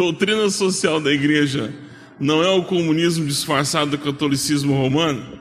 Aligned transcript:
doutrina 0.00 0.48
social 0.48 0.98
da 0.98 1.12
igreja 1.12 1.70
não 2.18 2.42
é 2.42 2.48
o 2.48 2.64
comunismo 2.64 3.26
disfarçado 3.26 3.90
do 3.90 3.98
catolicismo 3.98 4.74
romano? 4.74 5.38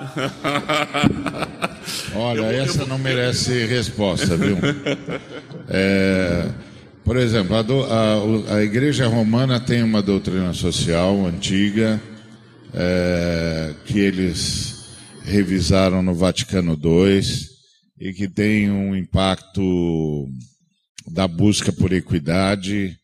Olha, 2.16 2.46
essa 2.46 2.84
não 2.86 2.98
merece 2.98 3.66
resposta, 3.66 4.36
viu? 4.36 4.56
É, 5.68 6.48
por 7.04 7.16
exemplo, 7.16 7.54
a, 7.54 7.62
do, 7.62 7.84
a, 7.84 8.56
a, 8.56 8.64
Igreja 8.64 9.06
Romana 9.06 9.60
tem 9.60 9.84
uma 9.84 10.02
doutrina 10.02 10.52
social 10.54 11.24
antiga 11.26 12.00
é, 12.74 13.74
que 13.84 14.00
eles 14.00 14.88
revisaram 15.22 16.02
no 16.02 16.14
Vaticano 16.14 16.76
II 16.82 17.22
e 18.00 18.12
que 18.12 18.28
tem 18.28 18.68
um 18.70 18.96
impacto 18.96 20.28
da 21.06 21.28
busca 21.28 21.72
por 21.72 21.92
equidade. 21.92 22.99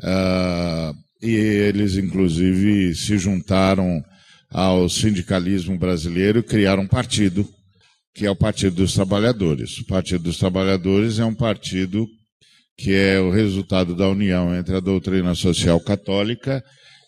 Uh, 0.00 0.94
e 1.22 1.30
eles, 1.30 1.96
inclusive, 1.96 2.94
se 2.94 3.18
juntaram 3.18 4.02
ao 4.50 4.88
sindicalismo 4.88 5.76
brasileiro 5.76 6.38
e 6.38 6.42
criaram 6.42 6.84
um 6.84 6.88
partido, 6.88 7.48
que 8.14 8.26
é 8.26 8.30
o 8.30 8.36
Partido 8.36 8.76
dos 8.76 8.94
Trabalhadores. 8.94 9.78
O 9.78 9.86
Partido 9.86 10.24
dos 10.24 10.38
Trabalhadores 10.38 11.18
é 11.18 11.24
um 11.24 11.34
partido 11.34 12.06
que 12.76 12.94
é 12.94 13.18
o 13.18 13.30
resultado 13.30 13.94
da 13.94 14.08
união 14.08 14.54
entre 14.54 14.76
a 14.76 14.80
doutrina 14.80 15.34
social 15.34 15.80
católica 15.80 16.62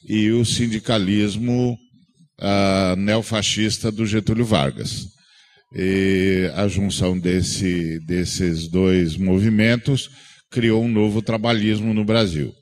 e 0.04 0.30
o 0.30 0.44
sindicalismo 0.44 1.78
uh, 2.40 2.96
neofascista 2.96 3.92
do 3.92 4.04
Getúlio 4.04 4.44
Vargas. 4.44 5.06
E 5.72 6.50
a 6.56 6.66
junção 6.66 7.16
desse, 7.16 8.00
desses 8.04 8.68
dois 8.68 9.16
movimentos 9.16 10.10
criou 10.50 10.82
um 10.82 10.88
novo 10.88 11.22
trabalhismo 11.22 11.94
no 11.94 12.04
Brasil. 12.04 12.52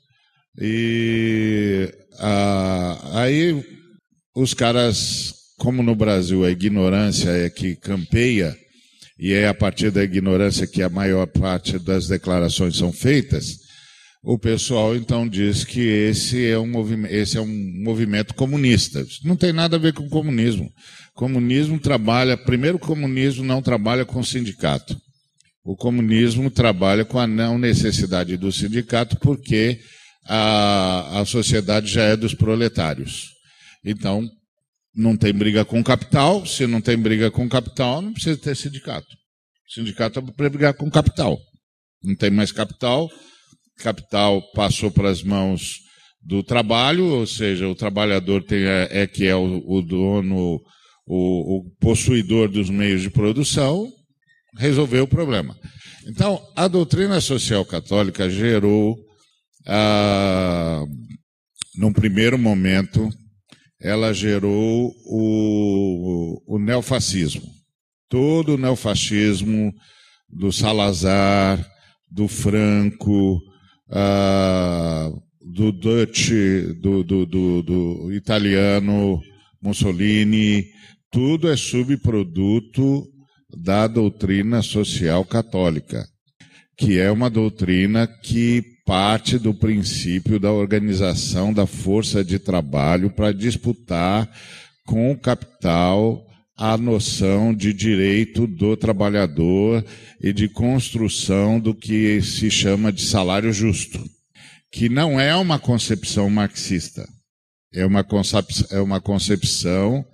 E 0.59 1.89
uh, 2.15 3.17
aí 3.17 3.63
os 4.35 4.53
caras, 4.53 5.33
como 5.57 5.81
no 5.81 5.95
Brasil 5.95 6.43
a 6.43 6.51
ignorância 6.51 7.29
é 7.29 7.49
que 7.49 7.75
campeia, 7.75 8.55
e 9.17 9.33
é 9.33 9.47
a 9.47 9.53
partir 9.53 9.91
da 9.91 10.03
ignorância 10.03 10.67
que 10.67 10.81
a 10.81 10.89
maior 10.89 11.27
parte 11.27 11.79
das 11.79 12.07
declarações 12.07 12.77
são 12.77 12.91
feitas, 12.91 13.57
o 14.21 14.37
pessoal 14.37 14.95
então 14.95 15.27
diz 15.27 15.63
que 15.63 15.79
esse 15.79 16.45
é 16.45 16.59
um 16.59 16.67
movimento, 16.67 17.13
esse 17.13 17.37
é 17.37 17.41
um 17.41 17.73
movimento 17.83 18.33
comunista. 18.33 18.99
Isso 19.01 19.25
não 19.25 19.37
tem 19.37 19.53
nada 19.53 19.77
a 19.77 19.79
ver 19.79 19.93
com 19.93 20.09
comunismo. 20.09 20.69
Comunismo 21.13 21.79
trabalha, 21.79 22.35
primeiro 22.35 22.75
o 22.77 22.81
comunismo 22.81 23.45
não 23.45 23.61
trabalha 23.61 24.05
com 24.05 24.21
sindicato. 24.21 24.97
O 25.63 25.75
comunismo 25.75 26.49
trabalha 26.49 27.05
com 27.05 27.17
a 27.17 27.27
não 27.27 27.57
necessidade 27.57 28.35
do 28.35 28.51
sindicato 28.51 29.17
porque 29.17 29.79
a, 30.29 31.21
a 31.21 31.25
sociedade 31.25 31.91
já 31.91 32.03
é 32.03 32.15
dos 32.15 32.35
proletários. 32.35 33.31
Então, 33.83 34.29
não 34.95 35.17
tem 35.17 35.33
briga 35.33 35.65
com 35.65 35.83
capital. 35.83 36.45
Se 36.45 36.67
não 36.67 36.79
tem 36.79 36.97
briga 36.97 37.31
com 37.31 37.49
capital, 37.49 38.01
não 38.01 38.13
precisa 38.13 38.37
ter 38.37 38.55
sindicato. 38.55 39.07
sindicato 39.67 40.19
é 40.19 40.21
para 40.21 40.49
brigar 40.49 40.73
com 40.75 40.89
capital. 40.89 41.39
Não 42.03 42.15
tem 42.15 42.29
mais 42.29 42.51
capital. 42.51 43.09
Capital 43.77 44.41
passou 44.53 44.91
para 44.91 45.09
as 45.09 45.23
mãos 45.23 45.79
do 46.21 46.43
trabalho, 46.43 47.05
ou 47.05 47.25
seja, 47.25 47.67
o 47.67 47.75
trabalhador 47.75 48.43
tem, 48.43 48.65
é, 48.65 48.87
é 48.91 49.07
que 49.07 49.25
é 49.25 49.35
o, 49.35 49.63
o 49.65 49.81
dono, 49.81 50.61
o, 51.07 51.57
o, 51.57 51.69
possuidor 51.79 52.49
dos 52.49 52.69
meios 52.69 53.01
de 53.01 53.09
produção, 53.09 53.89
resolveu 54.57 55.05
o 55.05 55.07
problema. 55.07 55.57
Então, 56.07 56.45
a 56.55 56.67
doutrina 56.67 57.21
social 57.21 57.63
católica 57.65 58.29
gerou, 58.29 58.97
ah, 59.67 60.85
num 61.75 61.93
primeiro 61.93 62.37
momento, 62.37 63.09
ela 63.79 64.13
gerou 64.13 64.93
o, 65.05 66.41
o 66.45 66.59
neofascismo. 66.59 67.43
Todo 68.09 68.55
o 68.55 68.57
neofascismo 68.57 69.73
do 70.29 70.51
Salazar, 70.51 71.65
do 72.11 72.27
Franco, 72.27 73.39
uh, 73.89 75.21
do 75.41 75.71
Dutch, 75.71 76.31
do, 76.81 77.03
do, 77.03 77.25
do, 77.25 77.63
do 77.63 78.13
italiano 78.13 79.21
Mussolini, 79.61 80.65
tudo 81.11 81.49
é 81.49 81.55
subproduto 81.55 83.07
da 83.57 83.87
doutrina 83.87 84.61
social 84.61 85.25
católica, 85.25 86.07
que 86.79 86.97
é 86.97 87.11
uma 87.11 87.29
doutrina 87.29 88.07
que 88.07 88.63
parte 88.85 89.37
do 89.37 89.53
princípio 89.53 90.39
da 90.39 90.49
organização 90.49 91.53
da 91.53 91.67
força 91.67 92.23
de 92.23 92.39
trabalho 92.39 93.09
para 93.09 93.33
disputar 93.33 94.31
com 94.85 95.11
o 95.11 95.17
capital 95.17 96.25
a 96.55 96.77
noção 96.77 97.53
de 97.53 97.73
direito 97.73 98.47
do 98.47 98.77
trabalhador 98.77 99.85
e 100.21 100.31
de 100.31 100.47
construção 100.47 101.59
do 101.59 101.75
que 101.75 102.21
se 102.21 102.49
chama 102.49 102.93
de 102.93 103.01
salário 103.01 103.51
justo, 103.51 104.01
que 104.71 104.87
não 104.87 105.19
é 105.19 105.35
uma 105.35 105.59
concepção 105.59 106.29
marxista, 106.29 107.05
é 107.73 107.85
uma 107.85 108.05
concepção, 108.05 108.67
é 108.71 108.81
uma 108.81 109.01
concepção 109.01 110.05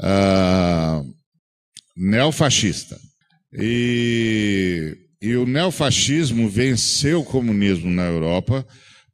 uh, 0.00 1.14
neofascista. 1.96 2.98
E 3.52 4.96
e 5.22 5.36
o 5.36 5.46
neofascismo 5.46 6.48
venceu 6.48 7.20
o 7.20 7.24
comunismo 7.24 7.88
na 7.88 8.02
Europa, 8.02 8.66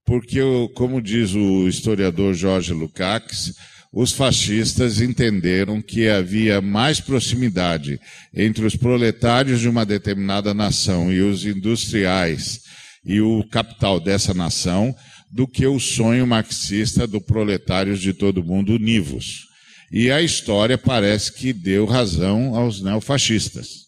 porque, 0.06 0.40
como 0.74 1.02
diz 1.02 1.34
o 1.34 1.68
historiador 1.68 2.32
Jorge 2.32 2.72
Lukács, 2.72 3.52
os 3.92 4.12
fascistas 4.12 5.02
entenderam 5.02 5.82
que 5.82 6.08
havia 6.08 6.62
mais 6.62 6.98
proximidade 6.98 8.00
entre 8.34 8.64
os 8.64 8.74
proletários 8.74 9.60
de 9.60 9.68
uma 9.68 9.84
determinada 9.84 10.54
nação 10.54 11.12
e 11.12 11.20
os 11.20 11.44
industriais 11.44 12.62
e 13.04 13.20
o 13.20 13.44
capital 13.50 14.00
dessa 14.00 14.32
nação 14.32 14.94
do 15.30 15.46
que 15.46 15.66
o 15.66 15.78
sonho 15.78 16.26
marxista 16.26 17.06
do 17.06 17.20
proletários 17.20 18.00
de 18.00 18.14
todo 18.14 18.42
mundo 18.42 18.74
univos. 18.74 19.46
E 19.92 20.10
a 20.10 20.22
história 20.22 20.78
parece 20.78 21.32
que 21.34 21.52
deu 21.52 21.84
razão 21.84 22.56
aos 22.56 22.80
neofascistas 22.80 23.87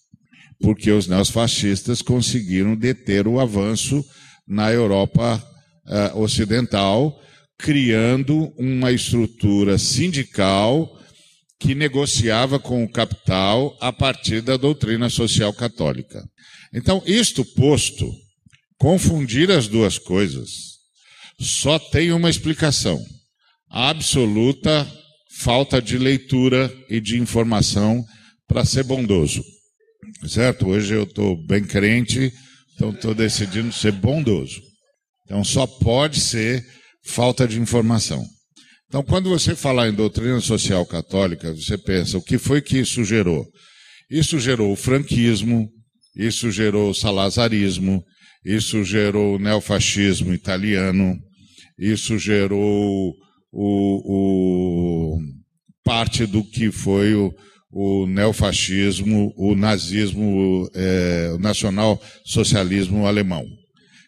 porque 0.60 0.90
os 0.90 1.06
neofascistas 1.06 2.02
conseguiram 2.02 2.76
deter 2.76 3.26
o 3.26 3.40
avanço 3.40 4.04
na 4.46 4.70
Europa 4.70 5.42
uh, 5.86 6.20
Ocidental, 6.20 7.18
criando 7.58 8.52
uma 8.58 8.92
estrutura 8.92 9.78
sindical 9.78 10.98
que 11.58 11.74
negociava 11.74 12.58
com 12.58 12.84
o 12.84 12.90
capital 12.90 13.76
a 13.80 13.92
partir 13.92 14.40
da 14.40 14.56
doutrina 14.56 15.08
social 15.10 15.52
católica. 15.52 16.22
Então, 16.72 17.02
isto 17.06 17.44
posto, 17.44 18.10
confundir 18.78 19.50
as 19.50 19.66
duas 19.66 19.98
coisas 19.98 20.70
só 21.38 21.78
tem 21.78 22.12
uma 22.12 22.28
explicação: 22.28 23.02
a 23.70 23.88
absoluta 23.88 24.86
falta 25.38 25.80
de 25.80 25.96
leitura 25.96 26.72
e 26.88 27.00
de 27.00 27.18
informação 27.18 28.04
para 28.46 28.64
ser 28.64 28.84
bondoso 28.84 29.42
certo? 30.28 30.68
Hoje 30.68 30.94
eu 30.94 31.04
estou 31.04 31.36
bem 31.46 31.64
crente, 31.64 32.32
então 32.74 32.90
estou 32.90 33.14
decidindo 33.14 33.72
ser 33.72 33.92
bondoso. 33.92 34.60
Então 35.24 35.44
só 35.44 35.66
pode 35.66 36.20
ser 36.20 36.64
falta 37.04 37.46
de 37.46 37.58
informação. 37.60 38.24
Então, 38.90 39.04
quando 39.04 39.30
você 39.30 39.54
falar 39.54 39.88
em 39.88 39.94
doutrina 39.94 40.40
social 40.40 40.84
católica, 40.84 41.54
você 41.54 41.78
pensa, 41.78 42.18
o 42.18 42.22
que 42.22 42.38
foi 42.38 42.60
que 42.60 42.78
isso 42.78 43.04
gerou? 43.04 43.46
Isso 44.10 44.40
gerou 44.40 44.72
o 44.72 44.76
franquismo, 44.76 45.70
isso 46.16 46.50
gerou 46.50 46.90
o 46.90 46.94
salazarismo, 46.94 48.02
isso 48.44 48.82
gerou 48.82 49.36
o 49.36 49.38
neofascismo 49.38 50.34
italiano, 50.34 51.16
isso 51.78 52.18
gerou 52.18 53.14
o, 53.52 55.14
o 55.14 55.18
parte 55.84 56.26
do 56.26 56.42
que 56.42 56.72
foi 56.72 57.14
o, 57.14 57.32
o 57.70 58.06
neofascismo, 58.06 59.32
o 59.36 59.54
nazismo, 59.54 60.68
é, 60.74 61.30
o 61.34 61.38
nacional-socialismo 61.38 63.06
alemão. 63.06 63.44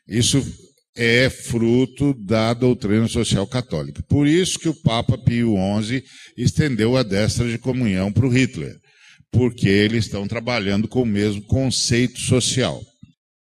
Isso 0.08 0.44
é 0.96 1.30
fruto 1.30 2.12
da 2.14 2.52
doutrina 2.52 3.08
social 3.08 3.46
católica. 3.46 4.02
Por 4.08 4.26
isso 4.26 4.58
que 4.58 4.68
o 4.68 4.74
Papa 4.82 5.16
Pio 5.16 5.54
XI 5.82 6.02
estendeu 6.36 6.96
a 6.96 7.02
destra 7.02 7.48
de 7.48 7.56
comunhão 7.56 8.12
para 8.12 8.26
o 8.26 8.30
Hitler, 8.30 8.74
porque 9.30 9.68
eles 9.68 10.04
estão 10.04 10.26
trabalhando 10.26 10.88
com 10.88 11.02
o 11.02 11.06
mesmo 11.06 11.42
conceito 11.42 12.20
social, 12.20 12.82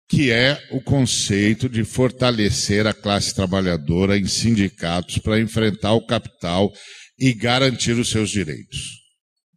que 0.08 0.30
é 0.30 0.60
o 0.70 0.80
conceito 0.80 1.68
de 1.68 1.82
fortalecer 1.82 2.86
a 2.86 2.92
classe 2.92 3.34
trabalhadora 3.34 4.18
em 4.18 4.26
sindicatos 4.26 5.18
para 5.18 5.40
enfrentar 5.40 5.94
o 5.94 6.06
capital 6.06 6.70
e 7.18 7.32
garantir 7.32 7.92
os 7.92 8.10
seus 8.10 8.30
direitos. 8.30 8.99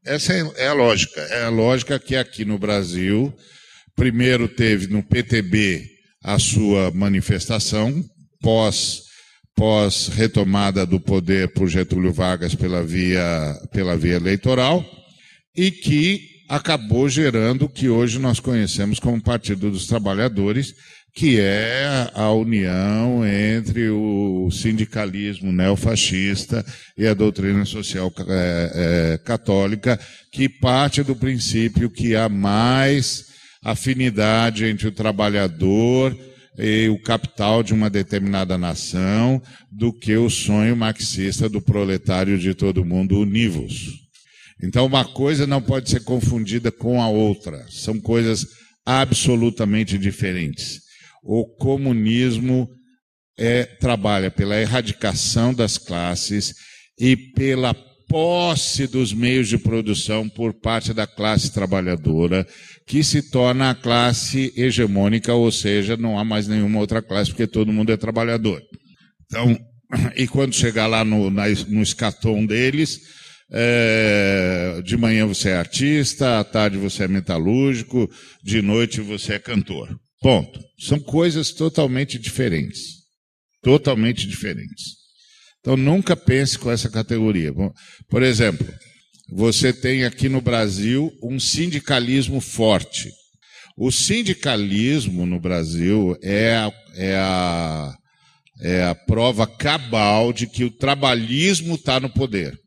Essa 0.05 0.33
é, 0.33 0.51
é 0.57 0.67
a 0.67 0.73
lógica. 0.73 1.21
É 1.21 1.43
a 1.45 1.49
lógica 1.49 1.99
que 1.99 2.15
aqui 2.15 2.43
no 2.45 2.57
Brasil, 2.57 3.33
primeiro 3.95 4.47
teve 4.47 4.87
no 4.87 5.01
PTB 5.03 5.87
a 6.23 6.39
sua 6.39 6.91
manifestação, 6.91 8.03
pós 8.41 9.03
pós 9.55 10.07
retomada 10.07 10.85
do 10.85 10.99
poder 10.99 11.53
por 11.53 11.67
Getúlio 11.67 12.11
Vargas 12.11 12.55
pela 12.55 12.83
via, 12.83 13.55
pela 13.71 13.95
via 13.95 14.15
eleitoral, 14.15 14.83
e 15.55 15.71
que 15.71 16.33
acabou 16.49 17.07
gerando 17.07 17.65
o 17.65 17.69
que 17.69 17.89
hoje 17.89 18.19
nós 18.19 18.39
conhecemos 18.39 18.99
como 18.99 19.21
Partido 19.21 19.69
dos 19.69 19.87
Trabalhadores, 19.87 20.73
que 21.13 21.39
é 21.39 22.09
a 22.15 22.31
união 22.31 23.23
entre 23.23 23.89
o 23.89 24.49
sindicalismo 24.49 25.51
neofascista 25.51 26.65
e 26.97 27.05
a 27.05 27.13
doutrina 27.13 27.65
social 27.65 28.11
é, 28.27 28.71
é, 29.13 29.17
católica, 29.19 29.99
que 30.31 30.49
parte 30.49 31.03
do 31.03 31.15
princípio 31.15 31.89
que 31.89 32.15
há 32.15 32.27
mais 32.27 33.25
afinidade 33.63 34.65
entre 34.65 34.87
o 34.87 34.91
trabalhador 34.91 36.17
e 36.57 36.89
o 36.89 36.99
capital 36.99 37.61
de 37.61 37.73
uma 37.73 37.91
determinada 37.91 38.57
nação 38.57 39.41
do 39.71 39.93
que 39.93 40.17
o 40.17 40.29
sonho 40.31 40.75
marxista 40.75 41.47
do 41.47 41.61
proletário 41.61 42.39
de 42.39 42.55
todo 42.55 42.85
mundo 42.85 43.19
univos. 43.19 44.01
Então, 44.61 44.85
uma 44.85 45.05
coisa 45.05 45.45
não 45.45 45.61
pode 45.61 45.89
ser 45.89 46.03
confundida 46.03 46.71
com 46.71 47.01
a 47.01 47.07
outra. 47.07 47.65
São 47.69 47.99
coisas 47.99 48.47
absolutamente 48.85 49.97
diferentes 49.97 50.82
o 51.23 51.45
comunismo 51.45 52.69
é, 53.37 53.63
trabalha 53.63 54.29
pela 54.29 54.59
erradicação 54.59 55.53
das 55.53 55.77
classes 55.77 56.53
e 56.99 57.15
pela 57.15 57.73
posse 58.07 58.85
dos 58.85 59.11
meios 59.11 59.47
de 59.47 59.57
produção 59.57 60.29
por 60.29 60.53
parte 60.53 60.93
da 60.93 61.07
classe 61.07 61.51
trabalhadora, 61.51 62.45
que 62.85 63.03
se 63.03 63.23
torna 63.31 63.71
a 63.71 63.75
classe 63.75 64.53
hegemônica, 64.55 65.33
ou 65.33 65.51
seja, 65.51 65.97
não 65.97 66.19
há 66.19 66.23
mais 66.23 66.47
nenhuma 66.47 66.79
outra 66.79 67.01
classe, 67.01 67.31
porque 67.31 67.47
todo 67.47 67.73
mundo 67.73 67.91
é 67.91 67.97
trabalhador. 67.97 68.61
Então, 69.25 69.57
e 70.15 70.27
quando 70.27 70.53
chegar 70.53 70.85
lá 70.85 71.03
no, 71.03 71.31
na, 71.31 71.45
no 71.67 71.81
escatom 71.81 72.45
deles, 72.45 72.99
é, 73.51 74.81
de 74.83 74.97
manhã 74.97 75.25
você 75.25 75.49
é 75.49 75.55
artista, 75.55 76.39
à 76.39 76.43
tarde 76.43 76.77
você 76.77 77.05
é 77.05 77.07
metalúrgico, 77.07 78.09
de 78.43 78.61
noite 78.61 79.01
você 79.01 79.33
é 79.33 79.39
cantor. 79.39 79.89
Ponto. 80.23 80.63
São 80.79 80.99
coisas 81.01 81.51
totalmente 81.51 82.17
diferentes. 82.17 83.03
Totalmente 83.61 84.25
diferentes. 84.25 84.93
Então 85.59 85.75
nunca 85.75 86.15
pense 86.15 86.57
com 86.57 86.71
essa 86.71 86.89
categoria. 86.89 87.53
Por 88.09 88.23
exemplo, 88.23 88.65
você 89.29 89.73
tem 89.73 90.05
aqui 90.05 90.29
no 90.29 90.39
Brasil 90.39 91.11
um 91.21 91.37
sindicalismo 91.39 92.39
forte. 92.39 93.11
O 93.77 93.91
sindicalismo 93.91 95.25
no 95.25 95.39
Brasil 95.41 96.15
é 96.21 96.55
a, 96.55 96.71
é 96.95 97.15
a, 97.17 97.93
é 98.61 98.83
a 98.85 98.95
prova 98.95 99.45
cabal 99.45 100.31
de 100.31 100.47
que 100.47 100.63
o 100.63 100.71
trabalhismo 100.71 101.75
está 101.75 101.99
no 101.99 102.09
poder. 102.09 102.57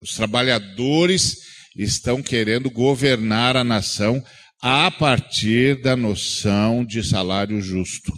Os 0.00 0.14
trabalhadores 0.14 1.36
estão 1.76 2.22
querendo 2.22 2.70
governar 2.70 3.56
a 3.56 3.64
nação 3.64 4.22
a 4.66 4.90
partir 4.90 5.82
da 5.82 5.94
noção 5.94 6.86
de 6.86 7.06
salário 7.06 7.60
justo. 7.60 8.10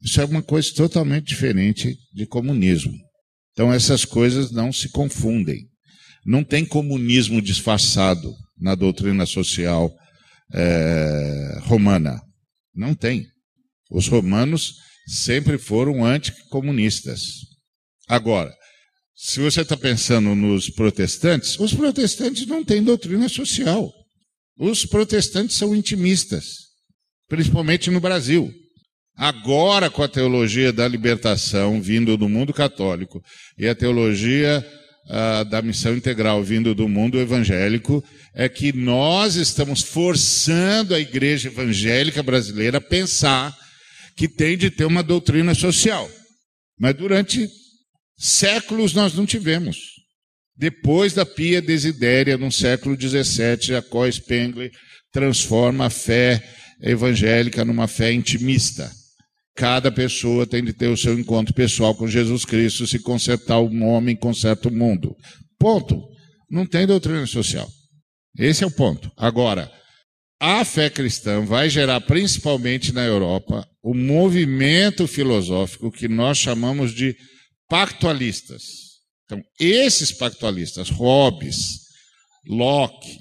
Isso 0.00 0.18
é 0.18 0.24
uma 0.24 0.42
coisa 0.42 0.72
totalmente 0.74 1.26
diferente 1.26 1.94
de 2.10 2.24
comunismo. 2.24 2.94
Então 3.52 3.70
essas 3.70 4.02
coisas 4.06 4.50
não 4.50 4.72
se 4.72 4.88
confundem. 4.88 5.68
Não 6.24 6.42
tem 6.42 6.64
comunismo 6.64 7.42
disfarçado 7.42 8.34
na 8.58 8.74
doutrina 8.74 9.26
social 9.26 9.94
é, 10.54 11.58
romana. 11.64 12.18
Não 12.74 12.94
tem. 12.94 13.26
Os 13.90 14.08
romanos 14.08 14.76
sempre 15.06 15.58
foram 15.58 16.02
anticomunistas. 16.02 17.40
Agora, 18.08 18.50
se 19.14 19.38
você 19.38 19.60
está 19.60 19.76
pensando 19.76 20.34
nos 20.34 20.70
protestantes, 20.70 21.60
os 21.60 21.74
protestantes 21.74 22.46
não 22.46 22.64
têm 22.64 22.82
doutrina 22.82 23.28
social. 23.28 23.92
Os 24.58 24.86
protestantes 24.86 25.56
são 25.56 25.74
intimistas, 25.74 26.58
principalmente 27.28 27.90
no 27.90 28.00
Brasil. 28.00 28.52
Agora, 29.16 29.90
com 29.90 30.02
a 30.02 30.08
teologia 30.08 30.72
da 30.72 30.86
libertação 30.88 31.80
vindo 31.80 32.16
do 32.16 32.28
mundo 32.28 32.52
católico 32.52 33.22
e 33.56 33.68
a 33.68 33.74
teologia 33.74 34.64
ah, 35.08 35.44
da 35.44 35.62
missão 35.62 35.94
integral 35.94 36.42
vindo 36.42 36.74
do 36.74 36.88
mundo 36.88 37.18
evangélico, 37.18 38.02
é 38.34 38.48
que 38.48 38.72
nós 38.72 39.36
estamos 39.36 39.82
forçando 39.82 40.94
a 40.94 41.00
igreja 41.00 41.48
evangélica 41.48 42.22
brasileira 42.22 42.78
a 42.78 42.80
pensar 42.80 43.56
que 44.16 44.28
tem 44.28 44.56
de 44.56 44.70
ter 44.70 44.84
uma 44.84 45.02
doutrina 45.02 45.54
social. 45.54 46.08
Mas 46.78 46.94
durante 46.96 47.48
séculos 48.16 48.94
nós 48.94 49.14
não 49.14 49.26
tivemos. 49.26 49.94
Depois 50.56 51.12
da 51.12 51.26
Pia 51.26 51.60
Desidéria, 51.60 52.38
no 52.38 52.50
século 52.50 52.96
XVII, 53.00 53.58
Jacó 53.60 54.08
Spengler 54.10 54.70
transforma 55.12 55.86
a 55.86 55.90
fé 55.90 56.42
evangélica 56.80 57.64
numa 57.64 57.88
fé 57.88 58.12
intimista. 58.12 58.90
Cada 59.56 59.90
pessoa 59.90 60.46
tem 60.46 60.64
de 60.64 60.72
ter 60.72 60.88
o 60.88 60.96
seu 60.96 61.18
encontro 61.18 61.54
pessoal 61.54 61.94
com 61.94 62.08
Jesus 62.08 62.44
Cristo, 62.44 62.86
se 62.86 62.98
consertar 62.98 63.60
um 63.60 63.84
homem, 63.84 64.16
conserta 64.16 64.68
o 64.68 64.72
mundo. 64.72 65.16
Ponto. 65.58 66.02
Não 66.50 66.66
tem 66.66 66.86
doutrina 66.86 67.26
social. 67.26 67.68
Esse 68.38 68.64
é 68.64 68.66
o 68.66 68.70
ponto. 68.70 69.10
Agora, 69.16 69.70
a 70.40 70.64
fé 70.64 70.90
cristã 70.90 71.44
vai 71.44 71.70
gerar, 71.70 72.00
principalmente 72.02 72.92
na 72.92 73.04
Europa, 73.04 73.66
um 73.82 73.94
movimento 73.94 75.06
filosófico 75.06 75.90
que 75.90 76.08
nós 76.08 76.38
chamamos 76.38 76.92
de 76.92 77.16
pactualistas. 77.68 78.83
Então, 79.24 79.42
esses 79.58 80.12
pactualistas, 80.12 80.90
Hobbes, 80.90 81.80
Locke, 82.46 83.18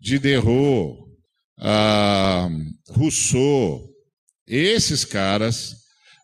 Diderot, 0.00 0.98
ah, 1.58 2.48
Rousseau, 2.90 3.88
esses 4.46 5.04
caras 5.04 5.74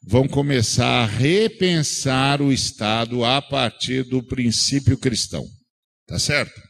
vão 0.06 0.28
começar 0.28 1.02
a 1.02 1.06
repensar 1.06 2.40
o 2.40 2.52
Estado 2.52 3.24
a 3.24 3.42
partir 3.42 4.04
do 4.04 4.22
princípio 4.22 4.96
cristão. 4.96 5.44
Tá 6.06 6.18
certo? 6.18 6.60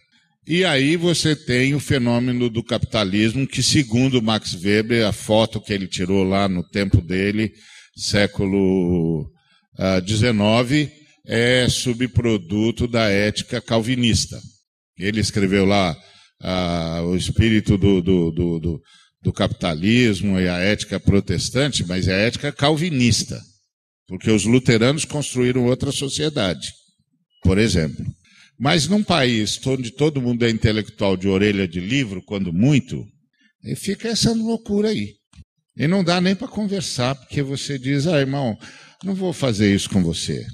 E 0.46 0.64
aí 0.64 0.96
você 0.96 1.36
tem 1.36 1.74
o 1.74 1.80
fenômeno 1.80 2.48
do 2.48 2.64
capitalismo, 2.64 3.46
que, 3.46 3.62
segundo 3.62 4.22
Max 4.22 4.54
Weber, 4.54 5.06
a 5.06 5.12
foto 5.12 5.60
que 5.60 5.72
ele 5.72 5.86
tirou 5.86 6.24
lá 6.24 6.48
no 6.48 6.66
tempo 6.66 7.02
dele, 7.02 7.52
século 7.94 9.30
XIX, 10.06 10.90
ah, 10.90 10.97
é 11.28 11.68
subproduto 11.68 12.88
da 12.88 13.10
ética 13.10 13.60
calvinista. 13.60 14.40
Ele 14.98 15.20
escreveu 15.20 15.66
lá 15.66 15.94
ah, 16.40 17.02
o 17.04 17.14
espírito 17.14 17.76
do, 17.76 18.00
do, 18.00 18.30
do, 18.30 18.82
do, 19.22 19.32
capitalismo 19.32 20.40
e 20.40 20.48
a 20.48 20.56
ética 20.56 20.98
protestante, 20.98 21.84
mas 21.86 22.08
é 22.08 22.14
a 22.14 22.18
ética 22.26 22.50
calvinista, 22.50 23.38
porque 24.06 24.30
os 24.30 24.46
luteranos 24.46 25.04
construíram 25.04 25.66
outra 25.66 25.92
sociedade, 25.92 26.72
por 27.42 27.58
exemplo. 27.58 28.06
Mas 28.58 28.88
num 28.88 29.04
país 29.04 29.60
onde 29.66 29.90
todo 29.90 30.22
mundo 30.22 30.46
é 30.46 30.50
intelectual 30.50 31.14
de 31.14 31.28
orelha 31.28 31.68
de 31.68 31.78
livro, 31.78 32.22
quando 32.24 32.52
muito, 32.54 33.06
fica 33.76 34.08
essa 34.08 34.32
loucura 34.32 34.88
aí. 34.88 35.12
E 35.76 35.86
não 35.86 36.02
dá 36.02 36.20
nem 36.20 36.34
para 36.34 36.48
conversar, 36.48 37.14
porque 37.14 37.42
você 37.42 37.78
diz, 37.78 38.06
ah, 38.06 38.18
irmão, 38.18 38.58
não 39.04 39.14
vou 39.14 39.32
fazer 39.32 39.72
isso 39.72 39.90
com 39.90 40.02
você. 40.02 40.44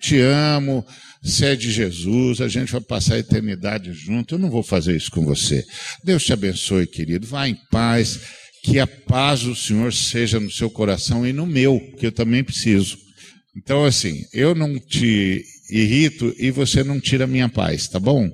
Te 0.00 0.18
amo, 0.18 0.84
você 1.22 1.46
é 1.46 1.56
de 1.56 1.70
Jesus, 1.70 2.40
a 2.40 2.48
gente 2.48 2.72
vai 2.72 2.80
passar 2.80 3.14
a 3.14 3.18
eternidade 3.18 3.92
junto. 3.92 4.34
Eu 4.34 4.38
não 4.38 4.50
vou 4.50 4.62
fazer 4.62 4.96
isso 4.96 5.10
com 5.10 5.24
você. 5.24 5.64
Deus 6.04 6.24
te 6.24 6.32
abençoe, 6.32 6.86
querido. 6.86 7.26
Vá 7.26 7.48
em 7.48 7.56
paz. 7.70 8.20
Que 8.62 8.80
a 8.80 8.86
paz 8.86 9.42
do 9.42 9.54
Senhor 9.54 9.92
seja 9.92 10.40
no 10.40 10.50
seu 10.50 10.68
coração 10.68 11.26
e 11.26 11.32
no 11.32 11.46
meu, 11.46 11.80
que 11.98 12.06
eu 12.06 12.12
também 12.12 12.42
preciso. 12.42 12.98
Então, 13.56 13.84
assim, 13.84 14.24
eu 14.32 14.54
não 14.54 14.78
te 14.78 15.44
irrito 15.70 16.34
e 16.36 16.50
você 16.50 16.82
não 16.82 17.00
tira 17.00 17.24
a 17.24 17.28
minha 17.28 17.48
paz, 17.48 17.86
tá 17.86 18.00
bom? 18.00 18.28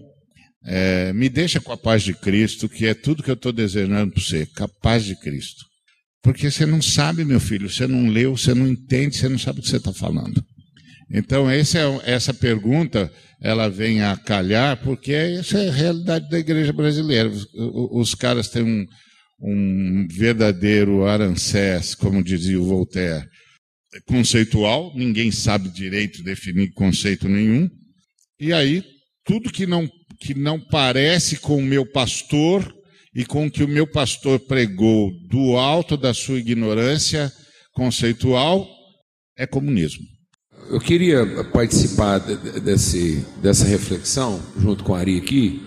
É, 0.65 1.13
me 1.13 1.29
deixa 1.29 1.61
com 1.61 1.73
a 1.73 1.77
paz 1.77 2.03
de 2.03 2.15
Cristo, 2.15 2.69
que 2.69 2.87
é 2.87 2.95
tudo 2.95 3.23
que 3.23 3.31
eu 3.31 3.35
estou 3.35 3.53
desejando 3.53 4.13
para 4.13 4.23
você, 4.23 4.47
com 4.47 4.65
a 4.65 4.69
paz 4.69 5.05
de 5.05 5.15
Cristo. 5.17 5.65
Porque 6.23 6.51
você 6.51 6.65
não 6.65 6.81
sabe, 6.81 7.25
meu 7.25 7.41
filho, 7.41 7.69
você 7.69 7.87
não 7.87 8.09
leu, 8.09 8.37
você 8.37 8.55
não 8.55 8.69
entende, 8.69 9.17
você 9.17 9.29
não 9.29 9.39
sabe 9.39 9.59
o 9.59 9.63
que 9.63 9.69
você 9.69 9.77
está 9.77 9.93
falando. 9.93 10.43
Então, 11.13 11.49
é, 11.51 11.61
essa 12.05 12.33
pergunta 12.33 13.13
ela 13.41 13.69
vem 13.69 14.03
a 14.03 14.17
calhar, 14.17 14.83
porque 14.83 15.13
essa 15.13 15.59
é 15.59 15.69
a 15.69 15.73
realidade 15.73 16.31
da 16.31 16.39
igreja 16.39 16.73
brasileira. 16.73 17.29
Os, 17.29 17.47
os 17.55 18.15
caras 18.15 18.49
têm 18.49 18.63
um, 18.63 18.87
um 19.43 20.07
verdadeiro 20.11 21.05
arancés, 21.05 21.95
como 21.95 22.23
dizia 22.23 22.59
o 22.59 22.65
Voltaire, 22.65 23.29
conceitual, 24.07 24.91
ninguém 24.95 25.31
sabe 25.31 25.69
direito 25.69 26.23
definir 26.23 26.73
conceito 26.73 27.29
nenhum, 27.29 27.69
e 28.41 28.53
aí 28.53 28.83
tudo 29.25 29.53
que 29.53 29.67
não, 29.67 29.87
que 30.21 30.35
não 30.35 30.59
parece 30.59 31.37
com 31.37 31.59
o 31.59 31.63
meu 31.63 31.85
pastor 31.85 32.75
e 33.15 33.25
com 33.25 33.47
o 33.47 33.51
que 33.51 33.63
o 33.63 33.69
meu 33.69 33.87
pastor 33.87 34.41
pregou 34.41 35.11
do 35.29 35.57
alto 35.59 35.97
da 35.97 36.15
sua 36.15 36.39
ignorância 36.39 37.31
conceitual 37.75 38.67
é 39.37 39.47
comunismo. 39.47 40.07
Eu 40.73 40.81
queria 40.81 41.45
participar 41.53 42.19
desse, 42.19 43.27
dessa 43.43 43.67
reflexão 43.67 44.41
junto 44.59 44.83
com 44.83 44.95
a 44.95 45.01
Ari 45.01 45.19
aqui, 45.19 45.63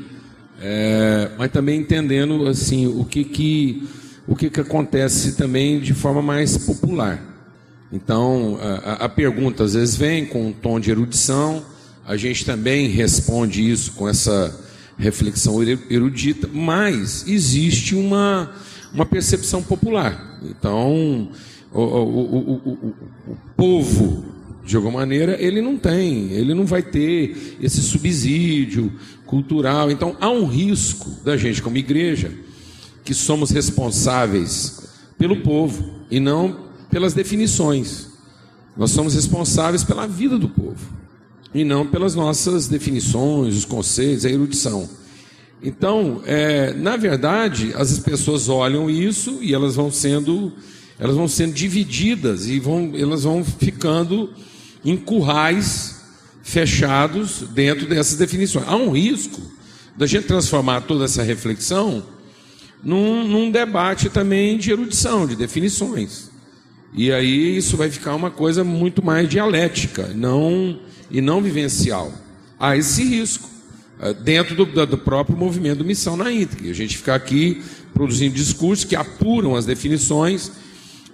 é, 0.59 1.29
mas 1.37 1.51
também 1.51 1.79
entendendo 1.79 2.47
assim 2.47 2.87
o 2.87 3.05
que 3.05 3.23
que 3.23 3.87
o 4.27 4.35
que, 4.35 4.49
que 4.49 4.59
acontece 4.59 5.33
também 5.33 5.79
de 5.79 5.93
forma 5.93 6.23
mais 6.23 6.57
popular. 6.57 7.21
Então 7.91 8.57
a, 8.59 9.05
a 9.05 9.09
pergunta 9.09 9.63
às 9.63 9.75
vezes 9.75 9.95
vem 9.95 10.25
com 10.25 10.47
um 10.47 10.51
tom 10.51 10.79
de 10.79 10.89
erudição, 10.89 11.63
a 12.03 12.17
gente 12.17 12.43
também 12.43 12.87
responde 12.87 13.69
isso 13.69 13.91
com 13.91 14.09
essa 14.09 14.59
reflexão 14.97 15.61
erudita, 15.87 16.49
mas 16.51 17.27
existe 17.27 17.93
uma 17.93 18.51
uma 18.91 19.05
percepção 19.05 19.61
popular. 19.61 20.39
Então 20.41 21.29
o, 21.71 21.79
o, 21.79 22.59
o, 22.63 22.95
o 23.27 23.37
povo 23.55 24.34
de 24.65 24.75
alguma 24.75 24.99
maneira, 24.99 25.37
ele 25.39 25.61
não 25.61 25.77
tem, 25.77 26.31
ele 26.31 26.53
não 26.55 26.65
vai 26.65 26.81
ter 26.81 27.57
esse 27.61 27.81
subsídio 27.81 28.91
cultural. 29.25 29.91
Então, 29.91 30.17
há 30.19 30.29
um 30.29 30.45
risco 30.47 31.09
da 31.23 31.37
gente, 31.37 31.61
como 31.61 31.77
igreja, 31.77 32.31
que 33.03 33.13
somos 33.13 33.51
responsáveis 33.51 34.89
pelo 35.19 35.37
povo 35.37 36.01
e 36.09 36.19
não 36.19 36.65
pelas 36.89 37.13
definições. 37.13 38.07
Nós 38.75 38.89
somos 38.89 39.13
responsáveis 39.13 39.83
pela 39.83 40.07
vida 40.07 40.37
do 40.37 40.49
povo 40.49 40.93
e 41.53 41.63
não 41.63 41.85
pelas 41.85 42.15
nossas 42.15 42.67
definições, 42.67 43.55
os 43.55 43.65
conceitos, 43.65 44.25
a 44.25 44.29
erudição. 44.29 44.89
Então, 45.61 46.21
é, 46.25 46.73
na 46.73 46.97
verdade, 46.97 47.71
as 47.75 47.97
pessoas 47.99 48.49
olham 48.49 48.89
isso 48.89 49.37
e 49.41 49.53
elas 49.53 49.75
vão 49.75 49.91
sendo, 49.91 50.51
elas 50.99 51.15
vão 51.15 51.27
sendo 51.27 51.53
divididas 51.53 52.47
e 52.47 52.59
vão, 52.59 52.91
elas 52.95 53.23
vão 53.23 53.43
ficando 53.43 54.31
em 54.85 54.95
currais 54.95 55.95
fechados 56.43 57.43
dentro 57.49 57.87
dessas 57.87 58.17
definições. 58.17 58.67
Há 58.67 58.75
um 58.75 58.91
risco 58.91 59.41
da 59.97 60.05
gente 60.05 60.27
transformar 60.27 60.81
toda 60.81 61.05
essa 61.05 61.23
reflexão 61.23 62.03
num, 62.83 63.27
num 63.27 63.49
debate 63.49 64.09
também 64.09 64.57
de 64.57 64.71
erudição, 64.71 65.25
de 65.25 65.35
definições. 65.35 66.29
E 66.93 67.11
aí 67.11 67.57
isso 67.57 67.75
vai 67.75 67.89
ficar 67.89 68.13
uma 68.13 68.29
coisa 68.29 68.63
muito 68.63 69.03
mais 69.03 69.27
dialética 69.27 70.11
não, 70.15 70.79
e 71.09 71.19
não 71.19 71.41
vivencial. 71.41 72.13
Há 72.59 72.77
esse 72.77 73.03
risco 73.03 73.49
eh, 73.99 74.13
dentro 74.13 74.55
do, 74.55 74.85
do 74.85 74.97
próprio 74.97 75.35
movimento 75.35 75.83
Missão 75.83 76.15
na 76.15 76.31
íntegra. 76.31 76.69
A 76.69 76.73
gente 76.73 76.95
ficar 76.95 77.15
aqui 77.15 77.61
produzindo 77.93 78.35
discursos 78.35 78.85
que 78.85 78.95
apuram 78.95 79.55
as 79.55 79.65
definições, 79.65 80.51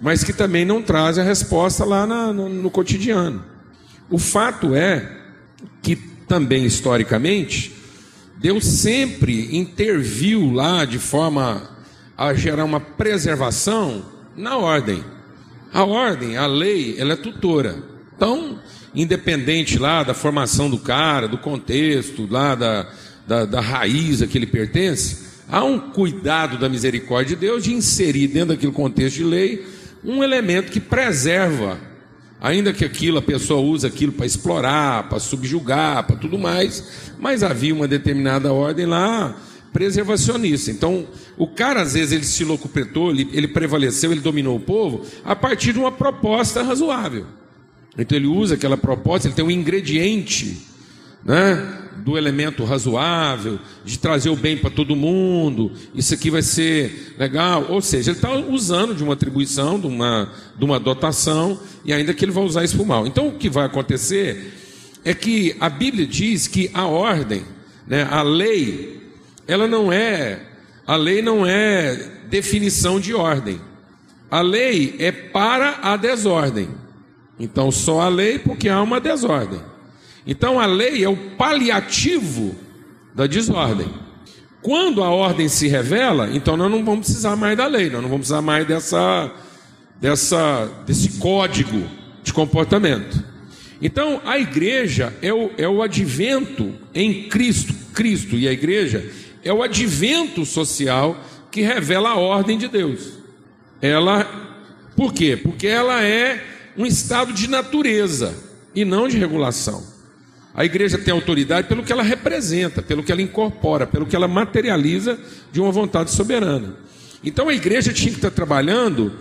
mas 0.00 0.22
que 0.22 0.32
também 0.32 0.64
não 0.64 0.82
trazem 0.82 1.24
a 1.24 1.26
resposta 1.26 1.84
lá 1.84 2.06
na, 2.06 2.32
no, 2.32 2.48
no 2.48 2.70
cotidiano. 2.70 3.51
O 4.12 4.18
fato 4.18 4.74
é 4.74 5.10
que 5.80 5.96
também 5.96 6.66
historicamente 6.66 7.72
Deus 8.36 8.62
sempre 8.62 9.56
interviu 9.56 10.52
lá 10.52 10.84
de 10.84 10.98
forma 10.98 11.70
a 12.14 12.34
gerar 12.34 12.66
uma 12.66 12.78
preservação 12.78 14.04
na 14.36 14.58
ordem. 14.58 15.02
A 15.72 15.84
ordem, 15.84 16.36
a 16.36 16.46
lei, 16.46 16.94
ela 16.98 17.14
é 17.14 17.16
tutora. 17.16 17.82
Então, 18.14 18.58
independente 18.94 19.78
lá 19.78 20.02
da 20.02 20.12
formação 20.12 20.68
do 20.68 20.76
cara, 20.76 21.26
do 21.26 21.38
contexto, 21.38 22.28
lá 22.30 22.54
da, 22.54 22.92
da, 23.26 23.46
da 23.46 23.60
raiz 23.62 24.20
a 24.20 24.26
que 24.26 24.36
ele 24.36 24.46
pertence, 24.46 25.40
há 25.48 25.64
um 25.64 25.78
cuidado 25.78 26.58
da 26.58 26.68
misericórdia 26.68 27.34
de 27.34 27.40
Deus 27.40 27.64
de 27.64 27.72
inserir 27.72 28.28
dentro 28.28 28.48
daquele 28.48 28.72
contexto 28.72 29.16
de 29.16 29.24
lei 29.24 29.66
um 30.04 30.22
elemento 30.22 30.70
que 30.70 30.80
preserva 30.80 31.91
Ainda 32.42 32.72
que 32.72 32.84
aquilo, 32.84 33.18
a 33.18 33.22
pessoa 33.22 33.60
usa 33.60 33.86
aquilo 33.86 34.10
para 34.10 34.26
explorar, 34.26 35.08
para 35.08 35.20
subjugar, 35.20 36.04
para 36.04 36.16
tudo 36.16 36.36
mais, 36.36 37.12
mas 37.16 37.44
havia 37.44 37.72
uma 37.72 37.86
determinada 37.86 38.52
ordem 38.52 38.84
lá 38.84 39.36
preservacionista. 39.72 40.68
Então, 40.68 41.06
o 41.38 41.46
cara, 41.46 41.82
às 41.82 41.94
vezes, 41.94 42.10
ele 42.10 42.24
se 42.24 42.44
locupetou, 42.44 43.12
ele, 43.12 43.28
ele 43.32 43.46
prevaleceu, 43.46 44.10
ele 44.10 44.20
dominou 44.20 44.56
o 44.56 44.60
povo 44.60 45.06
a 45.24 45.36
partir 45.36 45.72
de 45.72 45.78
uma 45.78 45.92
proposta 45.92 46.64
razoável. 46.64 47.26
Então, 47.96 48.18
ele 48.18 48.26
usa 48.26 48.56
aquela 48.56 48.76
proposta, 48.76 49.28
ele 49.28 49.36
tem 49.36 49.44
um 49.44 49.50
ingrediente, 49.50 50.66
né? 51.24 51.81
Do 51.98 52.16
elemento 52.16 52.64
razoável, 52.64 53.58
de 53.84 53.98
trazer 53.98 54.30
o 54.30 54.36
bem 54.36 54.56
para 54.56 54.70
todo 54.70 54.96
mundo, 54.96 55.72
isso 55.94 56.14
aqui 56.14 56.30
vai 56.30 56.42
ser 56.42 57.14
legal. 57.18 57.66
Ou 57.68 57.80
seja, 57.80 58.10
ele 58.10 58.18
está 58.18 58.34
usando 58.34 58.94
de 58.94 59.02
uma 59.02 59.12
atribuição, 59.12 59.78
de 59.78 59.86
uma, 59.86 60.32
de 60.56 60.64
uma 60.64 60.80
dotação, 60.80 61.60
e 61.84 61.92
ainda 61.92 62.14
que 62.14 62.24
ele 62.24 62.32
vai 62.32 62.44
usar 62.44 62.64
isso 62.64 62.76
para 62.76 62.84
o 62.84 62.86
mal. 62.86 63.06
Então 63.06 63.28
o 63.28 63.32
que 63.32 63.48
vai 63.48 63.66
acontecer 63.66 64.52
é 65.04 65.14
que 65.14 65.56
a 65.60 65.68
Bíblia 65.68 66.06
diz 66.06 66.46
que 66.46 66.70
a 66.72 66.86
ordem, 66.86 67.44
né, 67.86 68.06
a 68.10 68.22
lei, 68.22 69.00
ela 69.46 69.66
não 69.66 69.92
é, 69.92 70.40
a 70.86 70.96
lei 70.96 71.22
não 71.22 71.46
é 71.46 71.94
definição 72.28 72.98
de 72.98 73.14
ordem. 73.14 73.60
A 74.30 74.40
lei 74.40 74.96
é 74.98 75.12
para 75.12 75.78
a 75.82 75.96
desordem. 75.96 76.68
Então 77.38 77.70
só 77.70 78.00
a 78.00 78.08
lei 78.08 78.38
porque 78.38 78.68
há 78.68 78.80
uma 78.80 79.00
desordem. 79.00 79.60
Então 80.26 80.60
a 80.60 80.66
lei 80.66 81.04
é 81.04 81.08
o 81.08 81.16
paliativo 81.16 82.54
da 83.14 83.26
desordem. 83.26 83.88
Quando 84.62 85.02
a 85.02 85.10
ordem 85.10 85.48
se 85.48 85.66
revela, 85.66 86.30
então 86.32 86.56
nós 86.56 86.70
não 86.70 86.84
vamos 86.84 87.06
precisar 87.06 87.34
mais 87.34 87.56
da 87.56 87.66
lei, 87.66 87.90
nós 87.90 88.00
não 88.00 88.08
vamos 88.08 88.28
precisar 88.28 88.42
mais 88.42 88.66
dessa, 88.66 89.32
dessa, 90.00 90.70
desse 90.86 91.18
código 91.18 91.84
de 92.22 92.32
comportamento. 92.32 93.24
Então 93.80 94.20
a 94.24 94.38
igreja 94.38 95.12
é 95.20 95.34
o, 95.34 95.50
é 95.58 95.68
o 95.68 95.82
advento 95.82 96.72
em 96.94 97.24
Cristo, 97.28 97.74
Cristo 97.92 98.36
e 98.36 98.46
a 98.46 98.52
igreja 98.52 99.10
é 99.42 99.52
o 99.52 99.62
advento 99.62 100.46
social 100.46 101.16
que 101.50 101.62
revela 101.62 102.10
a 102.10 102.16
ordem 102.16 102.56
de 102.56 102.68
Deus. 102.68 103.14
Ela, 103.80 104.24
por 104.96 105.12
quê? 105.12 105.36
Porque 105.36 105.66
ela 105.66 106.02
é 106.04 106.44
um 106.76 106.86
estado 106.86 107.32
de 107.32 107.48
natureza 107.48 108.32
e 108.72 108.84
não 108.84 109.08
de 109.08 109.18
regulação. 109.18 109.91
A 110.54 110.64
igreja 110.64 110.98
tem 110.98 111.12
autoridade 111.12 111.66
pelo 111.66 111.82
que 111.82 111.92
ela 111.92 112.02
representa, 112.02 112.82
pelo 112.82 113.02
que 113.02 113.10
ela 113.10 113.22
incorpora, 113.22 113.86
pelo 113.86 114.04
que 114.04 114.14
ela 114.14 114.28
materializa 114.28 115.18
de 115.50 115.60
uma 115.60 115.72
vontade 115.72 116.10
soberana. 116.10 116.76
Então 117.24 117.48
a 117.48 117.54
igreja 117.54 117.92
tinha 117.92 118.10
que 118.10 118.18
estar 118.18 118.30
trabalhando 118.30 119.12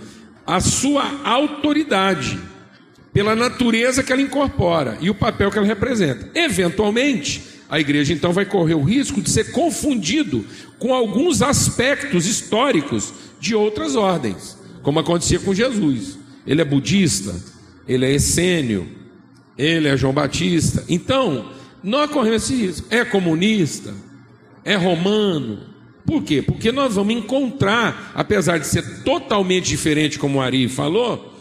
a 0.45 0.59
sua 0.59 1.21
autoridade, 1.23 2.37
pela 3.13 3.35
natureza 3.35 4.03
que 4.03 4.11
ela 4.11 4.21
incorpora 4.21 4.97
e 5.01 5.09
o 5.09 5.15
papel 5.15 5.51
que 5.51 5.57
ela 5.57 5.67
representa. 5.67 6.29
Eventualmente, 6.33 7.43
a 7.69 7.79
igreja 7.79 8.13
então 8.13 8.33
vai 8.33 8.45
correr 8.45 8.73
o 8.73 8.83
risco 8.83 9.21
de 9.21 9.29
ser 9.29 9.51
confundido 9.51 10.45
com 10.79 10.93
alguns 10.93 11.41
aspectos 11.41 12.25
históricos 12.25 13.13
de 13.39 13.53
outras 13.55 13.95
ordens, 13.95 14.57
como 14.81 14.99
acontecia 14.99 15.39
com 15.39 15.53
Jesus. 15.53 16.17
Ele 16.45 16.61
é 16.61 16.65
budista, 16.65 17.35
ele 17.87 18.05
é 18.05 18.11
essênio, 18.13 18.87
ele 19.61 19.87
é 19.87 19.95
João 19.95 20.13
Batista. 20.13 20.83
Então, 20.89 21.51
nós 21.83 22.09
corremos 22.09 22.43
esse 22.43 22.55
risco. 22.55 22.87
É 22.89 23.05
comunista? 23.05 23.93
É 24.63 24.75
romano? 24.75 25.59
Por 26.05 26.23
quê? 26.23 26.41
Porque 26.41 26.71
nós 26.71 26.95
vamos 26.95 27.13
encontrar, 27.13 28.11
apesar 28.15 28.57
de 28.57 28.67
ser 28.67 29.03
totalmente 29.03 29.67
diferente, 29.67 30.17
como 30.17 30.39
o 30.39 30.41
Ari 30.41 30.67
falou, 30.67 31.33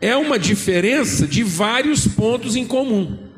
é 0.00 0.16
uma 0.16 0.38
diferença 0.38 1.26
de 1.26 1.42
vários 1.42 2.06
pontos 2.06 2.56
em 2.56 2.66
comum. 2.66 3.30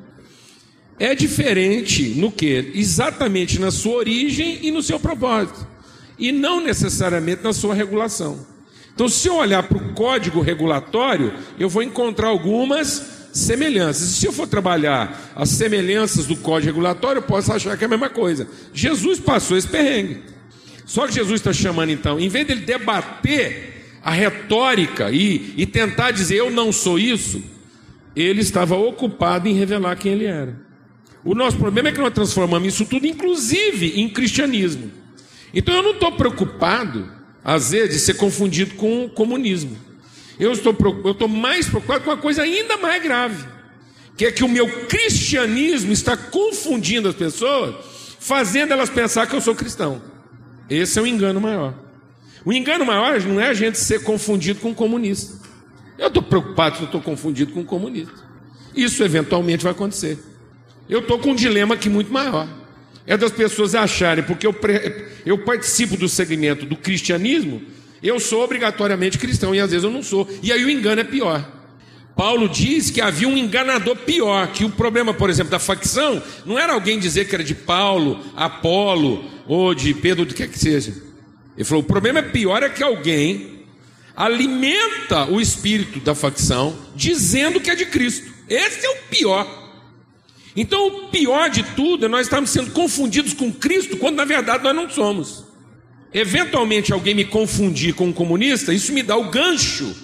É 0.99 1.15
diferente 1.15 2.15
no 2.17 2.31
que? 2.31 2.73
Exatamente 2.75 3.59
na 3.59 3.71
sua 3.71 3.97
origem 3.97 4.61
e 4.63 4.71
no 4.71 4.83
seu 4.83 5.01
propósito. 5.01 5.67
E 6.19 6.31
não 6.31 6.61
necessariamente 6.61 7.43
na 7.43 7.53
sua 7.53 7.75
regulação. 7.75 8.47
Então, 8.95 9.09
se 9.09 9.27
eu 9.27 9.37
olhar 9.37 9.63
para 9.63 9.79
o 9.79 9.95
código 9.95 10.41
regulatório, 10.41 11.33
eu 11.59 11.69
vou 11.69 11.83
encontrar 11.83 12.29
algumas 12.29 13.22
semelhanças. 13.33 14.11
E 14.11 14.13
se 14.15 14.27
eu 14.27 14.33
for 14.33 14.47
trabalhar 14.47 15.33
as 15.35 15.49
semelhanças 15.49 16.27
do 16.27 16.37
código 16.37 16.73
regulatório, 16.73 17.19
eu 17.19 17.23
posso 17.23 17.53
achar 17.53 17.77
que 17.77 17.85
é 17.85 17.87
a 17.87 17.91
mesma 17.91 18.11
coisa. 18.11 18.47
Jesus 18.73 19.19
passou 19.19 19.57
esse 19.57 19.67
perrengue. 19.67 20.23
Só 20.85 21.07
que 21.07 21.15
Jesus 21.15 21.41
está 21.41 21.53
chamando 21.53 21.91
então, 21.91 22.21
em 22.21 22.29
vez 22.29 22.47
dele 22.47 22.61
debater 22.61 23.73
a 24.03 24.11
retórica 24.11 25.11
e, 25.11 25.55
e 25.57 25.65
tentar 25.65 26.11
dizer 26.11 26.37
eu 26.37 26.51
não 26.51 26.73
sou 26.73 26.99
isso, 26.99 27.43
ele 28.15 28.41
estava 28.41 28.77
ocupado 28.77 29.49
em 29.49 29.55
revelar 29.55 29.97
quem 29.97 30.13
ele 30.13 30.27
era. 30.27 30.61
O 31.25 31.35
nosso 31.35 31.57
problema 31.57 31.89
é 31.89 31.93
que 31.93 32.01
nós 32.01 32.13
transformamos 32.13 32.75
isso 32.75 32.85
tudo, 32.85 33.07
inclusive, 33.07 34.01
em 34.01 34.09
cristianismo. 34.09 34.91
Então 35.55 35.75
eu 35.75 35.83
não 35.83 35.93
estou 35.93 36.13
preocupado, 36.13 37.09
às 37.45 37.71
vezes, 37.71 37.91
de 37.95 37.99
ser 38.01 38.15
confundido 38.15 38.75
com 38.75 39.05
o 39.05 39.09
comunismo. 39.09 39.77
Eu 40.43 40.51
estou, 40.51 40.77
eu 41.05 41.13
estou 41.13 41.29
mais 41.29 41.69
preocupado 41.69 42.03
com 42.03 42.11
uma 42.11 42.17
coisa 42.17 42.43
ainda 42.43 42.77
mais 42.77 43.01
grave, 43.01 43.47
que 44.17 44.27
é 44.27 44.33
que 44.33 44.43
o 44.43 44.49
meu 44.49 44.69
cristianismo 44.89 45.93
está 45.93 46.17
confundindo 46.17 47.09
as 47.09 47.15
pessoas, 47.15 47.77
fazendo 48.19 48.73
elas 48.73 48.91
pensar 48.91 49.29
que 49.29 49.37
eu 49.37 49.41
sou 49.41 49.55
cristão. 49.55 50.03
Esse 50.69 50.99
é 50.99 51.03
o 51.03 51.07
engano 51.07 51.41
maior. 51.41 51.75
O 52.45 52.53
engano 52.53 52.85
maior 52.85 53.21
não 53.21 53.41
é 53.41 53.51
a 53.51 53.55
gente 53.55 53.79
ser 53.79 54.03
confundido 54.03 54.59
com 54.59 54.71
um 54.71 54.75
comunista. 54.75 55.41
Eu 55.97 56.09
estou 56.09 56.25
preocupado 56.25 56.75
se 56.75 56.83
eu 56.83 56.87
estou 56.87 57.01
confundido 57.01 57.53
com 57.53 57.61
um 57.61 57.65
comunista. 57.65 58.25
Isso 58.75 59.05
eventualmente 59.05 59.63
vai 59.63 59.71
acontecer. 59.71 60.19
Eu 60.89 60.99
estou 60.99 61.21
com 61.21 61.31
um 61.31 61.37
dilema 61.37 61.77
aqui 61.77 61.89
muito 61.89 62.13
maior. 62.13 62.49
É 63.07 63.17
das 63.17 63.31
pessoas 63.31 63.77
acharem, 63.77 64.25
porque 64.25 64.45
eu, 64.45 64.57
eu 65.25 65.39
participo 65.39 65.97
do 65.97 66.09
segmento 66.09 66.67
do 66.67 66.75
cristianismo, 66.75 67.63
eu 68.03 68.19
sou 68.19 68.43
obrigatoriamente 68.43 69.19
cristão 69.19 69.55
e 69.55 69.61
às 69.61 69.71
vezes 69.71 69.85
eu 69.85 69.91
não 69.91 70.03
sou. 70.03 70.29
E 70.43 70.53
aí 70.53 70.65
o 70.65 70.71
engano 70.71 71.01
é 71.01 71.05
pior. 71.05 71.47
Paulo 72.17 72.49
diz 72.49 72.91
que 72.91 73.01
havia 73.01 73.27
um 73.27 73.37
enganador 73.37 73.97
pior, 73.97 74.49
que 74.49 74.65
o 74.65 74.71
problema, 74.71 75.15
por 75.15 75.31
exemplo, 75.31 75.51
da 75.51 75.59
facção, 75.59 76.23
não 76.45 76.59
era 76.59 76.73
alguém 76.73 76.99
dizer 76.99 77.27
que 77.27 77.35
era 77.35 77.45
de 77.45 77.55
Paulo, 77.55 78.21
Apolo 78.37 79.25
ou 79.47 79.75
de 79.75 79.95
Pedro, 79.95 80.25
do 80.25 80.35
que 80.35 80.43
é 80.43 80.47
que 80.47 80.59
seja. 80.59 80.95
Ele 81.57 81.65
falou: 81.65 81.83
o 81.83 81.87
problema 81.87 82.19
é 82.19 82.23
pior 82.23 82.63
é 82.63 82.69
que 82.69 82.83
alguém 82.83 83.65
alimenta 84.15 85.25
o 85.31 85.41
espírito 85.41 86.01
da 86.01 86.15
facção 86.15 86.77
dizendo 86.95 87.61
que 87.61 87.71
é 87.71 87.75
de 87.75 87.87
Cristo. 87.87 88.31
Esse 88.49 88.85
é 88.85 88.91
o 88.91 88.97
pior. 89.09 89.63
Então, 90.55 90.87
o 90.87 91.09
pior 91.09 91.49
de 91.49 91.63
tudo 91.63 92.05
é 92.05 92.09
nós 92.09 92.27
estarmos 92.27 92.51
sendo 92.51 92.73
confundidos 92.73 93.33
com 93.33 93.51
Cristo, 93.51 93.97
quando 93.97 94.17
na 94.17 94.25
verdade 94.27 94.63
nós 94.63 94.77
não 94.77 94.91
somos. 94.91 95.45
Eventualmente 96.15 96.93
alguém 96.93 97.15
me 97.15 97.25
confundir 97.25 97.95
com 97.95 98.07
um 98.07 98.13
comunista, 98.13 98.73
isso 98.73 98.93
me 98.93 99.03
dá 99.03 99.17
o 99.17 99.31
gancho 99.31 99.95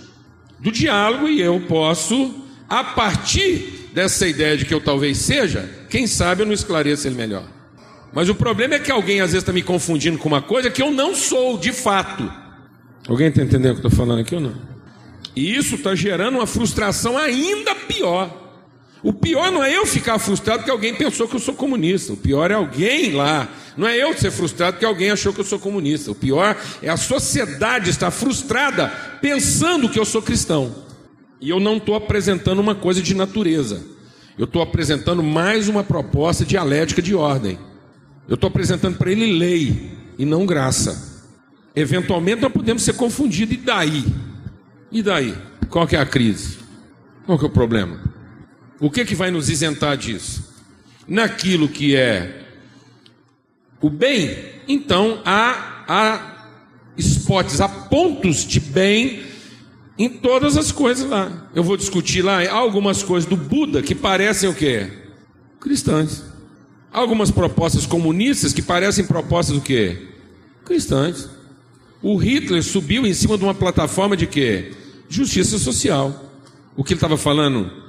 do 0.58 0.72
diálogo 0.72 1.28
e 1.28 1.40
eu 1.40 1.60
posso, 1.68 2.34
a 2.68 2.82
partir 2.82 3.90
dessa 3.92 4.26
ideia 4.26 4.56
de 4.56 4.64
que 4.64 4.72
eu 4.72 4.80
talvez 4.80 5.18
seja, 5.18 5.68
quem 5.90 6.06
sabe 6.06 6.42
eu 6.42 6.46
não 6.46 6.52
esclareço 6.52 7.06
ele 7.06 7.16
melhor. 7.16 7.44
Mas 8.12 8.28
o 8.28 8.34
problema 8.34 8.74
é 8.74 8.78
que 8.78 8.90
alguém 8.90 9.20
às 9.20 9.32
vezes 9.32 9.42
está 9.42 9.52
me 9.52 9.62
confundindo 9.62 10.18
com 10.18 10.28
uma 10.28 10.40
coisa 10.40 10.70
que 10.70 10.80
eu 10.80 10.90
não 10.90 11.14
sou 11.14 11.58
de 11.58 11.72
fato. 11.72 12.30
Alguém 13.06 13.28
está 13.28 13.42
entendendo 13.42 13.72
o 13.72 13.80
que 13.80 13.86
eu 13.86 13.88
estou 13.88 14.06
falando 14.06 14.20
aqui 14.20 14.34
ou 14.34 14.40
não? 14.40 14.54
E 15.36 15.54
isso 15.54 15.76
está 15.76 15.94
gerando 15.94 16.36
uma 16.36 16.46
frustração 16.46 17.16
ainda 17.18 17.74
pior. 17.74 18.47
O 19.02 19.12
pior 19.12 19.52
não 19.52 19.62
é 19.62 19.74
eu 19.74 19.86
ficar 19.86 20.18
frustrado 20.18 20.60
porque 20.60 20.70
alguém 20.70 20.94
pensou 20.94 21.28
que 21.28 21.36
eu 21.36 21.40
sou 21.40 21.54
comunista. 21.54 22.12
O 22.12 22.16
pior 22.16 22.50
é 22.50 22.54
alguém 22.54 23.12
lá. 23.12 23.48
Não 23.76 23.86
é 23.86 23.96
eu 23.96 24.16
ser 24.16 24.30
frustrado 24.30 24.74
porque 24.74 24.86
alguém 24.86 25.10
achou 25.10 25.32
que 25.32 25.40
eu 25.40 25.44
sou 25.44 25.58
comunista. 25.58 26.10
O 26.10 26.14
pior 26.14 26.56
é 26.82 26.88
a 26.88 26.96
sociedade 26.96 27.90
estar 27.90 28.10
frustrada 28.10 28.88
pensando 29.22 29.88
que 29.88 29.98
eu 29.98 30.04
sou 30.04 30.20
cristão. 30.20 30.74
E 31.40 31.48
eu 31.48 31.60
não 31.60 31.76
estou 31.76 31.94
apresentando 31.94 32.58
uma 32.58 32.74
coisa 32.74 33.00
de 33.00 33.14
natureza. 33.14 33.84
Eu 34.36 34.44
estou 34.44 34.62
apresentando 34.62 35.22
mais 35.22 35.68
uma 35.68 35.84
proposta 35.84 36.44
dialética 36.44 37.00
de 37.00 37.14
ordem. 37.14 37.58
Eu 38.28 38.34
estou 38.34 38.48
apresentando 38.48 38.96
para 38.98 39.12
ele 39.12 39.38
lei 39.38 39.92
e 40.18 40.24
não 40.24 40.44
graça. 40.44 41.22
Eventualmente 41.74 42.42
nós 42.42 42.52
podemos 42.52 42.82
ser 42.82 42.94
confundidos. 42.94 43.54
E 43.54 43.58
daí? 43.58 44.04
E 44.90 45.02
daí? 45.02 45.36
Qual 45.70 45.86
que 45.86 45.94
é 45.94 46.00
a 46.00 46.06
crise? 46.06 46.58
Qual 47.24 47.38
que 47.38 47.44
é 47.44 47.48
o 47.48 47.52
problema? 47.52 48.17
O 48.80 48.90
que, 48.90 49.04
que 49.04 49.14
vai 49.14 49.30
nos 49.30 49.48
isentar 49.48 49.96
disso? 49.96 50.54
Naquilo 51.06 51.68
que 51.68 51.96
é 51.96 52.44
o 53.80 53.88
bem, 53.88 54.36
então 54.66 55.20
há, 55.24 55.84
há 55.88 56.38
spots, 56.96 57.60
há 57.60 57.68
pontos 57.68 58.44
de 58.44 58.60
bem 58.60 59.22
em 59.96 60.08
todas 60.08 60.56
as 60.56 60.70
coisas 60.70 61.08
lá. 61.08 61.48
Eu 61.54 61.62
vou 61.62 61.76
discutir 61.76 62.22
lá 62.22 62.48
algumas 62.50 63.02
coisas 63.02 63.28
do 63.28 63.36
Buda 63.36 63.82
que 63.82 63.94
parecem 63.94 64.48
o 64.48 64.54
quê? 64.54 64.90
Cristãs. 65.60 66.22
Algumas 66.92 67.30
propostas 67.30 67.84
comunistas 67.84 68.52
que 68.52 68.62
parecem 68.62 69.04
propostas 69.04 69.56
do 69.56 69.60
quê? 69.60 70.08
Cristãs. 70.64 71.28
O 72.00 72.16
Hitler 72.16 72.62
subiu 72.62 73.04
em 73.04 73.12
cima 73.12 73.36
de 73.36 73.44
uma 73.44 73.54
plataforma 73.54 74.16
de 74.16 74.26
quê? 74.26 74.72
Justiça 75.08 75.58
social. 75.58 76.32
O 76.76 76.84
que 76.84 76.92
ele 76.92 76.98
estava 76.98 77.16
falando? 77.16 77.87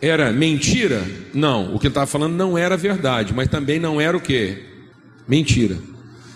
Era 0.00 0.32
mentira? 0.32 1.02
Não, 1.32 1.74
o 1.74 1.78
que 1.78 1.86
ele 1.86 1.92
estava 1.92 2.06
falando 2.06 2.34
não 2.34 2.56
era 2.56 2.76
verdade, 2.76 3.32
mas 3.34 3.48
também 3.48 3.78
não 3.78 4.00
era 4.00 4.16
o 4.16 4.20
que? 4.20 4.58
Mentira. 5.26 5.76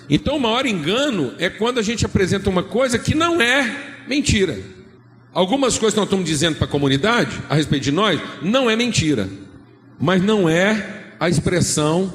Então, 0.09 0.37
o 0.37 0.40
maior 0.40 0.66
engano 0.66 1.35
é 1.38 1.49
quando 1.49 1.79
a 1.79 1.83
gente 1.83 2.05
apresenta 2.05 2.51
uma 2.51 2.62
coisa 2.62 2.99
que 2.99 3.14
não 3.14 3.40
é 3.40 4.03
mentira. 4.09 4.59
Algumas 5.33 5.79
coisas 5.79 5.94
que 5.94 6.01
nós 6.01 6.07
estamos 6.07 6.27
dizendo 6.27 6.57
para 6.57 6.64
a 6.64 6.70
comunidade 6.70 7.38
a 7.49 7.55
respeito 7.55 7.85
de 7.85 7.92
nós 7.92 8.20
não 8.42 8.68
é 8.68 8.75
mentira, 8.75 9.29
mas 10.01 10.20
não 10.23 10.49
é 10.49 11.12
a 11.20 11.29
expressão 11.29 12.12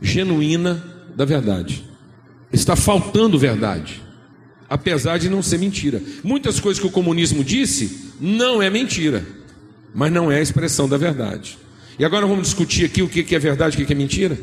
genuína 0.00 0.84
da 1.16 1.24
verdade. 1.24 1.84
Está 2.52 2.76
faltando 2.76 3.38
verdade, 3.38 4.00
apesar 4.68 5.18
de 5.18 5.28
não 5.28 5.42
ser 5.42 5.58
mentira. 5.58 6.00
Muitas 6.22 6.60
coisas 6.60 6.80
que 6.80 6.86
o 6.86 6.92
comunismo 6.92 7.42
disse 7.42 8.12
não 8.20 8.62
é 8.62 8.70
mentira 8.70 9.41
mas 9.94 10.12
não 10.12 10.30
é 10.30 10.38
a 10.38 10.42
expressão 10.42 10.88
da 10.88 10.96
verdade. 10.96 11.58
E 11.98 12.04
agora 12.04 12.26
vamos 12.26 12.44
discutir 12.44 12.84
aqui 12.84 13.02
o 13.02 13.08
que 13.08 13.34
é 13.34 13.38
verdade 13.38 13.78
e 13.78 13.82
o 13.82 13.86
que 13.86 13.92
é 13.92 13.96
mentira? 13.96 14.38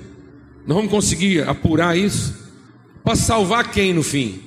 Nós 0.66 0.76
vamos 0.76 0.92
conseguir 0.92 1.48
apurar 1.48 1.98
isso? 1.98 2.36
Para 3.04 3.16
salvar 3.16 3.72
quem 3.72 3.94
no 3.94 4.04
fim? 4.04 4.42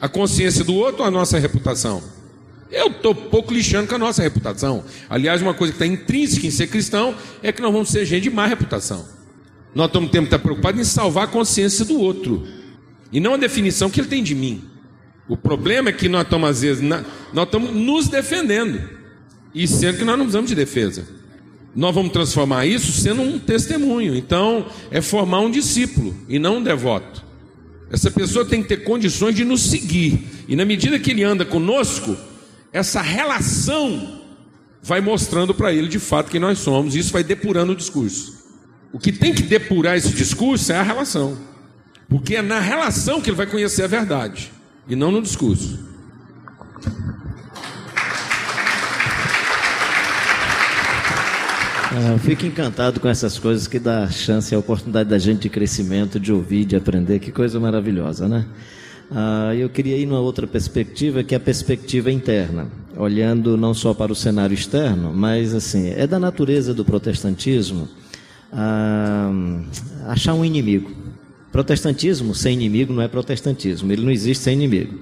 A 0.00 0.08
consciência 0.08 0.62
do 0.62 0.74
outro 0.74 1.02
ou 1.02 1.08
a 1.08 1.10
nossa 1.10 1.38
reputação? 1.38 2.02
Eu 2.70 2.88
estou 2.88 3.14
pouco 3.14 3.52
lixando 3.52 3.88
com 3.88 3.94
a 3.94 3.98
nossa 3.98 4.22
reputação. 4.22 4.84
Aliás, 5.08 5.40
uma 5.40 5.54
coisa 5.54 5.72
que 5.72 5.82
está 5.82 5.86
intrínseca 5.86 6.46
em 6.46 6.50
ser 6.50 6.68
cristão 6.68 7.14
é 7.42 7.50
que 7.50 7.62
nós 7.62 7.72
vamos 7.72 7.88
ser 7.88 8.04
gente 8.04 8.24
de 8.24 8.30
má 8.30 8.46
reputação. 8.46 9.04
Nós 9.74 9.86
estamos 9.86 10.10
que 10.10 10.18
estar 10.18 10.38
preocupados 10.38 10.80
em 10.80 10.84
salvar 10.84 11.24
a 11.24 11.28
consciência 11.28 11.84
do 11.84 11.98
outro. 11.98 12.46
E 13.10 13.20
não 13.20 13.34
a 13.34 13.36
definição 13.36 13.90
que 13.90 14.00
ele 14.00 14.08
tem 14.08 14.22
de 14.22 14.34
mim. 14.34 14.64
O 15.26 15.36
problema 15.36 15.88
é 15.88 15.92
que 15.92 16.08
nós 16.08 16.22
estamos, 16.22 16.48
às 16.48 16.60
vezes, 16.62 16.82
nós 16.82 17.04
estamos 17.44 17.72
nos 17.72 18.08
defendendo. 18.08 18.97
E 19.58 19.66
sendo 19.66 19.98
que 19.98 20.04
nós 20.04 20.16
não 20.16 20.24
precisamos 20.24 20.48
de 20.48 20.54
defesa. 20.54 21.04
Nós 21.74 21.92
vamos 21.92 22.12
transformar 22.12 22.64
isso 22.64 22.92
sendo 22.92 23.22
um 23.22 23.40
testemunho. 23.40 24.14
Então, 24.14 24.66
é 24.88 25.02
formar 25.02 25.40
um 25.40 25.50
discípulo 25.50 26.16
e 26.28 26.38
não 26.38 26.58
um 26.58 26.62
devoto. 26.62 27.24
Essa 27.90 28.08
pessoa 28.08 28.44
tem 28.44 28.62
que 28.62 28.68
ter 28.68 28.84
condições 28.84 29.34
de 29.34 29.44
nos 29.44 29.62
seguir. 29.62 30.44
E 30.46 30.54
na 30.54 30.64
medida 30.64 30.96
que 31.00 31.10
ele 31.10 31.24
anda 31.24 31.44
conosco, 31.44 32.16
essa 32.72 33.02
relação 33.02 34.20
vai 34.80 35.00
mostrando 35.00 35.52
para 35.52 35.72
ele 35.72 35.88
de 35.88 35.98
fato 35.98 36.30
quem 36.30 36.38
nós 36.38 36.60
somos. 36.60 36.94
Isso 36.94 37.12
vai 37.12 37.24
depurando 37.24 37.72
o 37.72 37.76
discurso. 37.76 38.38
O 38.92 38.98
que 39.00 39.10
tem 39.10 39.34
que 39.34 39.42
depurar 39.42 39.96
esse 39.96 40.10
discurso 40.10 40.70
é 40.70 40.76
a 40.76 40.82
relação. 40.84 41.36
Porque 42.08 42.36
é 42.36 42.42
na 42.42 42.60
relação 42.60 43.20
que 43.20 43.28
ele 43.28 43.36
vai 43.36 43.46
conhecer 43.48 43.82
a 43.82 43.88
verdade. 43.88 44.52
E 44.88 44.94
não 44.94 45.10
no 45.10 45.20
discurso. 45.20 45.88
Eu 52.12 52.18
fico 52.18 52.46
encantado 52.46 53.00
com 53.00 53.08
essas 53.08 53.38
coisas 53.38 53.66
que 53.66 53.78
dá 53.78 54.08
chance 54.08 54.52
e 54.52 54.54
a 54.54 54.58
oportunidade 54.58 55.08
da 55.08 55.18
gente 55.18 55.42
de 55.42 55.48
crescimento, 55.48 56.20
de 56.20 56.32
ouvir, 56.32 56.64
de 56.64 56.76
aprender. 56.76 57.18
Que 57.18 57.32
coisa 57.32 57.58
maravilhosa, 57.58 58.28
né? 58.28 58.46
Ah, 59.10 59.54
eu 59.54 59.68
queria 59.68 59.96
ir 59.96 60.06
numa 60.06 60.20
outra 60.20 60.46
perspectiva, 60.46 61.22
que 61.22 61.34
é 61.34 61.38
a 61.38 61.40
perspectiva 61.40 62.10
interna, 62.10 62.68
olhando 62.96 63.56
não 63.56 63.72
só 63.72 63.94
para 63.94 64.12
o 64.12 64.14
cenário 64.14 64.54
externo, 64.54 65.12
mas 65.14 65.54
assim, 65.54 65.90
é 65.90 66.06
da 66.06 66.18
natureza 66.18 66.74
do 66.74 66.84
protestantismo 66.84 67.88
ah, 68.52 69.30
achar 70.06 70.34
um 70.34 70.44
inimigo. 70.44 70.90
Protestantismo 71.50 72.34
sem 72.34 72.52
inimigo 72.54 72.92
não 72.92 73.02
é 73.02 73.08
protestantismo, 73.08 73.90
ele 73.90 74.04
não 74.04 74.10
existe 74.10 74.44
sem 74.44 74.54
inimigo. 74.54 74.98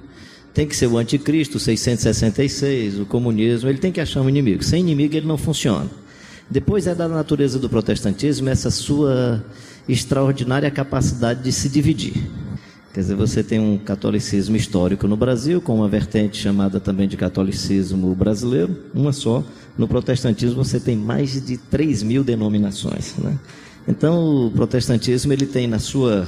Tem 0.53 0.65
que 0.65 0.75
ser 0.75 0.87
o 0.87 0.97
anticristo, 0.97 1.59
666, 1.59 2.99
o 3.01 3.05
comunismo, 3.05 3.69
ele 3.69 3.77
tem 3.77 3.91
que 3.91 3.99
achar 3.99 4.21
um 4.21 4.29
inimigo. 4.29 4.63
Sem 4.63 4.79
inimigo 4.79 5.15
ele 5.15 5.27
não 5.27 5.37
funciona. 5.37 6.06
Depois 6.49 6.87
é 6.87 6.95
da 6.95 7.07
natureza 7.07 7.59
do 7.59 7.69
protestantismo 7.69 8.49
essa 8.49 8.71
sua 8.71 9.43
extraordinária 9.87 10.71
capacidade 10.71 11.43
de 11.43 11.51
se 11.51 11.67
dividir. 11.67 12.13
Quer 12.93 13.01
dizer, 13.01 13.15
você 13.15 13.43
tem 13.43 13.59
um 13.59 13.77
catolicismo 13.77 14.55
histórico 14.55 15.07
no 15.07 15.15
Brasil, 15.15 15.61
com 15.61 15.75
uma 15.75 15.87
vertente 15.87 16.37
chamada 16.37 16.79
também 16.79 17.07
de 17.07 17.15
catolicismo 17.15 18.15
brasileiro, 18.15 18.75
uma 18.93 19.13
só. 19.13 19.43
No 19.77 19.87
protestantismo 19.87 20.63
você 20.63 20.79
tem 20.79 20.95
mais 20.95 21.45
de 21.45 21.57
3 21.57 22.01
mil 22.01 22.23
denominações. 22.23 23.13
Né? 23.17 23.37
Então 23.87 24.47
o 24.47 24.51
protestantismo 24.51 25.31
ele 25.31 25.45
tem 25.45 25.67
na 25.67 25.79
sua, 25.79 26.27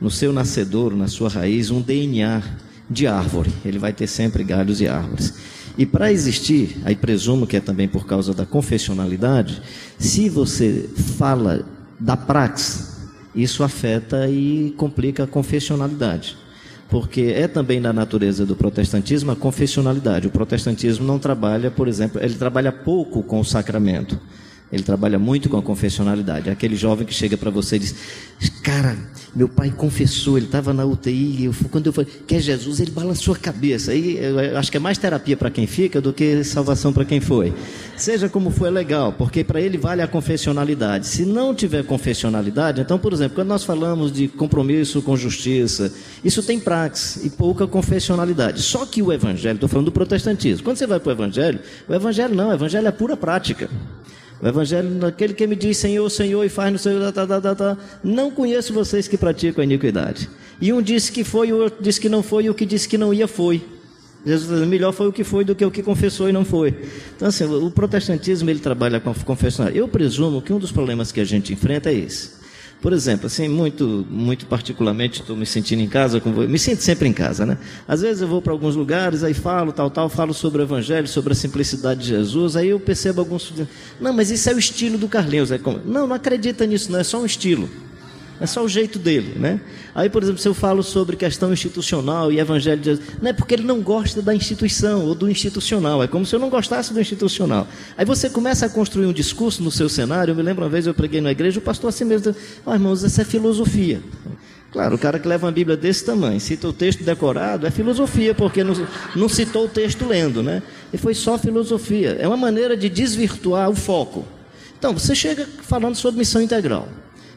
no 0.00 0.10
seu 0.10 0.32
nascedor, 0.32 0.94
na 0.94 1.08
sua 1.08 1.30
raiz, 1.30 1.70
um 1.70 1.80
DNA 1.80 2.42
de 2.90 3.06
árvore. 3.06 3.50
Ele 3.64 3.78
vai 3.78 3.92
ter 3.92 4.06
sempre 4.06 4.44
galhos 4.44 4.80
e 4.80 4.88
árvores. 4.88 5.32
E 5.76 5.86
para 5.86 6.12
existir, 6.12 6.76
aí 6.84 6.94
presumo 6.94 7.46
que 7.46 7.56
é 7.56 7.60
também 7.60 7.88
por 7.88 8.06
causa 8.06 8.34
da 8.34 8.44
confessionalidade, 8.44 9.62
se 9.98 10.28
você 10.28 10.88
fala 11.16 11.64
da 11.98 12.16
praxe, 12.16 12.92
isso 13.34 13.62
afeta 13.62 14.28
e 14.28 14.74
complica 14.76 15.24
a 15.24 15.26
confessionalidade. 15.26 16.36
Porque 16.90 17.32
é 17.34 17.48
também 17.48 17.80
da 17.80 17.90
natureza 17.90 18.44
do 18.44 18.54
protestantismo 18.54 19.30
a 19.30 19.36
confessionalidade. 19.36 20.26
O 20.26 20.30
protestantismo 20.30 21.06
não 21.06 21.18
trabalha, 21.18 21.70
por 21.70 21.88
exemplo, 21.88 22.22
ele 22.22 22.34
trabalha 22.34 22.70
pouco 22.70 23.22
com 23.22 23.40
o 23.40 23.44
sacramento. 23.44 24.20
Ele 24.72 24.82
trabalha 24.82 25.18
muito 25.18 25.50
com 25.50 25.58
a 25.58 25.62
confessionalidade. 25.62 26.48
Aquele 26.48 26.74
jovem 26.74 27.06
que 27.06 27.12
chega 27.12 27.36
para 27.36 27.50
você 27.50 27.76
e 27.76 27.80
diz: 27.80 27.94
Cara, 28.62 28.96
meu 29.36 29.46
pai 29.46 29.70
confessou, 29.70 30.38
ele 30.38 30.46
estava 30.46 30.72
na 30.72 30.84
UTI. 30.84 31.44
Eu, 31.44 31.54
quando 31.70 31.88
eu 31.88 31.92
falei, 31.92 32.10
quer 32.26 32.40
Jesus, 32.40 32.80
ele 32.80 32.90
balançou 32.90 33.34
a 33.34 33.36
cabeça. 33.36 33.92
Aí 33.92 34.16
eu 34.16 34.58
acho 34.58 34.70
que 34.70 34.78
é 34.78 34.80
mais 34.80 34.96
terapia 34.96 35.36
para 35.36 35.50
quem 35.50 35.66
fica 35.66 36.00
do 36.00 36.12
que 36.12 36.42
salvação 36.42 36.90
para 36.90 37.04
quem 37.04 37.20
foi. 37.20 37.52
Seja 37.96 38.30
como 38.30 38.50
for, 38.50 38.66
é 38.66 38.70
legal, 38.70 39.12
porque 39.12 39.44
para 39.44 39.60
ele 39.60 39.76
vale 39.76 40.00
a 40.00 40.08
confessionalidade. 40.08 41.06
Se 41.06 41.26
não 41.26 41.54
tiver 41.54 41.84
confessionalidade, 41.84 42.80
então, 42.80 42.98
por 42.98 43.12
exemplo, 43.12 43.34
quando 43.34 43.48
nós 43.48 43.64
falamos 43.64 44.10
de 44.10 44.26
compromisso 44.26 45.02
com 45.02 45.16
justiça, 45.16 45.92
isso 46.24 46.42
tem 46.42 46.58
praxe 46.58 47.26
e 47.26 47.30
pouca 47.30 47.66
confessionalidade. 47.66 48.62
Só 48.62 48.86
que 48.86 49.02
o 49.02 49.12
evangelho, 49.12 49.56
estou 49.56 49.68
falando 49.68 49.86
do 49.86 49.92
protestantismo. 49.92 50.64
Quando 50.64 50.78
você 50.78 50.86
vai 50.86 50.98
para 50.98 51.10
o 51.10 51.12
evangelho, 51.12 51.60
o 51.86 51.92
evangelho 51.92 52.34
não, 52.34 52.48
o 52.48 52.54
evangelho 52.54 52.88
é 52.88 52.92
pura 52.92 53.16
prática. 53.16 53.68
O 54.42 54.48
evangelho, 54.48 55.06
aquele 55.06 55.34
que 55.34 55.46
me 55.46 55.54
diz 55.54 55.76
Senhor, 55.76 56.10
Senhor 56.10 56.44
e 56.44 56.48
faz 56.48 56.72
no 56.72 56.78
seu. 56.78 57.12
Tá, 57.12 57.24
tá, 57.24 57.40
tá, 57.40 57.54
tá, 57.54 57.78
não 58.02 58.28
conheço 58.28 58.74
vocês 58.74 59.06
que 59.06 59.16
praticam 59.16 59.62
a 59.62 59.64
iniquidade. 59.64 60.28
E 60.60 60.72
um 60.72 60.82
disse 60.82 61.12
que 61.12 61.22
foi, 61.22 61.52
o 61.52 61.62
outro 61.62 61.80
disse 61.80 62.00
que 62.00 62.08
não 62.08 62.24
foi, 62.24 62.44
e 62.44 62.50
o 62.50 62.54
que 62.54 62.66
disse 62.66 62.88
que 62.88 62.98
não 62.98 63.14
ia 63.14 63.28
foi. 63.28 63.64
Jesus 64.26 64.66
melhor 64.66 64.92
foi 64.92 65.06
o 65.06 65.12
que 65.12 65.22
foi 65.22 65.44
do 65.44 65.54
que 65.54 65.64
o 65.64 65.70
que 65.70 65.80
confessou 65.80 66.28
e 66.28 66.32
não 66.32 66.44
foi. 66.44 66.74
Então, 67.14 67.28
assim, 67.28 67.44
o 67.44 67.70
protestantismo 67.70 68.50
ele 68.50 68.58
trabalha 68.58 68.98
com 68.98 69.14
confissão. 69.14 69.68
Eu 69.68 69.86
presumo 69.86 70.42
que 70.42 70.52
um 70.52 70.58
dos 70.58 70.72
problemas 70.72 71.12
que 71.12 71.20
a 71.20 71.24
gente 71.24 71.52
enfrenta 71.52 71.90
é 71.90 71.94
esse. 71.94 72.41
Por 72.82 72.92
exemplo, 72.92 73.28
assim, 73.28 73.46
muito, 73.46 74.04
muito 74.10 74.44
particularmente, 74.44 75.20
estou 75.20 75.36
me 75.36 75.46
sentindo 75.46 75.80
em 75.80 75.88
casa, 75.88 76.20
me 76.20 76.58
sinto 76.58 76.82
sempre 76.82 77.08
em 77.08 77.12
casa, 77.12 77.46
né? 77.46 77.56
Às 77.86 78.02
vezes 78.02 78.20
eu 78.20 78.26
vou 78.26 78.42
para 78.42 78.52
alguns 78.52 78.74
lugares, 78.74 79.22
aí 79.22 79.32
falo, 79.32 79.70
tal, 79.70 79.88
tal, 79.88 80.08
falo 80.08 80.34
sobre 80.34 80.60
o 80.60 80.64
Evangelho, 80.64 81.06
sobre 81.06 81.32
a 81.32 81.36
simplicidade 81.36 82.00
de 82.00 82.08
Jesus, 82.08 82.56
aí 82.56 82.70
eu 82.70 82.80
percebo 82.80 83.20
alguns. 83.20 83.54
Não, 84.00 84.12
mas 84.12 84.32
isso 84.32 84.50
é 84.50 84.54
o 84.54 84.58
estilo 84.58 84.98
do 84.98 85.06
Carlinhos. 85.06 85.52
É. 85.52 85.60
Não, 85.84 86.08
não 86.08 86.16
acredita 86.16 86.66
nisso, 86.66 86.90
não, 86.90 86.98
é 86.98 87.04
só 87.04 87.22
um 87.22 87.24
estilo. 87.24 87.70
É 88.42 88.46
só 88.46 88.64
o 88.64 88.68
jeito 88.68 88.98
dele, 88.98 89.38
né? 89.38 89.60
Aí, 89.94 90.10
por 90.10 90.20
exemplo, 90.20 90.40
se 90.42 90.48
eu 90.48 90.52
falo 90.52 90.82
sobre 90.82 91.14
questão 91.14 91.52
institucional 91.52 92.32
e 92.32 92.40
evangelho 92.40 92.80
de 92.80 92.86
Jesus, 92.86 93.06
não 93.22 93.30
é 93.30 93.32
porque 93.32 93.54
ele 93.54 93.62
não 93.62 93.80
gosta 93.80 94.20
da 94.20 94.34
instituição 94.34 95.04
ou 95.04 95.14
do 95.14 95.30
institucional, 95.30 96.02
é 96.02 96.08
como 96.08 96.26
se 96.26 96.34
eu 96.34 96.40
não 96.40 96.50
gostasse 96.50 96.92
do 96.92 97.00
institucional. 97.00 97.68
Aí 97.96 98.04
você 98.04 98.28
começa 98.28 98.66
a 98.66 98.68
construir 98.68 99.06
um 99.06 99.12
discurso 99.12 99.62
no 99.62 99.70
seu 99.70 99.88
cenário. 99.88 100.32
Eu 100.32 100.34
me 100.34 100.42
lembro 100.42 100.64
uma 100.64 100.68
vez 100.68 100.88
eu 100.88 100.92
preguei 100.92 101.20
na 101.20 101.30
igreja, 101.30 101.60
o 101.60 101.62
pastor 101.62 101.90
assim 101.90 102.04
mesmo, 102.04 102.34
oh, 102.66 102.72
irmãos, 102.74 103.04
essa 103.04 103.22
é 103.22 103.24
filosofia. 103.24 104.02
Claro, 104.72 104.96
o 104.96 104.98
cara 104.98 105.20
que 105.20 105.28
leva 105.28 105.46
uma 105.46 105.52
Bíblia 105.52 105.76
desse 105.76 106.04
tamanho, 106.04 106.40
cita 106.40 106.66
o 106.66 106.72
texto 106.72 107.04
decorado, 107.04 107.64
é 107.64 107.70
filosofia, 107.70 108.34
porque 108.34 108.64
não, 108.64 108.74
não 109.14 109.28
citou 109.28 109.66
o 109.66 109.68
texto 109.68 110.04
lendo, 110.04 110.42
né? 110.42 110.64
E 110.92 110.98
foi 110.98 111.14
só 111.14 111.38
filosofia. 111.38 112.16
É 112.18 112.26
uma 112.26 112.36
maneira 112.36 112.76
de 112.76 112.88
desvirtuar 112.88 113.70
o 113.70 113.76
foco. 113.76 114.26
Então, 114.76 114.92
você 114.92 115.14
chega 115.14 115.46
falando 115.62 115.94
sobre 115.94 116.18
missão 116.18 116.42
integral. 116.42 116.88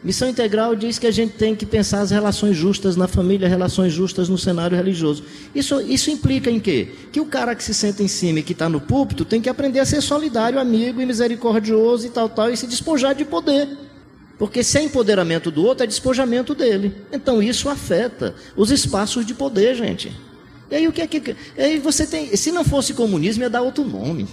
Missão 0.06 0.30
integral 0.30 0.76
diz 0.76 1.00
que 1.00 1.08
a 1.08 1.12
gente 1.12 1.34
tem 1.34 1.56
que 1.56 1.66
pensar 1.66 2.00
as 2.02 2.12
relações 2.12 2.56
justas 2.56 2.96
na 2.96 3.08
família, 3.08 3.48
relações 3.48 3.92
justas 3.92 4.30
no 4.30 4.38
cenário 4.38 4.78
religioso. 4.78 5.24
Isso, 5.56 5.82
isso 5.82 6.12
implica 6.12 6.48
em 6.52 6.60
quê? 6.60 6.90
Que 7.12 7.20
o 7.20 7.26
cara 7.26 7.56
que 7.56 7.64
se 7.64 7.74
senta 7.74 8.04
em 8.04 8.08
cima 8.08 8.38
e 8.38 8.44
que 8.44 8.52
está 8.52 8.70
no 8.70 8.80
púlpito 8.80 9.26
tem 9.26 9.42
que 9.42 9.50
aprender 9.50 9.80
a 9.80 9.86
ser 9.86 10.02
solidário, 10.02 10.60
amigo 10.60 11.02
e 11.02 11.08
misericordioso 11.08 12.06
e 12.06 12.12
tal, 12.12 12.30
tal, 12.30 12.52
e 12.52 12.56
se 12.56 12.68
despojar 12.68 13.16
de 13.16 13.26
poder. 13.26 13.68
Porque 14.38 14.64
se 14.64 14.78
é 14.78 14.84
empoderamento 14.84 15.50
do 15.50 15.66
outro, 15.66 15.84
é 15.84 15.88
despojamento 15.88 16.54
dele. 16.54 16.96
Então 17.12 17.42
isso 17.42 17.68
afeta 17.68 18.36
os 18.56 18.70
espaços 18.70 19.26
de 19.26 19.34
poder, 19.34 19.74
gente. 19.74 20.16
E 20.70 20.76
aí 20.76 20.88
o 20.88 20.92
que 20.92 21.02
é 21.02 21.08
que. 21.08 21.36
Aí 21.58 21.80
você 21.80 22.06
tem. 22.06 22.36
Se 22.36 22.52
não 22.52 22.64
fosse 22.64 22.94
comunismo, 22.94 23.42
ia 23.42 23.50
dar 23.50 23.64
outro 23.64 23.84
nome 23.84 24.28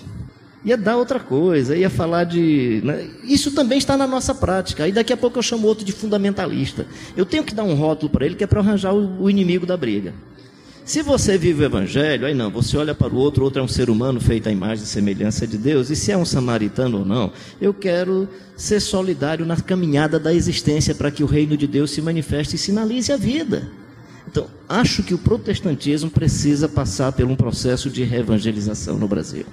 ia 0.64 0.76
dar 0.76 0.96
outra 0.96 1.18
coisa, 1.18 1.76
ia 1.76 1.90
falar 1.90 2.24
de. 2.24 2.80
Né? 2.84 3.08
Isso 3.24 3.50
também 3.50 3.78
está 3.78 3.96
na 3.96 4.06
nossa 4.06 4.34
prática. 4.34 4.84
Aí 4.84 4.92
daqui 4.92 5.12
a 5.12 5.16
pouco 5.16 5.38
eu 5.38 5.42
chamo 5.42 5.66
outro 5.66 5.84
de 5.84 5.92
fundamentalista. 5.92 6.86
Eu 7.16 7.26
tenho 7.26 7.44
que 7.44 7.54
dar 7.54 7.64
um 7.64 7.74
rótulo 7.74 8.10
para 8.10 8.24
ele 8.24 8.34
que 8.34 8.44
é 8.44 8.46
para 8.46 8.60
arranjar 8.60 8.94
o, 8.94 9.22
o, 9.22 9.30
inimigo 9.30 9.66
da 9.66 9.76
briga. 9.76 10.14
Se 10.84 11.00
você 11.00 11.38
vive 11.38 11.62
o 11.62 11.66
evangelho, 11.66 12.26
aí 12.26 12.34
não, 12.34 12.50
você 12.50 12.76
olha 12.76 12.92
para 12.92 13.14
o 13.14 13.16
outro, 13.16 13.42
o 13.42 13.44
outro 13.44 13.60
é 13.60 13.64
um 13.64 13.68
ser 13.68 13.88
humano 13.88 14.20
feito 14.20 14.48
à 14.48 14.52
imagem 14.52 14.82
e 14.82 14.86
semelhança 14.86 15.46
de 15.46 15.56
Deus, 15.56 15.90
e 15.90 15.96
se 15.96 16.10
é 16.10 16.16
um 16.16 16.24
samaritano 16.24 16.98
ou 16.98 17.04
não, 17.04 17.32
eu 17.60 17.72
quero 17.72 18.28
ser 18.56 18.80
solidário 18.80 19.46
na 19.46 19.54
caminhada 19.54 20.18
da 20.18 20.34
existência 20.34 20.92
para 20.92 21.08
que 21.12 21.22
o 21.22 21.26
reino 21.26 21.56
de 21.56 21.68
Deus 21.68 21.92
se 21.92 22.02
manifeste 22.02 22.56
e 22.56 22.58
sinalize 22.58 23.12
a 23.12 23.16
vida. 23.16 23.70
Então, 24.26 24.48
acho 24.68 25.04
que 25.04 25.14
o 25.14 25.18
protestantismo 25.18 26.10
precisa 26.10 26.68
passar 26.68 27.12
por 27.12 27.26
um 27.26 27.36
processo 27.36 27.88
de 27.88 28.02
reevangelização 28.02 28.98
no 28.98 29.06
Brasil 29.06 29.46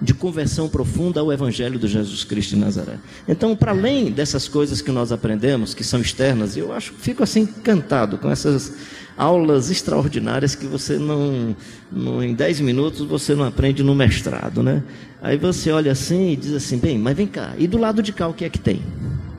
de 0.00 0.12
conversão 0.12 0.68
profunda 0.68 1.20
ao 1.20 1.32
Evangelho 1.32 1.78
do 1.78 1.88
Jesus 1.88 2.22
Cristo 2.24 2.50
de 2.50 2.56
Nazaré. 2.56 2.98
Então, 3.26 3.56
para 3.56 3.72
além 3.72 4.10
dessas 4.10 4.46
coisas 4.46 4.82
que 4.82 4.90
nós 4.90 5.10
aprendemos, 5.10 5.72
que 5.72 5.82
são 5.82 6.00
externas, 6.00 6.56
eu 6.56 6.72
acho, 6.72 6.92
fico 6.94 7.22
assim 7.22 7.40
encantado 7.40 8.18
com 8.18 8.30
essas 8.30 8.72
aulas 9.16 9.70
extraordinárias 9.70 10.54
que 10.54 10.66
você 10.66 10.98
não, 10.98 11.56
não 11.90 12.22
em 12.22 12.34
10 12.34 12.60
minutos 12.60 13.06
você 13.06 13.34
não 13.34 13.44
aprende 13.44 13.82
no 13.82 13.94
mestrado, 13.94 14.62
né? 14.62 14.82
Aí 15.22 15.38
você 15.38 15.70
olha 15.70 15.92
assim 15.92 16.32
e 16.32 16.36
diz 16.36 16.52
assim, 16.52 16.76
bem, 16.76 16.98
mas 16.98 17.16
vem 17.16 17.26
cá, 17.26 17.54
e 17.56 17.66
do 17.66 17.78
lado 17.78 18.02
de 18.02 18.12
cá 18.12 18.28
o 18.28 18.34
que 18.34 18.44
é 18.44 18.50
que 18.50 18.58
tem? 18.58 18.82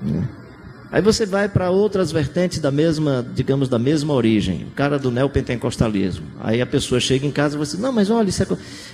Né? 0.01 0.27
Aí 0.89 1.01
você 1.01 1.25
vai 1.25 1.49
para 1.49 1.69
outras 1.69 2.11
vertentes 2.13 2.59
da 2.59 2.71
mesma, 2.71 3.25
digamos, 3.33 3.67
da 3.67 3.77
mesma 3.77 4.13
origem, 4.13 4.65
o 4.71 4.71
cara 4.71 4.97
do 4.97 5.11
neopentecostalismo. 5.11 6.25
Aí 6.39 6.61
a 6.61 6.65
pessoa 6.65 6.99
chega 6.99 7.27
em 7.27 7.31
casa 7.31 7.55
e 7.55 7.59
você, 7.59 7.75
não, 7.75 7.91
mas 7.91 8.09
olha, 8.09 8.29
isso 8.29 8.41
é... 8.41 8.47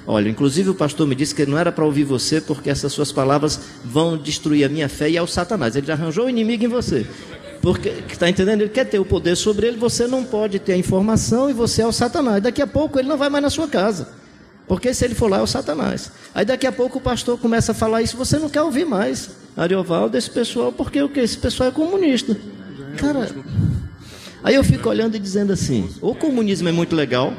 olha, 0.08 0.28
inclusive 0.28 0.72
o 0.72 0.76
pastor 0.76 1.06
me 1.06 1.14
disse 1.14 1.36
que 1.36 1.46
não 1.46 1.58
era 1.58 1.72
para 1.72 1.86
ouvir 1.86 2.04
você 2.04 2.42
porque 2.42 2.70
essas 2.70 2.92
suas 2.92 3.12
palavras 3.12 3.60
vão 3.86 4.18
destruir 4.18 4.66
a 4.66 4.70
minha 4.70 4.90
fé 4.90 5.08
e 5.08 5.18
é 5.18 5.22
o 5.22 5.28
Satanás. 5.28 5.76
Ele 5.76 5.86
já 5.86 5.94
arranjou 5.94 6.26
o 6.26 6.30
inimigo 6.30 6.66
em 6.66 6.68
você. 6.68 7.06
Porque, 7.62 7.90
está 8.10 8.28
entendendo? 8.28 8.62
Ele 8.62 8.70
quer 8.70 8.86
ter 8.86 9.00
o 9.00 9.06
poder 9.06 9.38
sobre 9.38 9.68
ele, 9.68 9.78
você 9.78 10.08
não 10.08 10.24
pode 10.24 10.58
ter 10.60 10.74
a 10.74 10.78
informação 10.78 11.48
e 11.50 11.54
você 11.54 11.84
é 11.84 11.88
o 11.88 11.92
Satanás. 11.92 12.42
Daqui 12.42 12.62
a 12.62 12.68
pouco 12.68 12.98
ele 12.98 13.08
não 13.08 13.18
vai 13.18 13.30
mais 13.30 13.44
na 13.44 13.50
sua 13.52 13.68
casa. 13.68 14.10
Porque 14.68 14.94
se 14.94 15.06
ele 15.06 15.14
for 15.14 15.30
lá 15.30 15.38
é 15.38 15.42
o 15.42 15.48
Satanás. 15.48 16.12
Aí 16.34 16.44
daqui 16.44 16.66
a 16.66 16.72
pouco 16.72 16.98
o 16.98 17.02
pastor 17.02 17.38
começa 17.38 17.72
a 17.72 17.76
falar 17.76 18.02
isso, 18.02 18.18
você 18.18 18.40
não 18.40 18.50
quer 18.50 18.64
ouvir 18.64 18.86
mais. 18.86 19.43
Ariovaldo, 19.56 20.18
esse 20.18 20.30
pessoal, 20.30 20.72
porque 20.72 21.02
o 21.02 21.10
que? 21.10 21.20
Esse 21.20 21.38
pessoal 21.38 21.70
é 21.70 21.72
comunista. 21.72 22.36
Cara, 22.98 23.30
aí 24.44 24.56
eu 24.56 24.64
fico 24.64 24.90
olhando 24.90 25.16
e 25.16 25.20
dizendo 25.20 25.54
assim: 25.54 25.90
o 26.02 26.16
comunismo 26.16 26.70
é 26.70 26.72
muito 26.72 26.96
legal, 26.96 27.34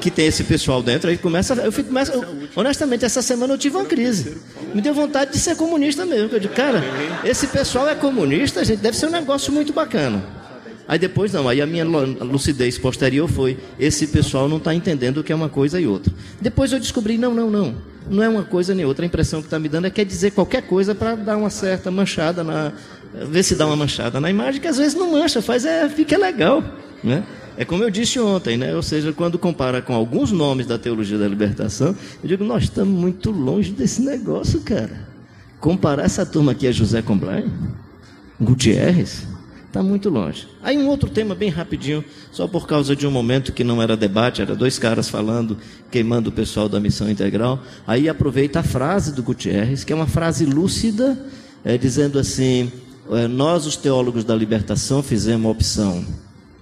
que 0.00 0.10
tem 0.10 0.26
esse 0.26 0.44
pessoal 0.44 0.82
dentro, 0.82 1.10
aí 1.10 1.16
começa, 1.18 1.54
eu 1.54 1.72
fico, 1.72 1.88
começa, 1.88 2.28
honestamente, 2.56 3.04
essa 3.04 3.22
semana 3.22 3.54
eu 3.54 3.58
tive 3.58 3.76
uma 3.76 3.84
crise. 3.84 4.38
Me 4.74 4.80
deu 4.80 4.94
vontade 4.94 5.32
de 5.32 5.38
ser 5.38 5.56
comunista 5.56 6.04
mesmo. 6.04 6.30
Eu 6.32 6.40
digo, 6.40 6.54
cara, 6.54 6.82
esse 7.24 7.46
pessoal 7.46 7.88
é 7.88 7.94
comunista, 7.94 8.64
gente, 8.64 8.80
deve 8.80 8.96
ser 8.96 9.06
um 9.06 9.10
negócio 9.10 9.52
muito 9.52 9.72
bacana. 9.72 10.22
Aí 10.86 10.98
depois 10.98 11.32
não, 11.32 11.48
aí 11.48 11.62
a 11.62 11.66
minha 11.66 11.84
lucidez 11.84 12.76
posterior 12.78 13.28
foi: 13.28 13.58
esse 13.78 14.06
pessoal 14.08 14.48
não 14.48 14.58
está 14.58 14.74
entendendo 14.74 15.18
o 15.18 15.24
que 15.24 15.32
é 15.32 15.34
uma 15.34 15.48
coisa 15.48 15.80
e 15.80 15.86
outra. 15.86 16.12
Depois 16.40 16.72
eu 16.72 16.78
descobri: 16.80 17.16
não, 17.16 17.34
não, 17.34 17.50
não. 17.50 17.74
Não 18.08 18.22
é 18.22 18.28
uma 18.28 18.42
coisa 18.42 18.74
nem 18.74 18.84
outra. 18.84 19.04
A 19.04 19.06
impressão 19.06 19.40
que 19.40 19.46
está 19.46 19.58
me 19.58 19.68
dando 19.68 19.86
é 19.86 19.90
que 19.90 19.96
quer 19.96 20.04
dizer 20.04 20.32
qualquer 20.32 20.62
coisa 20.62 20.94
para 20.94 21.14
dar 21.14 21.36
uma 21.36 21.50
certa 21.50 21.90
manchada 21.90 22.44
na. 22.44 22.72
ver 23.12 23.42
se 23.42 23.54
dá 23.54 23.66
uma 23.66 23.76
manchada 23.76 24.20
na 24.20 24.30
imagem, 24.30 24.60
que 24.60 24.68
às 24.68 24.76
vezes 24.76 24.94
não 24.94 25.12
mancha, 25.12 25.40
faz 25.40 25.64
é, 25.64 25.88
fica 25.88 26.18
legal. 26.18 26.62
Né? 27.02 27.24
É 27.56 27.64
como 27.64 27.84
eu 27.84 27.90
disse 27.90 28.18
ontem, 28.18 28.56
né? 28.56 28.74
ou 28.74 28.82
seja, 28.82 29.12
quando 29.12 29.38
compara 29.38 29.80
com 29.80 29.94
alguns 29.94 30.32
nomes 30.32 30.66
da 30.66 30.78
teologia 30.78 31.18
da 31.18 31.28
libertação, 31.28 31.94
eu 32.22 32.28
digo: 32.28 32.44
nós 32.44 32.64
estamos 32.64 32.98
muito 32.98 33.30
longe 33.30 33.70
desse 33.70 34.02
negócio, 34.02 34.60
cara. 34.60 35.08
Comparar 35.60 36.04
essa 36.04 36.26
turma 36.26 36.52
aqui 36.52 36.66
a 36.66 36.72
José 36.72 37.00
Combray, 37.00 37.50
Gutierrez. 38.40 39.33
Está 39.74 39.82
muito 39.82 40.08
longe. 40.08 40.46
Aí 40.62 40.78
um 40.78 40.86
outro 40.86 41.10
tema 41.10 41.34
bem 41.34 41.48
rapidinho, 41.48 42.04
só 42.30 42.46
por 42.46 42.64
causa 42.64 42.94
de 42.94 43.08
um 43.08 43.10
momento 43.10 43.52
que 43.52 43.64
não 43.64 43.82
era 43.82 43.96
debate, 43.96 44.40
era 44.40 44.54
dois 44.54 44.78
caras 44.78 45.08
falando, 45.08 45.58
queimando 45.90 46.30
o 46.30 46.32
pessoal 46.32 46.68
da 46.68 46.78
missão 46.78 47.10
integral. 47.10 47.60
Aí 47.84 48.08
aproveita 48.08 48.60
a 48.60 48.62
frase 48.62 49.12
do 49.12 49.20
Gutierrez, 49.20 49.82
que 49.82 49.92
é 49.92 49.96
uma 49.96 50.06
frase 50.06 50.46
lúcida, 50.46 51.18
é, 51.64 51.76
dizendo 51.76 52.20
assim: 52.20 52.70
é, 53.10 53.26
nós, 53.26 53.66
os 53.66 53.74
teólogos 53.74 54.22
da 54.22 54.36
libertação, 54.36 55.02
fizemos 55.02 55.50
opção 55.50 56.06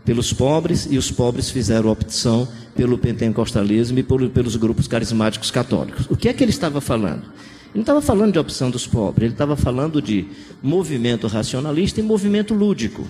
pelos 0.06 0.32
pobres 0.32 0.88
e 0.90 0.96
os 0.96 1.10
pobres 1.10 1.50
fizeram 1.50 1.90
opção 1.90 2.48
pelo 2.74 2.96
pentecostalismo 2.96 3.98
e 3.98 4.02
pelos 4.02 4.56
grupos 4.56 4.88
carismáticos 4.88 5.50
católicos. 5.50 6.06
O 6.08 6.16
que 6.16 6.30
é 6.30 6.32
que 6.32 6.42
ele 6.42 6.50
estava 6.50 6.80
falando? 6.80 7.24
Ele 7.72 7.78
não 7.78 7.82
estava 7.82 8.02
falando 8.02 8.32
de 8.32 8.38
opção 8.38 8.70
dos 8.70 8.86
pobres, 8.86 9.24
ele 9.24 9.34
estava 9.34 9.56
falando 9.56 10.02
de 10.02 10.26
movimento 10.62 11.26
racionalista 11.26 12.00
e 12.00 12.02
movimento 12.02 12.52
lúdico. 12.52 13.06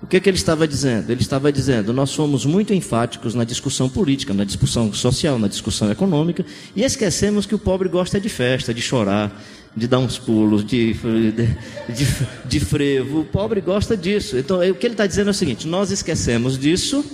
O 0.00 0.06
que, 0.06 0.20
que 0.20 0.28
ele 0.28 0.36
estava 0.36 0.66
dizendo? 0.66 1.10
Ele 1.10 1.20
estava 1.20 1.52
dizendo: 1.52 1.92
nós 1.92 2.10
somos 2.10 2.46
muito 2.46 2.72
enfáticos 2.72 3.34
na 3.34 3.42
discussão 3.44 3.88
política, 3.88 4.32
na 4.32 4.44
discussão 4.44 4.92
social, 4.92 5.38
na 5.38 5.48
discussão 5.48 5.90
econômica, 5.90 6.44
e 6.76 6.84
esquecemos 6.84 7.44
que 7.44 7.54
o 7.54 7.58
pobre 7.58 7.88
gosta 7.88 8.20
de 8.20 8.28
festa, 8.28 8.72
de 8.72 8.80
chorar, 8.80 9.40
de 9.76 9.88
dar 9.88 9.98
uns 9.98 10.18
pulos, 10.18 10.64
de, 10.64 10.94
de, 10.94 12.06
de 12.44 12.60
frevo. 12.60 13.20
O 13.20 13.24
pobre 13.24 13.60
gosta 13.60 13.96
disso. 13.96 14.36
Então, 14.36 14.58
o 14.58 14.74
que 14.74 14.86
ele 14.86 14.94
está 14.94 15.06
dizendo 15.06 15.28
é 15.28 15.30
o 15.30 15.34
seguinte: 15.34 15.66
nós 15.66 15.90
esquecemos 15.90 16.58
disso, 16.58 17.04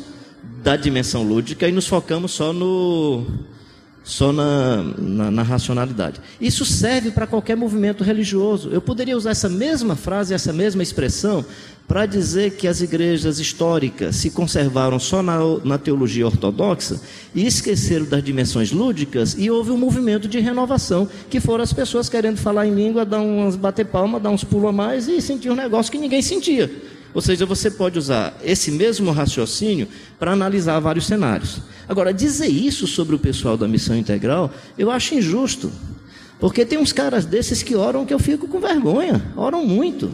da 0.62 0.76
dimensão 0.76 1.22
lúdica, 1.22 1.66
e 1.66 1.72
nos 1.72 1.87
focamos 1.87 2.33
só 2.33 2.52
no 2.52 3.26
só 4.09 4.33
na, 4.33 4.83
na, 4.97 5.31
na 5.31 5.42
racionalidade. 5.42 6.18
Isso 6.40 6.64
serve 6.64 7.11
para 7.11 7.27
qualquer 7.27 7.55
movimento 7.55 8.03
religioso. 8.03 8.71
Eu 8.71 8.81
poderia 8.81 9.14
usar 9.14 9.33
essa 9.33 9.51
mesma 9.51 9.94
frase, 9.94 10.33
essa 10.33 10.51
mesma 10.51 10.83
expressão, 10.83 11.44
para 11.87 12.07
dizer 12.07 12.53
que 12.53 12.66
as 12.66 12.81
igrejas 12.81 13.38
históricas 13.38 14.16
se 14.16 14.31
conservaram 14.31 14.99
só 14.99 15.23
na, 15.23 15.38
na 15.62 15.77
teologia 15.77 16.25
ortodoxa 16.25 16.99
e 17.35 17.47
esqueceram 17.47 18.07
das 18.07 18.25
dimensões 18.25 18.73
lúdicas, 18.73 19.37
e 19.38 19.51
houve 19.51 19.73
um 19.73 19.79
movimento 19.79 20.27
de 20.27 20.40
renovação, 20.40 21.07
que 21.29 21.38
foram 21.38 21.62
as 21.62 21.75
pessoas 21.75 22.09
querendo 22.09 22.38
falar 22.38 22.66
em 22.66 22.75
língua, 22.75 23.05
dar 23.05 23.21
umas 23.21 23.57
bater 23.57 23.85
palma, 23.85 24.18
dar 24.18 24.31
uns 24.31 24.42
pulos 24.42 24.71
a 24.71 24.73
mais 24.73 25.07
e 25.07 25.21
sentir 25.21 25.51
um 25.51 25.55
negócio 25.55 25.92
que 25.92 25.99
ninguém 25.99 26.23
sentia. 26.23 26.71
Ou 27.18 27.22
seja, 27.22 27.44
você 27.44 27.68
pode 27.68 27.98
usar 27.98 28.33
esse 28.44 28.70
mesmo 28.70 29.11
raciocínio 29.11 29.88
para 30.20 30.31
analisar 30.31 30.78
vários 30.78 31.04
cenários. 31.04 31.59
Agora, 31.88 32.14
dizer 32.14 32.46
isso 32.46 32.87
sobre 32.87 33.16
o 33.16 33.18
pessoal 33.18 33.57
da 33.57 33.66
missão 33.66 33.96
integral, 33.96 34.52
eu 34.78 34.88
acho 34.88 35.16
injusto. 35.16 35.68
Porque 36.38 36.64
tem 36.64 36.78
uns 36.78 36.92
caras 36.92 37.24
desses 37.24 37.61
que 37.61 37.74
oram 37.74 38.07
que 38.07 38.14
eu 38.14 38.20
fico 38.20 38.46
com 38.46 38.61
vergonha, 38.61 39.20
oram 39.37 39.66
muito. 39.66 40.12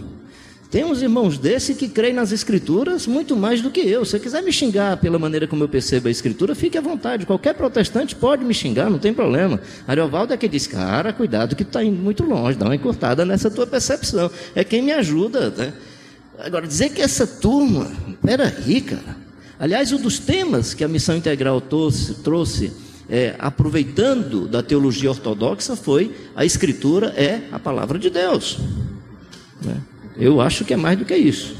Tem 0.71 0.83
uns 0.83 1.03
irmãos 1.03 1.37
desses 1.37 1.77
que 1.77 1.89
creem 1.91 2.15
nas 2.15 2.33
escrituras 2.33 3.07
muito 3.07 3.37
mais 3.37 3.61
do 3.61 3.71
que 3.71 3.81
eu. 3.81 4.03
Se 4.07 4.13
você 4.13 4.21
quiser 4.21 4.43
me 4.43 4.51
xingar 4.51 4.97
pela 4.97 5.19
maneira 5.19 5.47
como 5.47 5.63
eu 5.63 5.69
percebo 5.69 6.09
a 6.09 6.11
escritura, 6.11 6.55
fique 6.55 6.79
à 6.79 6.81
vontade. 6.81 7.27
Qualquer 7.27 7.53
protestante 7.53 8.17
pode 8.17 8.43
me 8.47 8.55
xingar, 8.55 8.89
não 8.89 8.99
tem 8.99 9.13
problema. 9.13 9.61
Ariovaldo 9.87 10.33
é 10.33 10.39
que 10.39 10.49
diz, 10.49 10.67
cara, 10.67 11.13
cuidado 11.13 11.55
que 11.55 11.65
tu 11.65 11.69
está 11.69 11.85
indo 11.85 12.03
muito 12.03 12.25
longe, 12.25 12.57
dá 12.57 12.65
uma 12.65 12.75
encurtada 12.75 13.27
nessa 13.27 13.51
tua 13.51 13.67
percepção. 13.67 14.31
É 14.55 14.65
quem 14.65 14.81
me 14.81 14.93
ajuda, 14.93 15.51
né? 15.51 15.75
Agora, 16.39 16.67
dizer 16.67 16.91
que 16.91 17.01
essa 17.01 17.27
turma, 17.27 17.91
peraí, 18.23 18.81
cara. 18.81 19.17
Aliás, 19.59 19.93
um 19.93 20.01
dos 20.01 20.19
temas 20.19 20.75
que 20.75 20.83
a 20.83 20.89
missão 20.89 21.17
integral 21.17 21.61
trouxe, 21.61 22.15
trouxe 22.15 22.73
é, 23.09 23.35
aproveitando 23.39 24.49
da 24.49 24.63
teologia 24.63 25.11
ortodoxa, 25.11 25.77
foi 25.77 26.15
a 26.35 26.45
Escritura 26.45 27.09
é 27.17 27.43
a 27.53 27.59
palavra 27.59 27.99
de 27.99 28.11
Deus. 28.11 28.59
Né? 29.63 29.77
Eu 30.17 30.41
acho 30.41 30.65
que 30.65 30.75
é 30.75 30.77
mais 30.77 30.99
do 30.99 31.05
que 31.05 31.17
isso. 31.17 31.55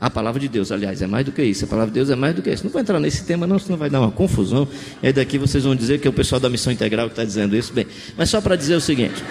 A 0.00 0.10
palavra 0.10 0.40
de 0.40 0.48
Deus, 0.48 0.72
aliás, 0.72 1.00
é 1.00 1.06
mais 1.06 1.24
do 1.24 1.30
que 1.30 1.42
isso. 1.42 1.64
A 1.64 1.68
palavra 1.68 1.90
de 1.90 1.94
Deus 1.94 2.10
é 2.10 2.16
mais 2.16 2.34
do 2.34 2.42
que 2.42 2.50
isso. 2.50 2.64
Não 2.64 2.72
vou 2.72 2.80
entrar 2.80 2.98
nesse 2.98 3.24
tema, 3.24 3.46
não, 3.46 3.58
senão 3.58 3.78
vai 3.78 3.88
dar 3.88 4.00
uma 4.00 4.10
confusão. 4.10 4.66
E 5.00 5.06
aí 5.06 5.12
daqui 5.12 5.38
vocês 5.38 5.62
vão 5.62 5.76
dizer 5.76 6.00
que 6.00 6.08
é 6.08 6.10
o 6.10 6.12
pessoal 6.12 6.40
da 6.40 6.50
missão 6.50 6.72
integral 6.72 7.06
que 7.06 7.12
está 7.12 7.24
dizendo 7.24 7.56
isso. 7.56 7.72
Bem, 7.72 7.86
mas 8.16 8.28
só 8.28 8.40
para 8.40 8.56
dizer 8.56 8.74
o 8.74 8.80
seguinte. 8.80 9.22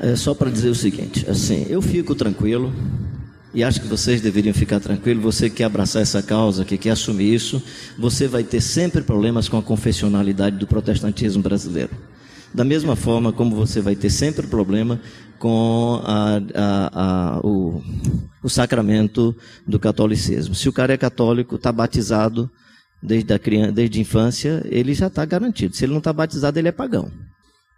É 0.00 0.14
só 0.14 0.34
para 0.34 0.50
dizer 0.50 0.68
o 0.68 0.74
seguinte, 0.74 1.24
assim, 1.28 1.66
eu 1.68 1.80
fico 1.80 2.14
tranquilo, 2.14 2.72
e 3.54 3.64
acho 3.64 3.80
que 3.80 3.86
vocês 3.86 4.20
deveriam 4.20 4.54
ficar 4.54 4.80
tranquilos. 4.80 5.22
Você 5.22 5.48
que 5.48 5.56
quer 5.56 5.64
abraçar 5.64 6.02
essa 6.02 6.22
causa, 6.22 6.64
que 6.64 6.76
quer 6.76 6.90
assumir 6.90 7.34
isso, 7.34 7.62
você 7.98 8.28
vai 8.28 8.44
ter 8.44 8.60
sempre 8.60 9.02
problemas 9.02 9.48
com 9.48 9.56
a 9.56 9.62
confessionalidade 9.62 10.56
do 10.56 10.66
protestantismo 10.66 11.42
brasileiro. 11.42 11.90
Da 12.52 12.64
mesma 12.64 12.96
forma 12.96 13.32
como 13.32 13.54
você 13.54 13.80
vai 13.80 13.96
ter 13.96 14.10
sempre 14.10 14.46
problema 14.46 15.00
com 15.38 16.00
a, 16.04 16.40
a, 16.54 17.36
a, 17.36 17.40
o, 17.40 17.82
o, 18.42 18.48
sacramento 18.48 19.36
do 19.66 19.78
catolicismo. 19.78 20.54
Se 20.54 20.68
o 20.68 20.72
cara 20.72 20.94
é 20.94 20.96
católico, 20.96 21.56
está 21.56 21.70
batizado 21.70 22.50
desde 23.02 23.32
a, 23.34 23.38
criança, 23.38 23.72
desde 23.72 23.98
a 23.98 24.02
infância, 24.02 24.62
ele 24.66 24.94
já 24.94 25.08
está 25.08 25.24
garantido. 25.24 25.76
Se 25.76 25.84
ele 25.84 25.92
não 25.92 25.98
está 25.98 26.12
batizado, 26.12 26.58
ele 26.58 26.68
é 26.68 26.72
pagão. 26.72 27.10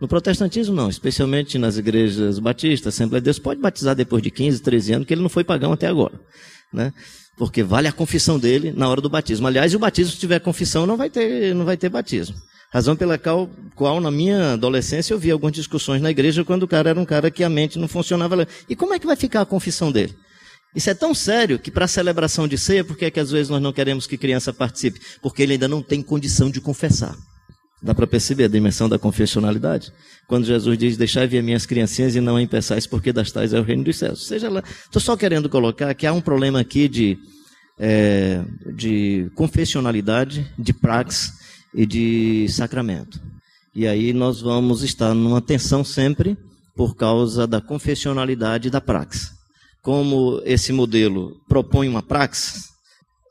No 0.00 0.06
protestantismo, 0.06 0.74
não, 0.74 0.88
especialmente 0.88 1.58
nas 1.58 1.76
igrejas 1.76 2.38
batistas, 2.38 2.94
Assembleia 2.94 3.20
de 3.20 3.24
Deus 3.24 3.38
pode 3.38 3.60
batizar 3.60 3.96
depois 3.96 4.22
de 4.22 4.30
15, 4.30 4.62
13 4.62 4.92
anos, 4.92 5.06
que 5.06 5.14
ele 5.14 5.22
não 5.22 5.28
foi 5.28 5.42
pagão 5.42 5.72
até 5.72 5.88
agora. 5.88 6.20
Né? 6.72 6.92
Porque 7.36 7.64
vale 7.64 7.88
a 7.88 7.92
confissão 7.92 8.38
dele 8.38 8.72
na 8.72 8.88
hora 8.88 9.00
do 9.00 9.08
batismo. 9.08 9.46
Aliás, 9.48 9.74
o 9.74 9.78
batismo, 9.78 10.12
se 10.12 10.18
tiver 10.18 10.38
confissão, 10.38 10.86
não 10.86 10.96
vai 10.96 11.10
ter, 11.10 11.52
não 11.54 11.64
vai 11.64 11.76
ter 11.76 11.88
batismo. 11.88 12.36
Razão 12.70 12.94
pela 12.94 13.18
qual, 13.18 13.50
qual, 13.74 14.00
na 14.00 14.10
minha 14.10 14.52
adolescência, 14.52 15.14
eu 15.14 15.18
vi 15.18 15.30
algumas 15.30 15.54
discussões 15.54 16.02
na 16.02 16.10
igreja 16.10 16.44
quando 16.44 16.64
o 16.64 16.68
cara 16.68 16.90
era 16.90 17.00
um 17.00 17.04
cara 17.04 17.30
que 17.30 17.42
a 17.42 17.48
mente 17.48 17.78
não 17.78 17.88
funcionava. 17.88 18.46
E 18.68 18.76
como 18.76 18.94
é 18.94 18.98
que 18.98 19.06
vai 19.06 19.16
ficar 19.16 19.40
a 19.40 19.46
confissão 19.46 19.90
dele? 19.90 20.14
Isso 20.76 20.90
é 20.90 20.94
tão 20.94 21.14
sério 21.14 21.58
que 21.58 21.70
para 21.70 21.86
a 21.86 21.88
celebração 21.88 22.46
de 22.46 22.58
ceia, 22.58 22.84
por 22.84 22.96
que 22.96 23.06
é 23.06 23.10
que 23.10 23.18
às 23.18 23.30
vezes 23.30 23.48
nós 23.48 23.62
não 23.62 23.72
queremos 23.72 24.06
que 24.06 24.18
criança 24.18 24.52
participe? 24.52 25.00
Porque 25.22 25.42
ele 25.42 25.54
ainda 25.54 25.66
não 25.66 25.82
tem 25.82 26.02
condição 26.02 26.50
de 26.50 26.60
confessar. 26.60 27.16
Dá 27.80 27.94
para 27.94 28.06
perceber 28.06 28.44
a 28.44 28.48
dimensão 28.48 28.88
da 28.88 28.98
confessionalidade? 28.98 29.92
Quando 30.26 30.44
Jesus 30.44 30.76
diz, 30.76 30.96
deixai 30.96 31.26
vir 31.26 31.42
minhas 31.42 31.64
criancinhas 31.64 32.16
e 32.16 32.20
não 32.20 32.36
a 32.36 32.42
impeçais, 32.42 32.86
porque 32.86 33.12
das 33.12 33.30
tais 33.30 33.52
é 33.52 33.60
o 33.60 33.62
reino 33.62 33.84
dos 33.84 33.96
céus. 33.96 34.26
Seja 34.26 34.50
lá, 34.50 34.62
estou 34.84 35.00
só 35.00 35.16
querendo 35.16 35.48
colocar 35.48 35.94
que 35.94 36.06
há 36.06 36.12
um 36.12 36.20
problema 36.20 36.60
aqui 36.60 36.88
de, 36.88 37.16
é, 37.78 38.42
de 38.74 39.30
confessionalidade, 39.34 40.50
de 40.58 40.72
praxe 40.72 41.32
e 41.72 41.86
de 41.86 42.48
sacramento. 42.48 43.20
E 43.74 43.86
aí 43.86 44.12
nós 44.12 44.40
vamos 44.40 44.82
estar 44.82 45.14
numa 45.14 45.40
tensão 45.40 45.84
sempre 45.84 46.36
por 46.74 46.96
causa 46.96 47.46
da 47.46 47.60
confessionalidade 47.60 48.70
da 48.70 48.80
praxe. 48.80 49.30
Como 49.82 50.42
esse 50.44 50.72
modelo 50.72 51.40
propõe 51.48 51.88
uma 51.88 52.02
praxe, 52.02 52.68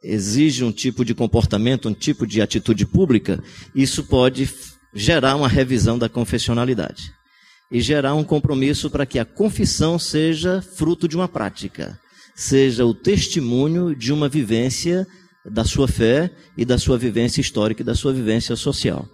exige 0.03 0.63
um 0.63 0.71
tipo 0.71 1.03
de 1.03 1.13
comportamento, 1.13 1.89
um 1.89 1.93
tipo 1.93 2.25
de 2.25 2.41
atitude 2.41 2.85
pública, 2.85 3.43
isso 3.75 4.03
pode 4.03 4.49
gerar 4.93 5.35
uma 5.35 5.47
revisão 5.47 5.97
da 5.97 6.09
confessionalidade 6.09 7.11
e 7.71 7.81
gerar 7.81 8.13
um 8.15 8.23
compromisso 8.23 8.89
para 8.89 9.05
que 9.05 9.19
a 9.19 9.25
confissão 9.25 9.99
seja 9.99 10.61
fruto 10.61 11.07
de 11.07 11.15
uma 11.15 11.27
prática, 11.27 11.99
seja 12.35 12.85
o 12.85 12.93
testemunho 12.93 13.95
de 13.95 14.13
uma 14.13 14.29
vivência 14.29 15.05
da 15.49 15.63
sua 15.63 15.87
fé 15.87 16.31
e 16.57 16.65
da 16.65 16.77
sua 16.77 16.97
vivência 16.97 17.41
histórica 17.41 17.81
e 17.81 17.85
da 17.85 17.95
sua 17.95 18.13
vivência 18.13 18.55
social. 18.55 19.07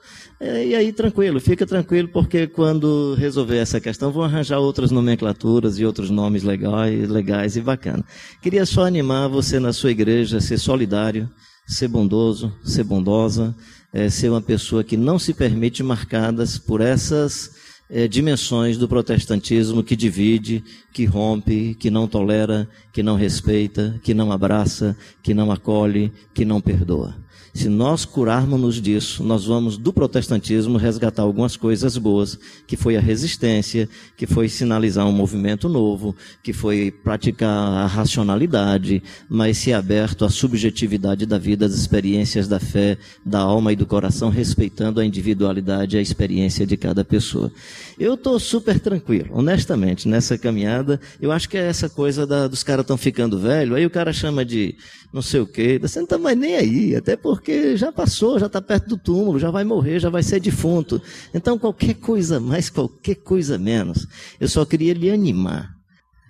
É, 0.45 0.67
e 0.67 0.75
aí, 0.75 0.91
tranquilo, 0.91 1.39
fica 1.39 1.65
tranquilo, 1.65 2.10
porque 2.10 2.47
quando 2.47 3.15
resolver 3.15 3.56
essa 3.60 3.79
questão, 3.79 4.12
vão 4.12 4.23
arranjar 4.23 4.60
outras 4.60 4.91
nomenclaturas 4.91 5.79
e 5.79 5.86
outros 5.86 6.10
nomes 6.10 6.43
legais, 6.43 7.08
legais 7.08 7.56
e 7.56 7.62
bacana. 7.62 8.03
Queria 8.41 8.65
só 8.65 8.86
animar 8.86 9.29
você 9.29 9.58
na 9.58 9.71
sua 9.71 9.91
igreja 9.91 10.39
a 10.39 10.41
ser 10.41 10.58
solidário, 10.58 11.29
ser 11.65 11.88
bondoso, 11.88 12.53
ser 12.62 12.84
bondosa, 12.84 13.56
é, 13.93 14.10
ser 14.10 14.27
uma 14.27 14.41
pessoa 14.41 14.84
que 14.84 14.97
não 14.97 15.17
se 15.17 15.34
permite 15.34 15.82
marcadas 15.82 16.58
por 16.58 16.82
essas 16.82 17.51
é, 17.89 18.06
dimensões 18.06 18.77
do 18.77 18.86
protestantismo 18.86 19.82
que 19.82 19.95
divide, 19.95 20.62
que 20.91 21.06
rompe, 21.06 21.73
que 21.75 21.89
não 21.89 22.06
tolera, 22.06 22.67
que 22.91 23.01
não 23.01 23.15
respeita, 23.15 23.97
que 24.03 24.13
não 24.13 24.29
abraça, 24.29 24.97
que 25.23 25.34
não 25.34 25.53
acolhe, 25.53 26.12
que 26.34 26.43
não 26.43 26.60
perdoa. 26.60 27.22
Se 27.53 27.69
nós 27.69 28.03
curarmos-nos 28.03 28.81
disso, 28.81 29.23
nós 29.23 29.45
vamos 29.45 29.77
do 29.77 29.93
protestantismo 29.93 30.75
resgatar 30.75 31.21
algumas 31.21 31.55
coisas 31.55 31.95
boas, 31.99 32.37
que 32.65 32.75
foi 32.75 32.97
a 32.97 32.99
resistência, 32.99 33.87
que 34.17 34.25
foi 34.25 34.49
sinalizar 34.49 35.05
um 35.05 35.11
movimento 35.11 35.69
novo, 35.69 36.15
que 36.41 36.51
foi 36.51 36.89
praticar 36.89 37.51
a 37.51 37.85
racionalidade, 37.85 39.03
mas 39.29 39.59
ser 39.59 39.73
aberto 39.73 40.25
à 40.25 40.31
subjetividade 40.31 41.27
da 41.27 41.37
vida, 41.37 41.67
às 41.67 41.75
experiências 41.75 42.47
da 42.47 42.59
fé, 42.59 42.97
da 43.23 43.41
alma 43.41 43.71
e 43.71 43.75
do 43.75 43.85
coração, 43.85 44.29
respeitando 44.29 44.99
a 44.99 45.05
individualidade 45.05 45.95
e 45.95 45.99
a 45.99 46.01
experiência 46.01 46.65
de 46.65 46.75
cada 46.75 47.05
pessoa. 47.05 47.51
Eu 47.99 48.15
estou 48.15 48.39
super 48.39 48.79
tranquilo, 48.79 49.29
honestamente, 49.31 50.07
nessa 50.07 50.39
caminhada. 50.39 50.99
Eu 51.21 51.31
acho 51.31 51.47
que 51.47 51.57
é 51.57 51.67
essa 51.67 51.87
coisa 51.87 52.25
da, 52.25 52.47
dos 52.47 52.63
caras 52.63 52.83
estão 52.83 52.97
ficando 52.97 53.37
velho, 53.37 53.75
aí 53.75 53.85
o 53.85 53.91
cara 53.91 54.11
chama 54.11 54.43
de 54.43 54.75
não 55.13 55.21
sei 55.21 55.41
o 55.41 55.45
quê, 55.45 55.78
você 55.80 55.99
não 55.99 56.06
está 56.06 56.17
mais 56.17 56.36
nem 56.36 56.56
aí, 56.56 56.95
até 56.95 57.15
porque 57.15 57.78
já 57.78 57.91
passou, 57.91 58.39
já 58.39 58.47
está 58.47 58.60
perto 58.60 58.89
do 58.89 58.97
túmulo, 58.97 59.38
já 59.38 59.52
vai 59.52 59.63
morrer, 59.63 59.99
já 59.99 60.10
vai 60.10 60.23
ser 60.23 60.39
defunto. 60.39 60.99
Então, 61.32 61.60
qualquer 61.60 61.93
coisa 61.93 62.39
mais, 62.39 62.67
qualquer 62.67 63.15
coisa 63.15 63.60
menos. 63.60 64.08
Eu 64.39 64.47
só 64.47 64.65
queria 64.65 64.93
lhe 64.95 65.12
animar. 65.12 65.78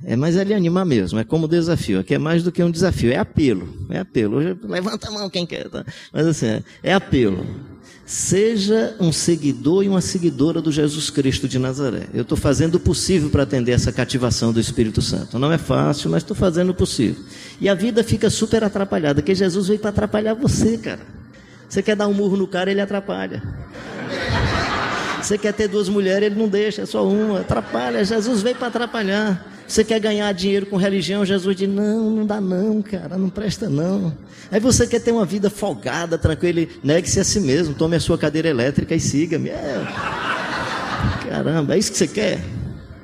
É, 0.06 0.16
mas 0.16 0.36
lhe 0.36 0.54
animar 0.54 0.86
mesmo, 0.86 1.20
é 1.20 1.24
como 1.24 1.48
desafio. 1.48 2.00
Aqui 2.00 2.14
é 2.14 2.18
mais 2.18 2.44
do 2.44 2.52
que 2.52 2.62
um 2.62 2.70
desafio, 2.70 3.12
é 3.12 3.18
apelo. 3.18 3.70
É 3.90 4.00
apelo. 4.00 4.38
Hoje, 4.38 4.58
levanta 4.64 5.08
a 5.08 5.12
mão 5.12 5.30
quem 5.30 5.46
quer. 5.46 5.70
Tá? 5.70 5.86
Mas 6.12 6.28
assim, 6.28 6.48
é, 6.48 6.64
é 6.84 6.94
apelo. 6.94 7.46
Seja 8.06 8.96
um 9.00 9.14
seguidor 9.14 9.84
e 9.84 9.88
uma 9.88 10.02
seguidora 10.02 10.62
do 10.62 10.72
Jesus 10.72 11.10
Cristo 11.10 11.48
de 11.48 11.58
Nazaré. 11.58 12.08
Eu 12.14 12.24
estou 12.24 12.38
fazendo 12.38 12.76
o 12.76 12.80
possível 12.80 13.30
para 13.30 13.44
atender 13.44 13.72
essa 13.72 13.94
cativação 13.94 14.52
do 14.52 14.60
Espírito 14.60 15.02
Santo. 15.02 15.40
Não 15.40 15.52
é 15.52 15.58
fácil, 15.58 16.12
mas 16.12 16.22
estou 16.22 16.36
fazendo 16.36 16.72
o 16.72 16.74
possível. 16.74 17.24
E 17.62 17.70
a 17.70 17.74
vida 17.74 18.04
fica 18.04 18.30
super 18.30 18.62
atrapalhada, 18.62 19.22
porque 19.22 19.34
Jesus 19.34 19.68
veio 19.68 19.80
para 19.80 19.90
atrapalhar 19.90 20.34
você, 20.34 20.78
cara. 20.78 21.00
Você 21.70 21.82
quer 21.82 21.96
dar 21.96 22.08
um 22.08 22.14
murro 22.14 22.36
no 22.36 22.46
cara, 22.46 22.70
ele 22.70 22.82
atrapalha. 22.82 23.42
Você 25.22 25.38
quer 25.38 25.54
ter 25.54 25.70
duas 25.70 25.88
mulheres, 25.88 26.28
ele 26.28 26.36
não 26.36 26.50
deixa, 26.50 26.82
é 26.82 26.86
só 26.86 27.08
uma. 27.08 27.40
Atrapalha. 27.40 28.04
Jesus 28.04 28.42
veio 28.42 28.58
para 28.58 28.68
atrapalhar. 28.68 29.63
Você 29.68 29.84
quer 29.84 30.00
ganhar 30.00 30.32
dinheiro 30.34 30.66
com 30.66 30.76
religião? 30.76 31.26
Jesus 31.26 31.56
diz: 31.56 31.70
Não, 31.70 32.10
não 32.10 32.26
dá 32.26 32.40
não, 32.40 32.82
cara, 32.82 33.18
não 33.18 33.30
presta 33.30 33.70
não. 33.70 34.16
Aí 34.52 34.60
você 34.60 34.86
quer 34.86 35.00
ter 35.00 35.12
uma 35.12 35.26
vida 35.26 35.50
folgada, 35.50 36.18
tranquila, 36.18 36.68
negue-se 36.84 37.20
a 37.20 37.24
si 37.24 37.40
mesmo, 37.40 37.74
tome 37.74 37.96
a 37.96 38.00
sua 38.00 38.18
cadeira 38.18 38.50
elétrica 38.50 38.94
e 38.94 39.00
siga-me. 39.00 39.50
É. 39.50 39.84
Caramba, 41.30 41.76
é 41.76 41.80
isso 41.80 41.92
que 41.92 41.98
você 41.98 42.08
quer? 42.08 42.40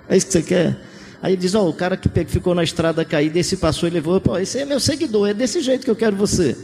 É 0.07 0.17
isso 0.17 0.27
que 0.27 0.33
você 0.33 0.41
quer? 0.43 0.77
Aí 1.21 1.33
ele 1.33 1.41
diz: 1.41 1.55
Ó, 1.55 1.63
oh, 1.63 1.69
o 1.69 1.73
cara 1.73 1.97
que 1.97 2.09
ficou 2.25 2.53
na 2.53 2.63
estrada 2.63 3.03
caída, 3.03 3.39
esse 3.39 3.57
passou 3.57 3.87
e 3.87 3.91
levou, 3.91 4.19
pô, 4.21 4.37
esse 4.37 4.59
é 4.59 4.65
meu 4.65 4.79
seguidor, 4.79 5.29
é 5.29 5.33
desse 5.33 5.61
jeito 5.61 5.83
que 5.83 5.91
eu 5.91 5.95
quero 5.95 6.15
você. 6.15 6.55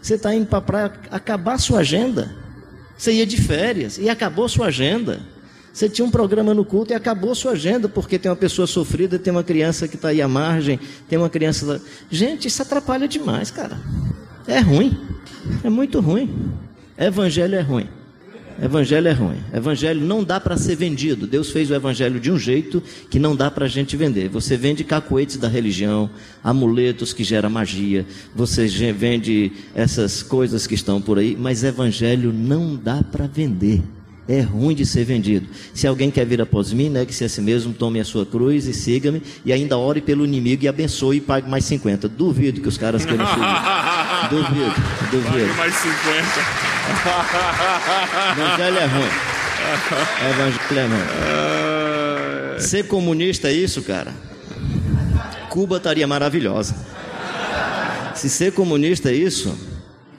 Você 0.00 0.14
está 0.14 0.34
indo 0.34 0.46
para 0.46 0.58
a 0.58 0.62
praia 0.62 0.92
acabar 1.10 1.54
a 1.54 1.58
sua 1.58 1.80
agenda. 1.80 2.30
Você 2.96 3.12
ia 3.12 3.26
de 3.26 3.40
férias 3.40 3.98
e 3.98 4.08
acabou 4.08 4.48
sua 4.48 4.66
agenda. 4.66 5.20
Você 5.74 5.88
tinha 5.88 6.06
um 6.06 6.10
programa 6.10 6.54
no 6.54 6.64
culto 6.64 6.92
e 6.92 6.94
acabou 6.94 7.34
sua 7.34 7.50
agenda, 7.50 7.88
porque 7.88 8.16
tem 8.16 8.30
uma 8.30 8.36
pessoa 8.36 8.64
sofrida, 8.64 9.18
tem 9.18 9.32
uma 9.32 9.42
criança 9.42 9.88
que 9.88 9.96
está 9.96 10.10
aí 10.10 10.22
à 10.22 10.28
margem, 10.28 10.78
tem 11.08 11.18
uma 11.18 11.28
criança. 11.28 11.82
Gente, 12.08 12.46
isso 12.46 12.62
atrapalha 12.62 13.08
demais, 13.08 13.50
cara. 13.50 13.76
É 14.46 14.60
ruim. 14.60 14.96
É 15.64 15.68
muito 15.68 15.98
ruim. 15.98 16.52
Evangelho 16.96 17.56
é 17.56 17.60
ruim. 17.60 17.88
Evangelho 18.62 19.08
é 19.08 19.12
ruim. 19.12 19.38
Evangelho 19.52 20.00
não 20.00 20.22
dá 20.22 20.38
para 20.38 20.56
ser 20.56 20.76
vendido. 20.76 21.26
Deus 21.26 21.50
fez 21.50 21.68
o 21.68 21.74
evangelho 21.74 22.20
de 22.20 22.30
um 22.30 22.38
jeito 22.38 22.80
que 23.10 23.18
não 23.18 23.34
dá 23.34 23.50
para 23.50 23.64
a 23.64 23.68
gente 23.68 23.96
vender. 23.96 24.28
Você 24.28 24.56
vende 24.56 24.84
cacoetes 24.84 25.38
da 25.38 25.48
religião, 25.48 26.08
amuletos 26.42 27.12
que 27.12 27.24
geram 27.24 27.50
magia, 27.50 28.06
você 28.32 28.68
vende 28.92 29.50
essas 29.74 30.22
coisas 30.22 30.68
que 30.68 30.76
estão 30.76 31.02
por 31.02 31.18
aí, 31.18 31.36
mas 31.36 31.64
evangelho 31.64 32.32
não 32.32 32.76
dá 32.76 33.02
para 33.02 33.26
vender. 33.26 33.82
É 34.26 34.40
ruim 34.40 34.74
de 34.74 34.86
ser 34.86 35.04
vendido. 35.04 35.46
Se 35.74 35.86
alguém 35.86 36.10
quer 36.10 36.24
vir 36.24 36.40
após 36.40 36.72
mim, 36.72 36.88
negue-se 36.88 37.24
a 37.24 37.28
si 37.28 37.42
mesmo, 37.42 37.74
tome 37.74 38.00
a 38.00 38.04
sua 38.04 38.24
cruz 38.24 38.66
e 38.66 38.72
siga-me, 38.72 39.22
e 39.44 39.52
ainda 39.52 39.76
ore 39.76 40.00
pelo 40.00 40.24
inimigo 40.24 40.64
e 40.64 40.68
abençoe 40.68 41.18
e 41.18 41.20
pague 41.20 41.48
mais 41.48 41.66
50. 41.66 42.08
Duvido 42.08 42.62
que 42.62 42.68
os 42.68 42.78
caras 42.78 43.04
queiram 43.04 43.26
seguir. 43.26 43.40
duvido, 44.30 44.74
duvido. 45.10 45.46
Pague 45.48 45.58
mais 45.58 45.74
50. 45.74 45.94
Evangelho 48.40 48.78
é 48.78 48.86
ruim. 48.86 49.10
Evangelho 50.30 50.78
é 50.78 50.86
ruim. 50.86 52.60
Ser 52.60 52.84
comunista 52.84 53.48
é 53.48 53.52
isso, 53.52 53.82
cara. 53.82 54.12
Cuba 55.50 55.76
estaria 55.76 56.06
maravilhosa. 56.06 56.74
Se 58.14 58.30
ser 58.30 58.52
comunista 58.52 59.10
é 59.10 59.14
isso, 59.14 59.54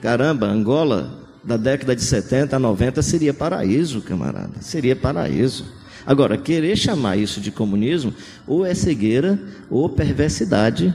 caramba, 0.00 0.46
Angola 0.46 1.25
da 1.46 1.56
década 1.56 1.94
de 1.94 2.02
70 2.02 2.56
a 2.56 2.58
90 2.58 3.00
seria 3.02 3.32
paraíso, 3.32 4.00
camarada. 4.00 4.60
Seria 4.60 4.96
paraíso. 4.96 5.64
Agora, 6.04 6.36
querer 6.36 6.76
chamar 6.76 7.16
isso 7.16 7.40
de 7.40 7.50
comunismo 7.50 8.12
ou 8.46 8.66
é 8.66 8.74
cegueira 8.74 9.38
ou 9.70 9.88
perversidade. 9.88 10.94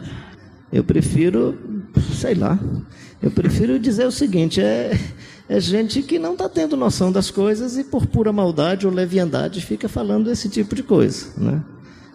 Eu 0.72 0.84
prefiro, 0.84 1.58
sei 2.14 2.36
lá, 2.36 2.60
eu 3.22 3.32
prefiro 3.32 3.80
dizer 3.80 4.06
o 4.06 4.12
seguinte: 4.12 4.62
é, 4.62 4.98
é 5.48 5.60
gente 5.60 6.02
que 6.02 6.20
não 6.20 6.34
está 6.34 6.50
tendo 6.50 6.76
noção 6.76 7.12
das 7.12 7.32
coisas 7.32 7.78
e 7.78 7.84
por 7.84 8.06
pura 8.06 8.34
maldade 8.34 8.86
ou 8.86 8.94
leviandade 8.94 9.62
fica 9.62 9.88
falando 9.88 10.30
esse 10.30 10.50
tipo 10.50 10.76
de 10.76 10.84
coisa, 10.84 11.28
né? 11.38 11.62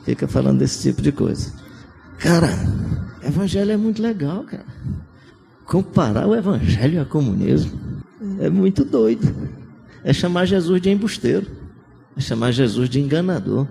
Fica 0.05 0.29
falando 0.29 0.59
desse 0.59 0.83
tipo 0.83 1.03
de 1.03 1.11
coisa. 1.11 1.53
Cara, 2.19 2.49
evangelho 3.23 3.73
é 3.73 3.77
muito 3.77 4.01
legal, 4.01 4.45
cara. 4.45 4.65
Comparar 5.65 6.27
o 6.27 6.35
evangelho 6.35 7.01
ao 7.01 7.07
comunismo. 7.07 7.96
É 8.41 8.51
muito 8.51 8.85
doido. 8.85 9.33
É 10.05 10.13
chamar 10.13 10.47
Jesus 10.47 10.81
de 10.81 10.91
embusteiro. 10.91 11.47
É 12.17 12.21
chamar 12.21 12.53
Jesus 12.53 12.89
de 12.89 13.01
enganador. 13.01 13.67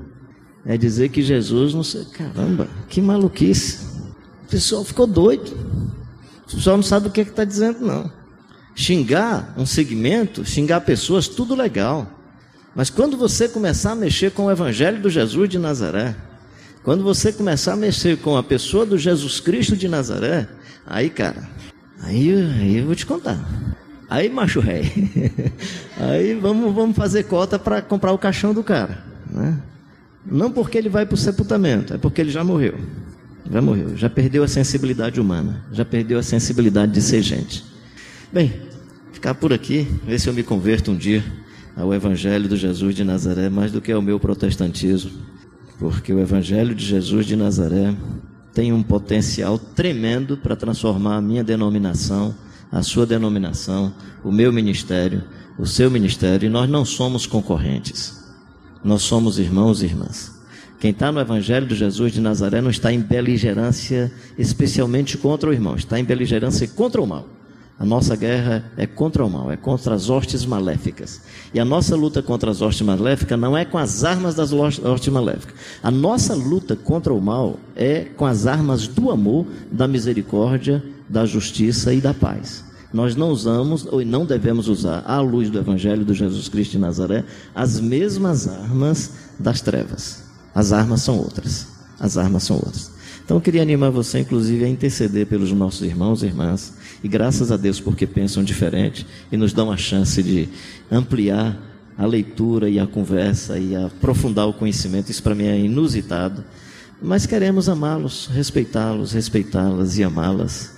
É 0.65 0.77
dizer 0.77 1.09
que 1.09 1.21
Jesus 1.21 1.73
não 1.73 1.83
sei. 1.83 2.05
Caramba, 2.05 2.67
que 2.89 3.01
maluquice. 3.01 3.85
O 4.45 4.49
pessoal 4.49 4.83
ficou 4.83 5.07
doido. 5.07 5.51
O 6.47 6.55
pessoal 6.55 6.77
não 6.77 6.83
sabe 6.83 7.07
o 7.07 7.11
que 7.11 7.21
é 7.21 7.23
está 7.23 7.43
dizendo, 7.43 7.85
não. 7.85 8.11
Xingar 8.75 9.53
um 9.57 9.65
segmento, 9.65 10.43
xingar 10.43 10.81
pessoas, 10.81 11.27
tudo 11.27 11.55
legal. 11.55 12.07
Mas 12.75 12.89
quando 12.89 13.15
você 13.15 13.47
começar 13.47 13.93
a 13.93 13.95
mexer 13.95 14.31
com 14.31 14.45
o 14.45 14.51
Evangelho 14.51 15.01
do 15.01 15.09
Jesus 15.09 15.49
de 15.49 15.57
Nazaré, 15.57 16.15
quando 16.83 17.03
você 17.03 17.31
começar 17.31 17.73
a 17.73 17.77
mexer 17.77 18.17
com 18.17 18.35
a 18.35 18.43
pessoa 18.43 18.85
do 18.85 18.97
Jesus 18.97 19.39
Cristo 19.39 19.77
de 19.77 19.87
Nazaré, 19.87 20.47
aí, 20.85 21.09
cara, 21.09 21.49
aí, 22.01 22.31
aí 22.33 22.77
eu 22.77 22.85
vou 22.85 22.95
te 22.95 23.05
contar. 23.05 23.39
Aí, 24.15 24.29
macho 24.29 24.61
rei. 24.61 24.89
Aí 25.99 26.35
vamos, 26.35 26.73
vamos 26.73 26.95
fazer 26.95 27.23
cota 27.23 27.59
para 27.59 27.81
comprar 27.81 28.13
o 28.13 28.17
caixão 28.17 28.53
do 28.53 28.63
cara. 28.63 29.03
Né? 29.29 29.59
Não 30.25 30.49
porque 30.49 30.77
ele 30.77 30.87
vai 30.87 31.05
para 31.05 31.15
o 31.15 31.17
sepultamento, 31.17 31.93
é 31.93 31.97
porque 31.97 32.21
ele 32.21 32.31
já 32.31 32.41
morreu. 32.41 32.75
Já 33.51 33.61
morreu, 33.61 33.97
já 33.97 34.09
perdeu 34.09 34.41
a 34.41 34.47
sensibilidade 34.47 35.19
humana, 35.19 35.65
já 35.69 35.83
perdeu 35.83 36.17
a 36.17 36.23
sensibilidade 36.23 36.93
de 36.93 37.01
ser 37.01 37.21
gente. 37.21 37.65
Bem, 38.31 38.53
ficar 39.11 39.35
por 39.35 39.51
aqui, 39.51 39.85
ver 40.07 40.17
se 40.17 40.29
eu 40.29 40.33
me 40.33 40.43
converto 40.43 40.91
um 40.91 40.95
dia 40.95 41.21
ao 41.75 41.93
Evangelho 41.93 42.47
do 42.47 42.55
Jesus 42.55 42.95
de 42.95 43.03
Nazaré, 43.03 43.49
mais 43.49 43.69
do 43.69 43.81
que 43.81 43.91
ao 43.91 44.01
meu 44.01 44.17
protestantismo, 44.17 45.11
porque 45.77 46.13
o 46.13 46.21
Evangelho 46.21 46.73
de 46.73 46.85
Jesus 46.85 47.25
de 47.25 47.35
Nazaré 47.35 47.93
tem 48.53 48.71
um 48.71 48.81
potencial 48.81 49.59
tremendo 49.59 50.37
para 50.37 50.55
transformar 50.55 51.17
a 51.17 51.21
minha 51.21 51.43
denominação 51.43 52.33
a 52.75 52.83
sua 52.83 53.05
denominação, 53.05 53.93
o 54.21 54.29
meu 54.29 54.51
ministério, 54.51 55.23
o 55.57 55.65
seu 55.65 55.89
ministério, 55.89 56.47
e 56.47 56.49
nós 56.49 56.69
não 56.69 56.83
somos 56.83 57.25
concorrentes. 57.25 58.21
Nós 58.83 59.01
somos 59.01 59.39
irmãos 59.39 59.81
e 59.81 59.85
irmãs. 59.85 60.35
Quem 60.77 60.91
está 60.91 61.09
no 61.09 61.21
Evangelho 61.21 61.65
de 61.65 61.73
Jesus 61.73 62.11
de 62.11 62.19
Nazaré 62.19 62.59
não 62.59 62.69
está 62.69 62.91
em 62.91 62.99
beligerância 62.99 64.11
especialmente 64.37 65.17
contra 65.17 65.49
o 65.49 65.53
irmão, 65.53 65.77
está 65.77 65.97
em 65.97 66.03
beligerância 66.03 66.67
contra 66.67 67.01
o 67.01 67.07
mal. 67.07 67.25
A 67.79 67.85
nossa 67.85 68.13
guerra 68.13 68.69
é 68.75 68.85
contra 68.85 69.25
o 69.25 69.29
mal, 69.29 69.49
é 69.49 69.55
contra 69.55 69.95
as 69.95 70.09
hostes 70.09 70.45
maléficas. 70.45 71.21
E 71.53 71.61
a 71.61 71.65
nossa 71.65 71.95
luta 71.95 72.21
contra 72.21 72.51
as 72.51 72.61
hostes 72.61 72.85
maléficas 72.85 73.39
não 73.39 73.57
é 73.57 73.63
com 73.63 73.77
as 73.77 74.03
armas 74.03 74.35
das 74.35 74.51
hostes 74.51 75.13
maléficas. 75.13 75.55
A 75.81 75.89
nossa 75.89 76.35
luta 76.35 76.75
contra 76.75 77.13
o 77.13 77.21
mal 77.21 77.57
é 77.73 78.01
com 78.17 78.25
as 78.25 78.45
armas 78.45 78.85
do 78.85 79.11
amor, 79.11 79.47
da 79.71 79.87
misericórdia 79.87 80.83
da 81.07 81.25
justiça 81.25 81.93
e 81.93 82.01
da 82.01 82.13
paz. 82.13 82.64
Nós 82.95 83.13
não 83.13 83.29
usamos 83.29 83.85
ou 83.91 84.05
não 84.05 84.25
devemos 84.25 84.69
usar, 84.69 85.03
à 85.05 85.19
luz 85.19 85.49
do 85.49 85.59
Evangelho 85.59 86.05
de 86.05 86.13
Jesus 86.13 86.47
Cristo 86.47 86.71
de 86.71 86.77
Nazaré, 86.77 87.25
as 87.53 87.77
mesmas 87.77 88.47
armas 88.47 89.11
das 89.37 89.59
trevas. 89.59 90.23
As 90.55 90.71
armas 90.71 91.01
são 91.01 91.17
outras. 91.17 91.67
As 91.99 92.17
armas 92.17 92.43
são 92.43 92.55
outras. 92.55 92.89
Então 93.21 93.35
eu 93.35 93.41
queria 93.41 93.61
animar 93.61 93.91
você, 93.91 94.19
inclusive, 94.19 94.63
a 94.63 94.69
interceder 94.69 95.27
pelos 95.27 95.51
nossos 95.51 95.81
irmãos 95.81 96.23
e 96.23 96.27
irmãs. 96.27 96.75
E 97.03 97.09
graças 97.09 97.51
a 97.51 97.57
Deus 97.57 97.81
porque 97.81 98.07
pensam 98.07 98.45
diferente 98.45 99.05
e 99.29 99.35
nos 99.35 99.51
dão 99.51 99.69
a 99.69 99.75
chance 99.75 100.23
de 100.23 100.47
ampliar 100.89 101.61
a 101.97 102.05
leitura 102.05 102.69
e 102.69 102.79
a 102.79 102.87
conversa 102.87 103.59
e 103.59 103.75
aprofundar 103.75 104.47
o 104.47 104.53
conhecimento. 104.53 105.11
Isso 105.11 105.21
para 105.21 105.35
mim 105.35 105.47
é 105.47 105.59
inusitado. 105.59 106.45
Mas 107.01 107.25
queremos 107.25 107.67
amá-los, 107.67 108.27
respeitá-los, 108.27 109.11
respeitá-las 109.11 109.97
e 109.97 110.03
amá-las. 110.05 110.74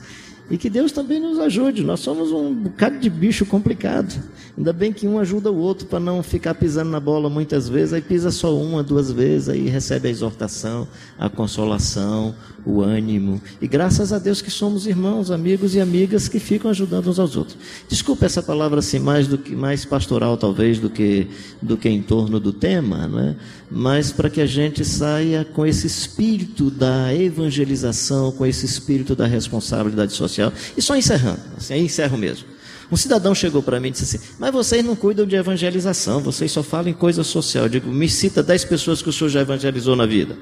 E 0.49 0.57
que 0.57 0.69
Deus 0.69 0.91
também 0.91 1.19
nos 1.19 1.39
ajude. 1.39 1.83
Nós 1.83 1.99
somos 1.99 2.31
um 2.31 2.53
bocado 2.53 2.99
de 2.99 3.09
bicho 3.09 3.45
complicado. 3.45 4.13
Ainda 4.57 4.71
bem 4.71 4.93
que 4.93 5.07
um 5.07 5.19
ajuda 5.19 5.51
o 5.51 5.57
outro 5.57 5.85
para 5.87 5.99
não 5.99 6.23
ficar 6.23 6.55
pisando 6.55 6.89
na 6.89 6.99
bola 6.99 7.29
muitas 7.29 7.67
vezes. 7.67 7.93
Aí 7.93 8.01
pisa 8.01 8.31
só 8.31 8.55
uma, 8.55 8.81
duas 8.81 9.11
vezes, 9.11 9.49
aí 9.49 9.67
recebe 9.67 10.07
a 10.07 10.11
exortação, 10.11 10.87
a 11.19 11.29
consolação, 11.29 12.33
o 12.65 12.81
ânimo. 12.81 13.41
E 13.61 13.67
graças 13.67 14.11
a 14.11 14.19
Deus 14.19 14.41
que 14.41 14.49
somos 14.49 14.87
irmãos, 14.87 15.31
amigos 15.31 15.75
e 15.75 15.79
amigas 15.79 16.27
que 16.27 16.39
ficam 16.39 16.71
ajudando 16.71 17.07
uns 17.07 17.19
aos 17.19 17.35
outros. 17.35 17.57
Desculpe 17.87 18.25
essa 18.25 18.41
palavra 18.41 18.79
assim, 18.79 18.99
mais 18.99 19.27
do 19.27 19.37
que 19.37 19.55
mais 19.55 19.85
pastoral 19.85 20.37
talvez 20.37 20.79
do 20.79 20.89
que 20.89 21.27
do 21.61 21.77
que 21.77 21.87
em 21.87 22.01
torno 22.01 22.39
do 22.39 22.51
tema, 22.51 23.07
não 23.07 23.19
é? 23.19 23.35
Mas 23.69 24.11
para 24.11 24.29
que 24.29 24.39
a 24.39 24.45
gente 24.45 24.85
saia 24.85 25.43
com 25.43 25.65
esse 25.65 25.87
espírito 25.87 26.71
da 26.71 27.13
evangelização, 27.13 28.31
com 28.31 28.45
esse 28.45 28.65
espírito 28.65 29.13
da 29.15 29.25
responsabilidade 29.25 30.13
social. 30.13 30.53
E 30.75 30.81
só 30.81 30.95
encerrando, 30.95 31.41
assim, 31.57 31.73
aí 31.73 31.81
encerro 31.81 32.17
mesmo. 32.17 32.47
Um 32.89 32.95
cidadão 32.95 33.35
chegou 33.35 33.61
para 33.61 33.79
mim 33.79 33.89
e 33.89 33.91
disse 33.91 34.15
assim: 34.15 34.25
Mas 34.39 34.51
vocês 34.51 34.83
não 34.83 34.95
cuidam 34.95 35.25
de 35.25 35.35
evangelização, 35.35 36.21
vocês 36.21 36.51
só 36.51 36.63
falam 36.63 36.89
em 36.89 36.93
coisa 36.93 37.23
social. 37.23 37.65
Eu 37.65 37.69
digo: 37.69 37.89
Me 37.89 38.07
cita 38.07 38.41
10 38.41 38.65
pessoas 38.65 39.01
que 39.01 39.09
o 39.09 39.13
senhor 39.13 39.29
já 39.29 39.41
evangelizou 39.41 39.95
na 39.95 40.05
vida. 40.05 40.37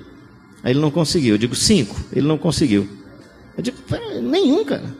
Aí 0.63 0.71
ele 0.71 0.79
não 0.79 0.91
conseguiu. 0.91 1.35
Eu 1.35 1.37
digo: 1.39 1.55
Cinco. 1.55 1.99
Ele 2.13 2.27
não 2.27 2.37
conseguiu. 2.37 2.87
Eu 3.57 3.63
digo: 3.63 3.77
Nenhum, 4.21 4.63
cara. 4.63 4.93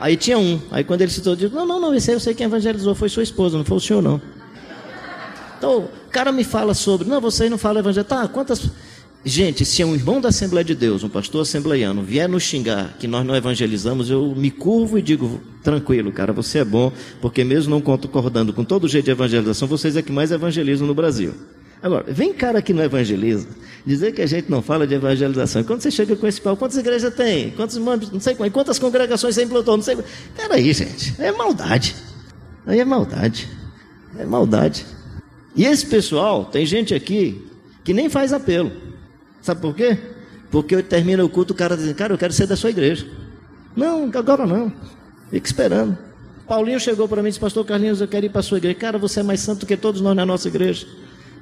Aí 0.00 0.16
tinha 0.16 0.38
um. 0.38 0.60
Aí 0.72 0.82
quando 0.82 1.02
ele 1.02 1.12
citou, 1.12 1.34
eu 1.34 1.36
digo: 1.36 1.54
Não, 1.54 1.64
não, 1.64 1.80
não, 1.80 1.94
esse 1.94 2.10
aí 2.10 2.16
eu 2.16 2.20
sei 2.20 2.34
quem 2.34 2.46
evangelizou, 2.46 2.96
foi 2.96 3.08
sua 3.08 3.22
esposa, 3.22 3.56
não 3.56 3.64
foi 3.64 3.76
o 3.76 3.80
senhor, 3.80 4.02
não. 4.02 4.20
Então, 5.56 5.88
o 6.10 6.12
cara 6.12 6.32
me 6.32 6.42
fala 6.42 6.74
sobre: 6.74 7.08
Não, 7.08 7.20
vocês 7.20 7.48
não 7.48 7.56
falam 7.56 7.78
evangelho. 7.78 8.04
Tá, 8.04 8.26
quantas. 8.26 8.68
Gente, 9.24 9.64
se 9.64 9.84
um 9.84 9.94
irmão 9.94 10.20
da 10.20 10.30
Assembleia 10.30 10.64
de 10.64 10.74
Deus, 10.74 11.04
um 11.04 11.08
pastor 11.08 11.42
assembleiano, 11.42 12.02
vier 12.02 12.28
nos 12.28 12.42
xingar 12.42 12.96
que 12.98 13.06
nós 13.06 13.24
não 13.24 13.36
evangelizamos, 13.36 14.10
eu 14.10 14.34
me 14.34 14.50
curvo 14.50 14.98
e 14.98 15.02
digo, 15.02 15.40
tranquilo, 15.62 16.10
cara, 16.10 16.32
você 16.32 16.60
é 16.60 16.64
bom, 16.64 16.90
porque 17.20 17.44
mesmo 17.44 17.70
não 17.70 17.82
concordando 17.82 18.52
com 18.54 18.64
todo 18.64 18.88
jeito 18.88 19.04
de 19.04 19.10
evangelização, 19.10 19.68
vocês 19.68 19.94
é 19.94 20.00
que 20.00 20.10
mais 20.10 20.32
evangelizam 20.32 20.86
no 20.86 20.94
Brasil. 20.94 21.34
Agora, 21.82 22.06
vem 22.10 22.32
cara 22.32 22.62
que 22.62 22.72
não 22.72 22.82
evangeliza, 22.82 23.46
dizer 23.86 24.12
que 24.12 24.22
a 24.22 24.26
gente 24.26 24.50
não 24.50 24.62
fala 24.62 24.86
de 24.86 24.94
evangelização. 24.94 25.62
Quando 25.64 25.82
você 25.82 25.90
chega 25.90 26.16
com 26.16 26.26
esse 26.26 26.40
pau, 26.40 26.56
quantas 26.56 26.78
igrejas 26.78 27.14
tem? 27.14 27.50
Quantos 27.50 27.76
membros? 27.76 28.10
Não 28.10 28.20
sei 28.20 28.34
quantas 28.34 28.78
congregações 28.78 29.34
você 29.34 29.44
implantou? 29.44 29.76
Não 29.76 29.84
sei. 29.84 29.98
Peraí, 30.34 30.72
gente, 30.72 31.14
é 31.18 31.30
maldade. 31.30 31.94
Aí 32.66 32.80
é 32.80 32.84
maldade. 32.86 33.46
É 34.18 34.24
maldade. 34.24 34.86
E 35.54 35.64
esse 35.64 35.86
pessoal, 35.86 36.44
tem 36.44 36.64
gente 36.64 36.94
aqui 36.94 37.44
que 37.82 37.92
nem 37.92 38.08
faz 38.08 38.32
apelo. 38.32 38.70
Sabe 39.42 39.60
por 39.60 39.74
quê? 39.74 39.98
Porque 40.50 40.82
termina 40.82 41.24
o 41.24 41.28
culto, 41.28 41.52
o 41.52 41.56
cara 41.56 41.76
diz, 41.76 41.92
cara, 41.94 42.14
eu 42.14 42.18
quero 42.18 42.32
ser 42.32 42.46
da 42.46 42.56
sua 42.56 42.70
igreja. 42.70 43.06
Não, 43.74 44.10
agora 44.14 44.46
não. 44.46 44.72
Fica 45.30 45.46
esperando. 45.46 45.96
Paulinho 46.46 46.80
chegou 46.80 47.08
para 47.08 47.22
mim 47.22 47.28
e 47.28 47.30
disse, 47.30 47.40
pastor 47.40 47.64
Carlinhos, 47.64 48.00
eu 48.00 48.08
quero 48.08 48.26
ir 48.26 48.28
para 48.28 48.40
a 48.40 48.42
sua 48.42 48.58
igreja. 48.58 48.76
Cara, 48.76 48.98
você 48.98 49.20
é 49.20 49.22
mais 49.22 49.40
santo 49.40 49.64
que 49.64 49.76
todos 49.76 50.00
nós 50.00 50.16
na 50.16 50.26
nossa 50.26 50.48
igreja. 50.48 50.86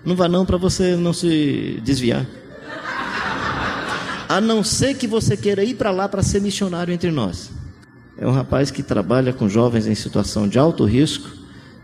Não 0.05 0.15
vá 0.15 0.29
não 0.29 0.45
para 0.45 0.59
você 0.59 0.95
não 0.97 1.13
se 1.13 1.81
desviar. 1.83 2.27
A 4.29 4.41
não 4.41 4.63
ser 4.63 4.95
que 4.95 5.07
você 5.07 5.37
queira 5.37 5.65
ir 5.65 5.75
para 5.75 5.91
lá 5.91 6.07
para 6.07 6.23
ser 6.23 6.43
missionário 6.43 6.93
entre 6.93 7.11
nós. 7.11 7.51
É 8.19 8.27
um 8.27 8.33
rapaz 8.33 8.71
que 8.71 8.83
trabalha 8.83 9.33
com 9.33 9.49
jovens 9.49 9.87
em 9.87 9.95
situação 9.95 10.47
de 10.47 10.59
alto 10.59 10.85
risco. 10.85 11.31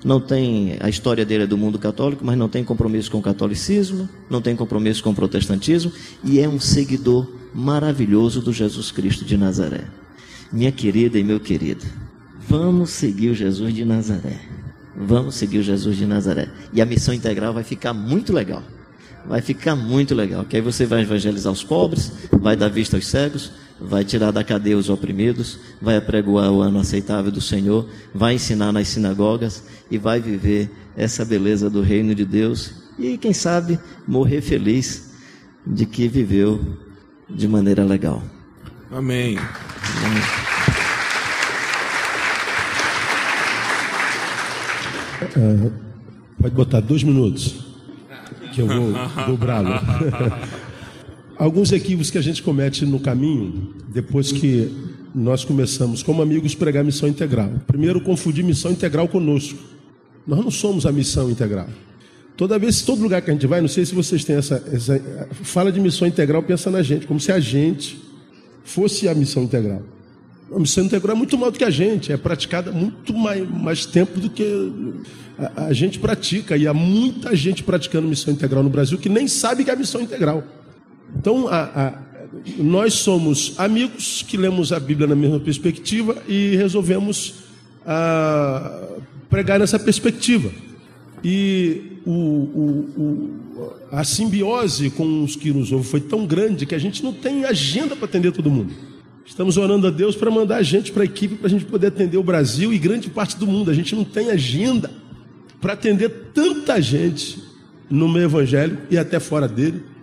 Não 0.05 0.21
tem 0.21 0.77
a 0.81 0.89
história 0.89 1.25
dele 1.25 1.45
é 1.45 1.47
do 1.47 1.57
mundo 1.57 1.79
católico, 1.79 2.25
mas 2.25 2.37
não 2.37 2.49
tem 2.49 2.63
compromisso 2.63 3.11
com 3.11 3.19
o 3.19 3.23
catolicismo, 3.23 4.07
não 4.29 4.43
tem 4.43 4.55
compromisso 4.55 5.03
com 5.03 5.11
o 5.11 5.15
protestantismo 5.15 5.91
e 6.23 6.39
é 6.39 6.49
um 6.49 6.61
seguidor 6.61 7.27
maravilhoso 7.55 8.43
do 8.43 8.53
Jesus 8.53 8.91
Cristo 8.91 9.25
de 9.25 9.39
Nazaré. 9.39 9.85
Minha 10.53 10.71
querida 10.71 11.19
e 11.19 11.25
meu 11.25 11.41
querido, 11.41 11.85
vamos 12.47 12.91
seguir 12.91 13.31
o 13.31 13.35
Jesus 13.35 13.75
de 13.75 13.85
Nazaré. 13.85 14.39
Vamos 14.97 15.35
seguir 15.35 15.59
o 15.59 15.63
Jesus 15.63 15.97
de 15.97 16.07
Nazaré. 16.07 16.49
E 16.73 16.81
a 16.81 16.87
missão 16.87 17.13
integral 17.13 17.53
vai 17.53 17.65
ficar 17.65 17.93
muito 17.93 18.33
legal. 18.33 18.63
Vai 19.27 19.41
ficar 19.41 19.75
muito 19.75 20.15
legal. 20.15 20.45
Que 20.45 20.57
aí 20.57 20.63
você 20.63 20.85
vai 20.85 21.01
evangelizar 21.01 21.53
os 21.53 21.65
pobres, 21.65 22.13
vai 22.31 22.57
dar 22.57 22.69
vista 22.69 22.97
aos 22.97 23.07
cegos, 23.07 23.51
vai 23.81 24.05
tirar 24.05 24.31
da 24.31 24.45
cadeia 24.45 24.79
os 24.79 24.89
oprimidos, 24.89 25.59
vai 25.81 25.97
apregoar 25.97 26.51
o 26.51 26.61
ano 26.61 26.79
aceitável 26.79 27.31
do 27.31 27.41
Senhor, 27.41 27.89
vai 28.15 28.35
ensinar 28.35 28.73
nas 28.73 28.89
sinagogas 28.89 29.65
e 29.91 29.99
vai 29.99 30.21
viver 30.21 30.71
essa 30.97 31.25
beleza 31.25 31.69
do 31.69 31.83
reino 31.83 32.15
de 32.15 32.25
Deus 32.25 32.73
e, 32.99 33.19
quem 33.19 33.33
sabe, 33.33 33.79
morrer 34.07 34.41
feliz 34.41 35.13
de 35.67 35.87
que 35.87 36.07
viveu 36.07 36.79
de 37.29 37.49
maneira 37.49 37.85
legal. 37.85 38.23
Amém. 38.91 39.39
Uh, 45.37 45.73
pode 46.41 46.55
botar 46.55 46.81
dois 46.81 47.03
minutos, 47.03 47.75
que 48.53 48.61
eu 48.61 48.67
vou 48.69 48.93
dobrá-lo. 49.27 49.71
Alguns 51.37 51.73
equívocos 51.73 52.11
que 52.11 52.19
a 52.19 52.23
gente 52.23 52.43
comete 52.43 52.87
no 52.87 53.01
caminho, 53.01 53.75
depois 53.89 54.31
que 54.31 54.71
nós 55.15 55.45
começamos, 55.45 56.03
como 56.03 56.23
amigos, 56.23 56.55
pregar 56.55 56.85
missão 56.85 57.09
integral. 57.09 57.51
Primeiro, 57.67 58.01
confundir 58.01 58.45
missão 58.45 58.71
integral 58.71 59.09
conosco. 59.09 59.59
Nós 60.27 60.41
não 60.43 60.51
somos 60.51 60.87
a 60.87 60.93
missão 60.93 61.31
integral. 61.31 61.69
Toda 62.37 62.59
vez, 62.59 62.83
todo 62.83 63.01
lugar 63.01 63.23
que 63.23 63.31
a 63.31 63.35
gente 63.35 63.47
vai, 63.47 63.61
não 63.61 63.69
sei 63.69 63.85
se 63.85 63.95
vocês 63.95 64.25
têm 64.25 64.37
essa, 64.37 64.63
essa 64.73 65.01
fala 65.43 65.71
de 65.71 65.79
missão 65.81 66.07
integral, 66.07 66.43
pensa 66.43 66.71
na 66.71 66.83
gente, 66.83 67.07
como 67.07 67.21
se 67.21 67.31
a 67.31 67.39
gente 67.39 68.01
fosse 68.65 69.09
a 69.09 69.15
missão 69.15 69.45
integral. 69.45 69.83
A 70.53 70.59
missão 70.59 70.85
integral 70.85 71.15
é 71.15 71.19
muito 71.19 71.39
maior 71.39 71.51
do 71.51 71.59
que 71.59 71.65
a 71.65 71.71
gente, 71.71 72.13
é 72.13 72.17
praticada 72.17 72.73
muito 72.73 73.15
mais, 73.15 73.49
mais 73.49 73.87
tempo 73.87 74.19
do 74.19 74.29
que 74.29 74.95
a, 75.39 75.67
a, 75.67 75.73
gente 75.73 75.99
pratica. 75.99 76.57
E 76.57 76.67
há 76.67 76.75
muita 76.75 77.37
gente 77.37 77.63
praticando 77.63 78.09
missão 78.09 78.33
integral 78.33 78.63
no 78.63 78.71
Brasil 78.71 78.99
que 78.99 79.09
nem 79.09 79.29
sabe 79.29 79.65
que 79.65 79.71
é 79.71 79.73
a 79.73 79.77
missão 79.77 80.01
integral. 80.01 80.43
Então, 81.25 81.49
a, 81.49 81.63
a, 81.63 81.93
nós 82.59 82.93
somos 82.93 83.55
amigos 83.57 84.23
que 84.29 84.37
lemos 84.37 84.75
a 84.75 84.79
Bíblia 84.79 85.07
na 85.07 85.17
mesma 85.17 85.41
perspectiva 85.41 86.23
e 86.29 86.55
resolvemos 86.55 87.37
pregar 89.31 89.59
nessa 89.59 89.79
perspectiva. 89.79 90.51
E 91.25 91.99
o, 92.05 92.11
o, 92.11 92.91
o, 92.99 93.73
a 93.91 94.05
simbiose 94.05 94.91
com 94.91 95.25
os 95.25 95.35
que 95.35 95.51
nos 95.51 95.73
ouvem 95.73 95.89
foi 95.89 96.01
tão 96.03 96.27
grande 96.27 96.67
que 96.67 96.75
a 96.75 96.79
gente 96.79 97.03
não 97.03 97.15
tem 97.15 97.47
agenda 97.47 97.97
para 97.97 98.05
atender 98.05 98.31
todo 98.31 98.51
mundo. 98.51 98.75
Estamos 99.25 99.57
orando 99.57 99.87
a 99.87 99.91
Deus 99.91 100.15
para 100.15 100.31
mandar 100.31 100.57
a 100.57 100.63
gente 100.63 100.93
para 100.93 101.05
a 101.05 101.07
equipe 101.07 101.37
para 101.37 101.47
a 101.47 101.51
gente 101.51 101.65
poder 101.65 101.87
atender 101.87 102.19
o 102.19 102.23
Brasil 102.23 102.71
e 102.71 102.79
grande 102.79 103.09
parte 103.09 103.39
do 103.39 103.47
mundo. 103.47 103.71
A 103.71 103.75
gente 103.75 103.97
não 103.97 104.05
tem 104.05 104.31
agenda 104.31 104.91
para 105.59 105.73
atender 105.73 106.11
tanta 106.35 106.83
gente 106.83 107.43
no 107.89 108.11
meio 108.11 108.27
evangélico 108.27 108.83
e 108.91 108.99
até 108.99 109.19
fora 109.19 109.49
dele, 109.49 109.94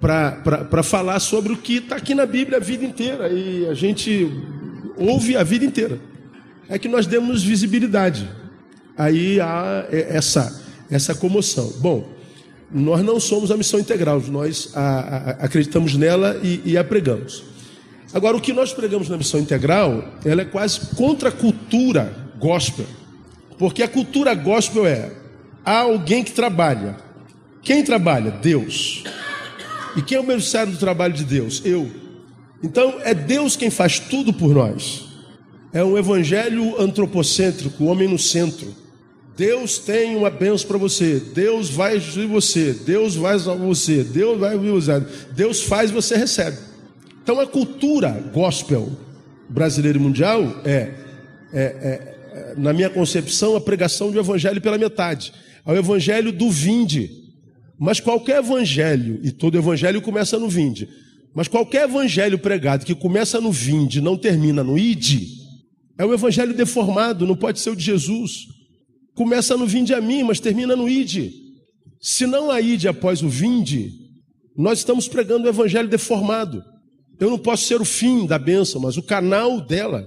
para 0.00 0.82
falar 0.82 1.18
sobre 1.20 1.52
o 1.52 1.56
que 1.56 1.76
está 1.76 1.96
aqui 1.96 2.14
na 2.14 2.26
Bíblia 2.26 2.58
a 2.58 2.60
vida 2.60 2.84
inteira 2.84 3.28
e 3.28 3.66
a 3.66 3.74
gente 3.74 4.30
ouve 4.96 5.36
a 5.36 5.42
vida 5.42 5.64
inteira. 5.64 5.98
É 6.68 6.78
que 6.78 6.88
nós 6.88 7.06
demos 7.06 7.42
visibilidade. 7.42 8.28
Aí 8.96 9.40
há 9.40 9.86
essa, 9.90 10.62
essa 10.90 11.14
comoção. 11.14 11.72
Bom, 11.78 12.08
nós 12.70 13.04
não 13.04 13.20
somos 13.20 13.50
a 13.50 13.56
missão 13.56 13.78
integral, 13.78 14.20
nós 14.28 14.70
a, 14.74 14.80
a, 14.80 15.30
acreditamos 15.44 15.94
nela 15.94 16.40
e, 16.42 16.60
e 16.64 16.76
a 16.76 16.82
pregamos. 16.82 17.44
Agora, 18.12 18.36
o 18.36 18.40
que 18.40 18.52
nós 18.52 18.72
pregamos 18.72 19.08
na 19.08 19.16
missão 19.16 19.38
integral, 19.38 20.14
ela 20.24 20.42
é 20.42 20.44
quase 20.44 20.80
contra 20.96 21.28
a 21.28 21.32
cultura 21.32 22.14
gospel. 22.38 22.86
Porque 23.58 23.82
a 23.82 23.88
cultura 23.88 24.34
gospel 24.34 24.86
é 24.86 25.10
há 25.64 25.80
alguém 25.80 26.24
que 26.24 26.32
trabalha. 26.32 26.96
Quem 27.62 27.82
trabalha? 27.82 28.30
Deus. 28.30 29.04
E 29.96 30.02
quem 30.02 30.18
é 30.18 30.20
o 30.20 30.24
beneficiário 30.24 30.72
do 30.72 30.78
trabalho 30.78 31.14
de 31.14 31.24
Deus? 31.24 31.62
Eu. 31.64 31.90
Então 32.62 33.00
é 33.02 33.14
Deus 33.14 33.56
quem 33.56 33.70
faz 33.70 33.98
tudo 33.98 34.32
por 34.32 34.54
nós. 34.54 35.06
É 35.72 35.82
um 35.82 35.96
evangelho 35.96 36.80
antropocêntrico, 36.80 37.84
o 37.84 37.86
homem 37.86 38.08
no 38.08 38.18
centro. 38.18 38.74
Deus 39.36 39.78
tem 39.78 40.16
uma 40.16 40.30
bênção 40.30 40.66
para 40.66 40.78
você. 40.78 41.20
Deus 41.34 41.68
vai 41.68 41.96
ajudar 41.96 42.28
você. 42.28 42.72
Deus 42.72 43.14
vai 43.14 43.38
salvar 43.38 43.66
você. 43.66 44.02
Deus 44.02 44.38
vai 44.38 44.56
usar. 44.56 45.00
Deus 45.32 45.62
faz, 45.62 45.90
você 45.90 46.16
recebe. 46.16 46.56
Então 47.22 47.38
a 47.38 47.46
cultura 47.46 48.08
gospel 48.32 48.90
brasileira 49.48 49.98
e 49.98 50.00
mundial 50.00 50.62
é, 50.64 50.90
é, 51.52 51.62
é, 51.62 52.54
na 52.56 52.72
minha 52.72 52.88
concepção, 52.88 53.54
a 53.54 53.60
pregação 53.60 54.10
do 54.10 54.18
evangelho 54.18 54.60
pela 54.60 54.78
metade. 54.78 55.32
É 55.66 55.72
o 55.72 55.76
evangelho 55.76 56.32
do 56.32 56.50
vinde. 56.50 57.25
Mas 57.78 58.00
qualquer 58.00 58.38
evangelho, 58.38 59.20
e 59.22 59.30
todo 59.30 59.58
evangelho 59.58 60.00
começa 60.00 60.38
no 60.38 60.48
vinde, 60.48 60.88
mas 61.34 61.48
qualquer 61.48 61.84
evangelho 61.84 62.38
pregado 62.38 62.86
que 62.86 62.94
começa 62.94 63.40
no 63.40 63.52
vinde 63.52 64.00
não 64.00 64.16
termina 64.16 64.64
no 64.64 64.78
ide, 64.78 65.28
é 65.98 66.04
o 66.04 66.12
evangelho 66.12 66.54
deformado, 66.54 67.26
não 67.26 67.36
pode 67.36 67.60
ser 67.60 67.70
o 67.70 67.76
de 67.76 67.84
Jesus. 67.84 68.46
Começa 69.14 69.56
no 69.56 69.66
vinde 69.66 69.94
a 69.94 70.00
mim, 70.00 70.22
mas 70.22 70.40
termina 70.40 70.76
no 70.76 70.88
ide. 70.88 71.32
Se 72.00 72.26
não 72.26 72.50
há 72.50 72.60
ide 72.60 72.86
após 72.86 73.22
o 73.22 73.28
vinde, 73.28 73.90
nós 74.56 74.78
estamos 74.78 75.08
pregando 75.08 75.46
o 75.46 75.48
evangelho 75.48 75.88
deformado. 75.88 76.62
Eu 77.18 77.30
não 77.30 77.38
posso 77.38 77.64
ser 77.64 77.80
o 77.80 77.84
fim 77.84 78.26
da 78.26 78.38
bênção, 78.38 78.80
mas 78.80 78.96
o 78.96 79.02
canal 79.02 79.60
dela. 79.60 80.06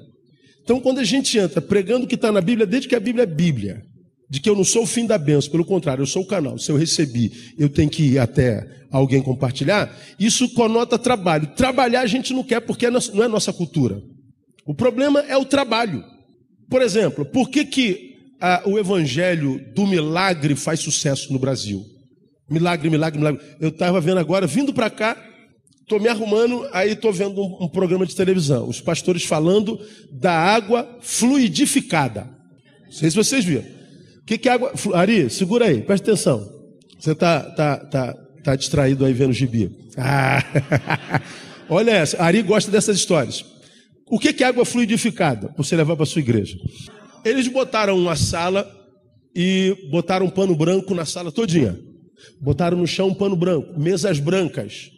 Então, 0.63 0.79
quando 0.79 0.99
a 0.99 1.03
gente 1.03 1.37
entra 1.37 1.59
pregando 1.59 2.05
o 2.05 2.07
que 2.07 2.15
está 2.15 2.31
na 2.31 2.41
Bíblia, 2.41 2.67
desde 2.67 2.87
que 2.87 2.95
a 2.95 2.99
Bíblia 2.99 3.23
é 3.23 3.27
Bíblia, 3.27 3.83
de 4.29 4.39
que 4.39 4.49
eu 4.49 4.55
não 4.55 4.63
sou 4.63 4.83
o 4.83 4.87
fim 4.87 5.05
da 5.05 5.17
bênção, 5.17 5.49
pelo 5.49 5.65
contrário, 5.65 6.03
eu 6.03 6.07
sou 6.07 6.21
o 6.21 6.27
canal. 6.27 6.57
Se 6.57 6.71
eu 6.71 6.77
recebi, 6.77 7.53
eu 7.57 7.67
tenho 7.67 7.89
que 7.89 8.03
ir 8.03 8.19
até 8.19 8.67
alguém 8.91 9.21
compartilhar. 9.21 9.95
Isso 10.19 10.53
conota 10.53 10.99
trabalho. 10.99 11.47
Trabalhar 11.55 12.01
a 12.01 12.07
gente 12.07 12.33
não 12.33 12.43
quer 12.43 12.59
porque 12.59 12.85
é 12.85 12.91
não 12.91 13.23
é 13.23 13.27
nossa 13.27 13.51
cultura. 13.51 14.01
O 14.65 14.73
problema 14.75 15.21
é 15.21 15.35
o 15.35 15.45
trabalho. 15.45 16.03
Por 16.69 16.81
exemplo, 16.81 17.25
por 17.25 17.49
que, 17.49 17.65
que 17.65 18.15
a, 18.39 18.61
o 18.65 18.77
evangelho 18.77 19.59
do 19.73 19.87
milagre 19.87 20.55
faz 20.55 20.79
sucesso 20.79 21.33
no 21.33 21.39
Brasil? 21.39 21.83
Milagre, 22.47 22.89
milagre, 22.89 23.17
milagre. 23.17 23.41
Eu 23.59 23.69
estava 23.69 23.99
vendo 23.99 24.19
agora, 24.19 24.45
vindo 24.45 24.73
para 24.73 24.89
cá, 24.91 25.25
Estou 25.89 25.99
me 25.99 26.07
arrumando, 26.07 26.69
aí 26.71 26.91
estou 26.91 27.11
vendo 27.11 27.41
um, 27.41 27.63
um, 27.63 27.67
programa 27.67 28.05
de 28.05 28.15
televisão. 28.15 28.69
Os 28.69 28.79
pastores 28.79 29.23
falando 29.23 29.79
da 30.11 30.31
água 30.31 30.99
fluidificada. 31.01 32.29
Não 32.85 32.91
sei 32.91 33.09
se 33.09 33.15
vocês 33.15 33.43
viram. 33.43 33.78
Que, 34.29 34.37
que 34.37 34.47
água. 34.47 34.71
Ari, 34.93 35.27
segura 35.27 35.65
aí, 35.65 35.81
presta 35.81 36.11
atenção. 36.11 36.47
Você 36.99 37.13
está 37.13 37.41
tá, 37.41 37.77
tá, 37.77 38.13
tá 38.43 38.55
distraído 38.55 39.03
aí 39.03 39.11
vendo 39.11 39.33
gibi. 39.33 39.71
Ah. 39.97 40.43
Olha 41.67 41.89
essa. 41.89 42.21
Ari 42.21 42.43
gosta 42.43 42.69
dessas 42.69 42.95
histórias. 42.95 43.43
O 44.05 44.19
que, 44.19 44.31
que 44.31 44.43
é 44.43 44.47
água 44.47 44.65
fluidificada? 44.65 45.51
Você 45.57 45.75
levar 45.75 45.95
para 45.95 46.05
sua 46.05 46.19
igreja. 46.19 46.55
Eles 47.25 47.47
botaram 47.47 47.97
uma 47.97 48.15
sala 48.15 48.71
e 49.35 49.75
botaram 49.89 50.27
um 50.27 50.29
pano 50.29 50.55
branco 50.55 50.93
na 50.93 51.05
sala 51.05 51.31
todinha. 51.31 51.79
Botaram 52.39 52.77
no 52.77 52.85
chão 52.85 53.07
um 53.07 53.15
pano 53.15 53.35
branco, 53.35 53.79
mesas 53.79 54.19
brancas. 54.19 54.91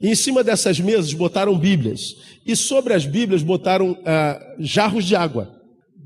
E 0.00 0.08
em 0.08 0.14
cima 0.14 0.42
dessas 0.42 0.80
mesas 0.80 1.12
botaram 1.12 1.58
Bíblias. 1.58 2.16
E 2.46 2.56
sobre 2.56 2.94
as 2.94 3.04
Bíblias 3.04 3.42
botaram 3.42 4.00
ah, 4.06 4.40
jarros 4.58 5.04
de 5.04 5.14
água. 5.14 5.60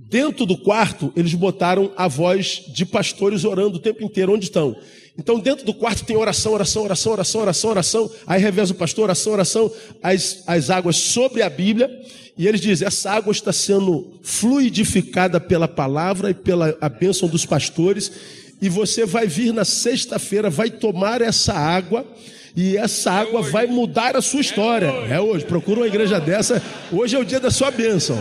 Dentro 0.09 0.47
do 0.47 0.57
quarto, 0.57 1.13
eles 1.17 1.35
botaram 1.35 1.91
a 1.97 2.07
voz 2.07 2.63
de 2.69 2.87
pastores 2.87 3.45
orando 3.45 3.77
o 3.77 3.81
tempo 3.81 4.05
inteiro. 4.05 4.33
Onde 4.33 4.45
estão? 4.45 4.77
Então, 5.19 5.41
dentro 5.41 5.67
do 5.67 5.75
quarto 5.75 6.05
tem 6.05 6.17
oração, 6.17 6.53
oração, 6.53 6.85
oração, 6.85 7.13
oração, 7.13 7.41
oração, 7.41 7.71
oração. 7.71 8.11
Aí 8.25 8.41
reveza 8.41 8.73
o 8.73 8.77
pastor, 8.77 9.05
oração, 9.05 9.33
oração. 9.33 9.73
As, 10.01 10.45
as 10.47 10.71
águas 10.71 10.97
sobre 10.97 11.43
a 11.43 11.51
Bíblia. 11.51 11.91
E 12.39 12.47
eles 12.47 12.61
dizem: 12.61 12.87
essa 12.87 13.11
água 13.11 13.33
está 13.33 13.53
sendo 13.53 14.13
fluidificada 14.23 15.41
pela 15.41 15.67
palavra 15.67 16.31
e 16.31 16.35
pela 16.35 16.77
a 16.81 16.89
bênção 16.89 17.29
dos 17.29 17.45
pastores. 17.45 18.13
E 18.63 18.69
você 18.69 19.05
vai 19.05 19.27
vir 19.27 19.53
na 19.53 19.65
sexta-feira, 19.65 20.49
vai 20.49 20.71
tomar 20.71 21.21
essa 21.21 21.53
água 21.53 22.07
e 22.55 22.77
essa 22.77 23.11
água 23.11 23.41
é 23.41 23.51
vai 23.51 23.67
mudar 23.67 24.17
a 24.17 24.23
sua 24.23 24.41
história. 24.41 24.87
É 24.87 24.91
hoje. 24.91 25.13
é 25.13 25.21
hoje. 25.21 25.45
Procura 25.45 25.81
uma 25.81 25.87
igreja 25.87 26.21
dessa. 26.21 26.63
Hoje 26.93 27.17
é 27.17 27.19
o 27.19 27.25
dia 27.25 27.41
da 27.41 27.51
sua 27.51 27.71
bênção. 27.71 28.17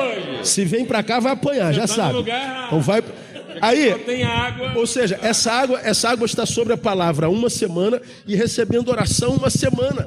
Hoje. 0.00 0.48
Se 0.48 0.64
vem 0.64 0.84
para 0.84 1.02
cá, 1.02 1.20
vai 1.20 1.32
apanhar, 1.32 1.72
já 1.72 1.86
tá 1.86 1.88
no 1.88 1.94
sabe. 1.94 2.14
lugar. 2.14 2.66
Então 2.66 2.80
vai. 2.80 3.02
Aí, 3.60 3.90
Só 3.90 3.98
tem 3.98 4.22
água. 4.22 4.72
ou 4.76 4.86
seja, 4.86 5.18
essa 5.22 5.52
água, 5.52 5.80
essa 5.82 6.08
água 6.08 6.24
está 6.24 6.46
sobre 6.46 6.72
a 6.72 6.78
palavra 6.78 7.28
uma 7.28 7.50
semana 7.50 8.00
e 8.26 8.34
recebendo 8.34 8.88
oração 8.90 9.34
uma 9.34 9.50
semana. 9.50 10.06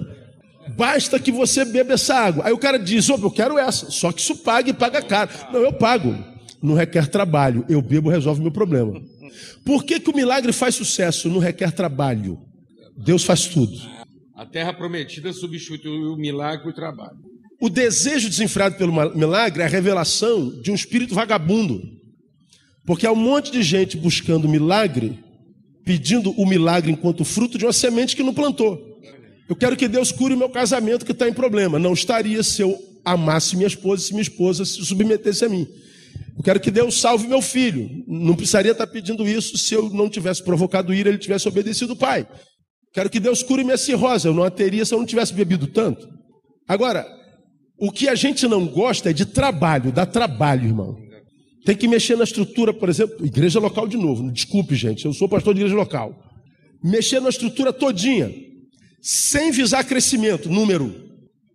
Basta 0.76 1.20
que 1.20 1.32
você 1.32 1.64
beba 1.66 1.94
essa 1.94 2.16
água. 2.16 2.46
Aí 2.48 2.54
o 2.54 2.58
cara 2.58 2.80
diz: 2.80 3.10
Ô, 3.10 3.16
eu 3.16 3.30
quero 3.32 3.58
essa. 3.58 3.92
Só 3.92 4.12
que 4.12 4.22
isso 4.22 4.38
paga 4.38 4.70
e 4.70 4.74
paga 4.74 5.02
caro. 5.02 5.30
Não, 5.52 5.60
eu 5.62 5.74
pago. 5.74 6.16
Não 6.62 6.74
requer 6.74 7.08
trabalho. 7.08 7.66
Eu 7.70 7.82
bebo, 7.82 8.10
resolve 8.10 8.42
meu 8.42 8.52
problema. 8.52 9.00
Por 9.66 9.84
que, 9.84 10.00
que 10.00 10.10
o 10.10 10.16
milagre 10.16 10.54
faz 10.54 10.76
sucesso? 10.76 11.30
Não 11.30 11.40
requer 11.40 11.72
trabalho. 11.72 12.40
Deus 12.98 13.24
faz 13.24 13.46
tudo. 13.48 13.78
A 14.36 14.46
terra 14.46 14.74
prometida 14.74 15.32
substituiu 15.34 16.14
o 16.14 16.18
milagre 16.18 16.64
por 16.64 16.74
trabalho. 16.74 17.18
O 17.64 17.70
desejo 17.70 18.28
desenfreado 18.28 18.76
pelo 18.76 18.92
milagre 19.16 19.64
é 19.64 19.66
a 19.66 19.70
revelação 19.70 20.50
de 20.62 20.70
um 20.70 20.76
espírito 20.76 21.16
vagabundo. 21.16 21.82
Porque 22.86 23.08
há 23.08 23.12
um 23.14 23.16
monte 23.16 23.54
de 23.54 23.64
gente 23.64 23.96
buscando 23.96 24.50
milagre, 24.50 25.18
pedindo 25.86 26.32
o 26.32 26.46
milagre 26.46 26.92
enquanto 26.92 27.24
fruto 27.24 27.58
de 27.58 27.66
uma 27.66 27.72
semente 27.72 28.18
que 28.18 28.22
não 28.22 28.34
plantou. 28.34 29.00
Eu 29.48 29.56
quero 29.56 29.78
que 29.78 29.88
Deus 29.88 30.12
cure 30.12 30.34
o 30.34 30.38
meu 30.38 30.50
casamento 30.50 31.06
que 31.06 31.14
está 31.14 31.26
em 31.30 31.32
problema. 31.32 31.80
Não 31.80 31.94
estaria 31.94 32.44
se 32.44 32.62
eu 32.62 32.78
amasse 33.06 33.56
minha 33.56 33.70
esposa, 33.70 34.04
se 34.04 34.12
minha 34.12 34.24
esposa 34.24 34.66
se 34.66 34.84
submetesse 34.84 35.46
a 35.46 35.48
mim. 35.48 35.66
Eu 36.36 36.44
quero 36.44 36.60
que 36.60 36.70
Deus 36.70 37.00
salve 37.00 37.30
meu 37.30 37.42
filho. 37.42 38.04
Não 38.06 38.36
precisaria 38.36 38.74
estar 38.74 38.88
pedindo 38.88 39.26
isso 39.26 39.58
se 39.58 39.74
eu 39.74 39.90
não 39.90 40.10
tivesse 40.10 40.44
provocado 40.44 40.94
ira, 40.94 41.08
ele 41.08 41.18
tivesse 41.18 41.48
obedecido 41.48 41.94
o 41.94 41.96
pai. 41.96 42.28
Quero 42.92 43.10
que 43.10 43.22
Deus 43.22 43.42
cure 43.42 43.64
minha 43.64 43.78
cirrose. 43.78 44.28
Eu 44.28 44.34
não 44.34 44.44
a 44.44 44.52
teria 44.52 44.84
se 44.84 44.94
eu 44.94 45.00
não 45.00 45.06
tivesse 45.06 45.34
bebido 45.34 45.68
tanto. 45.68 46.10
Agora, 46.68 47.23
o 47.84 47.92
que 47.92 48.08
a 48.08 48.16
gente 48.16 48.48
não 48.48 48.66
gosta 48.66 49.10
é 49.10 49.14
de 49.14 49.26
trabalho, 49.26 49.92
dá 49.92 50.06
trabalho, 50.06 50.66
irmão. 50.66 50.98
Tem 51.66 51.76
que 51.76 51.86
mexer 51.86 52.16
na 52.16 52.24
estrutura, 52.24 52.74
por 52.74 52.88
exemplo, 52.88 53.26
igreja 53.26 53.60
local 53.60 53.90
de 53.90 53.98
novo. 53.98 54.32
Desculpe, 54.32 54.74
gente, 54.74 55.04
eu 55.04 55.12
sou 55.12 55.28
pastor 55.28 55.54
de 55.54 55.60
igreja 55.60 55.76
local. 55.76 56.18
Mexer 56.82 57.20
na 57.20 57.28
estrutura 57.28 57.74
todinha, 57.74 58.34
sem 59.02 59.52
visar 59.52 59.84
crescimento, 59.84 60.48
número. 60.48 60.96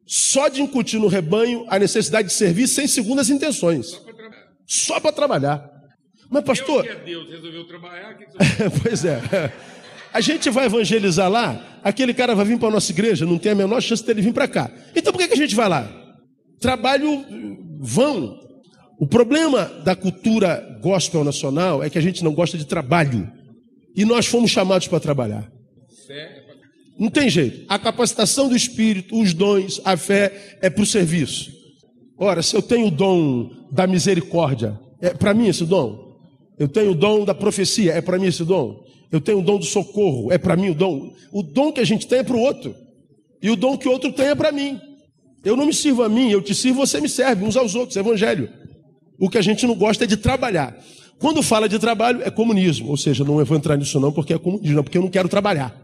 Só 0.06 0.48
de 0.48 0.60
incutir 0.60 1.00
no 1.00 1.06
rebanho 1.06 1.64
a 1.66 1.78
necessidade 1.78 2.28
de 2.28 2.34
servir 2.34 2.68
sem 2.68 2.86
segundas 2.86 3.30
intenções. 3.30 3.98
Só 4.66 5.00
para 5.00 5.12
trabalhar. 5.12 5.66
Mas, 6.28 6.44
pastor, 6.44 6.82
Deus, 6.82 6.94
é 6.94 7.04
Deus 7.04 7.30
resolveu 7.30 7.66
trabalhar, 7.66 8.18
que 8.18 8.26
que 8.26 8.32
pois 8.84 9.02
é. 9.02 9.18
A 10.12 10.20
gente 10.20 10.50
vai 10.50 10.66
evangelizar 10.66 11.30
lá, 11.30 11.80
aquele 11.82 12.12
cara 12.12 12.34
vai 12.34 12.44
vir 12.44 12.58
para 12.58 12.68
a 12.68 12.72
nossa 12.72 12.92
igreja, 12.92 13.24
não 13.24 13.38
tem 13.38 13.52
a 13.52 13.54
menor 13.54 13.80
chance 13.80 14.04
dele 14.04 14.20
vir 14.20 14.34
para 14.34 14.46
cá. 14.46 14.70
Então 14.94 15.10
por 15.10 15.18
que, 15.18 15.28
que 15.28 15.34
a 15.34 15.38
gente 15.38 15.54
vai 15.54 15.70
lá? 15.70 15.97
Trabalho 16.60 17.24
vão. 17.78 18.38
O 18.98 19.06
problema 19.06 19.64
da 19.84 19.94
cultura 19.94 20.78
gospel 20.82 21.22
nacional 21.22 21.82
é 21.82 21.90
que 21.90 21.98
a 21.98 22.00
gente 22.00 22.24
não 22.24 22.34
gosta 22.34 22.58
de 22.58 22.66
trabalho. 22.66 23.30
E 23.94 24.04
nós 24.04 24.26
fomos 24.26 24.50
chamados 24.50 24.88
para 24.88 25.00
trabalhar. 25.00 25.50
Não 26.98 27.08
tem 27.08 27.30
jeito. 27.30 27.64
A 27.68 27.78
capacitação 27.78 28.48
do 28.48 28.56
espírito, 28.56 29.20
os 29.20 29.32
dons, 29.32 29.80
a 29.84 29.96
fé 29.96 30.58
é 30.60 30.68
para 30.68 30.82
o 30.82 30.86
serviço. 30.86 31.52
Ora, 32.16 32.42
se 32.42 32.56
eu 32.56 32.62
tenho 32.62 32.88
o 32.88 32.90
dom 32.90 33.50
da 33.70 33.86
misericórdia, 33.86 34.78
é 35.00 35.10
para 35.10 35.32
mim 35.32 35.46
esse 35.46 35.64
dom? 35.64 36.18
Eu 36.58 36.66
tenho 36.66 36.90
o 36.90 36.94
dom 36.94 37.24
da 37.24 37.34
profecia, 37.34 37.92
é 37.92 38.00
para 38.00 38.18
mim 38.18 38.26
esse 38.26 38.44
dom? 38.44 38.84
Eu 39.12 39.20
tenho 39.20 39.38
o 39.38 39.42
dom 39.42 39.58
do 39.58 39.64
socorro, 39.64 40.32
é 40.32 40.38
para 40.38 40.56
mim 40.56 40.70
o 40.70 40.74
dom? 40.74 41.12
O 41.32 41.42
dom 41.42 41.70
que 41.70 41.80
a 41.80 41.84
gente 41.84 42.08
tem 42.08 42.18
é 42.18 42.22
para 42.24 42.36
o 42.36 42.40
outro. 42.40 42.74
E 43.40 43.48
o 43.48 43.54
dom 43.54 43.78
que 43.78 43.86
o 43.86 43.92
outro 43.92 44.12
tem 44.12 44.26
é 44.26 44.34
para 44.34 44.50
mim. 44.50 44.80
Eu 45.44 45.56
não 45.56 45.66
me 45.66 45.72
sirvo 45.74 46.02
a 46.02 46.08
mim, 46.08 46.30
eu 46.30 46.42
te 46.42 46.54
sirvo, 46.54 46.84
você 46.86 47.00
me 47.00 47.08
serve, 47.08 47.44
uns 47.44 47.56
aos 47.56 47.74
outros, 47.74 47.96
evangelho. 47.96 48.48
O 49.18 49.28
que 49.30 49.38
a 49.38 49.42
gente 49.42 49.66
não 49.66 49.74
gosta 49.74 50.04
é 50.04 50.06
de 50.06 50.16
trabalhar. 50.16 50.76
Quando 51.18 51.42
fala 51.42 51.68
de 51.68 51.78
trabalho, 51.78 52.22
é 52.22 52.30
comunismo. 52.30 52.88
Ou 52.90 52.96
seja, 52.96 53.24
não 53.24 53.44
vou 53.44 53.56
entrar 53.56 53.76
nisso 53.76 53.98
não, 53.98 54.12
porque 54.12 54.34
é 54.34 54.38
comunismo, 54.38 54.82
porque 54.84 54.98
eu 54.98 55.02
não 55.02 55.10
quero 55.10 55.28
trabalhar. 55.28 55.74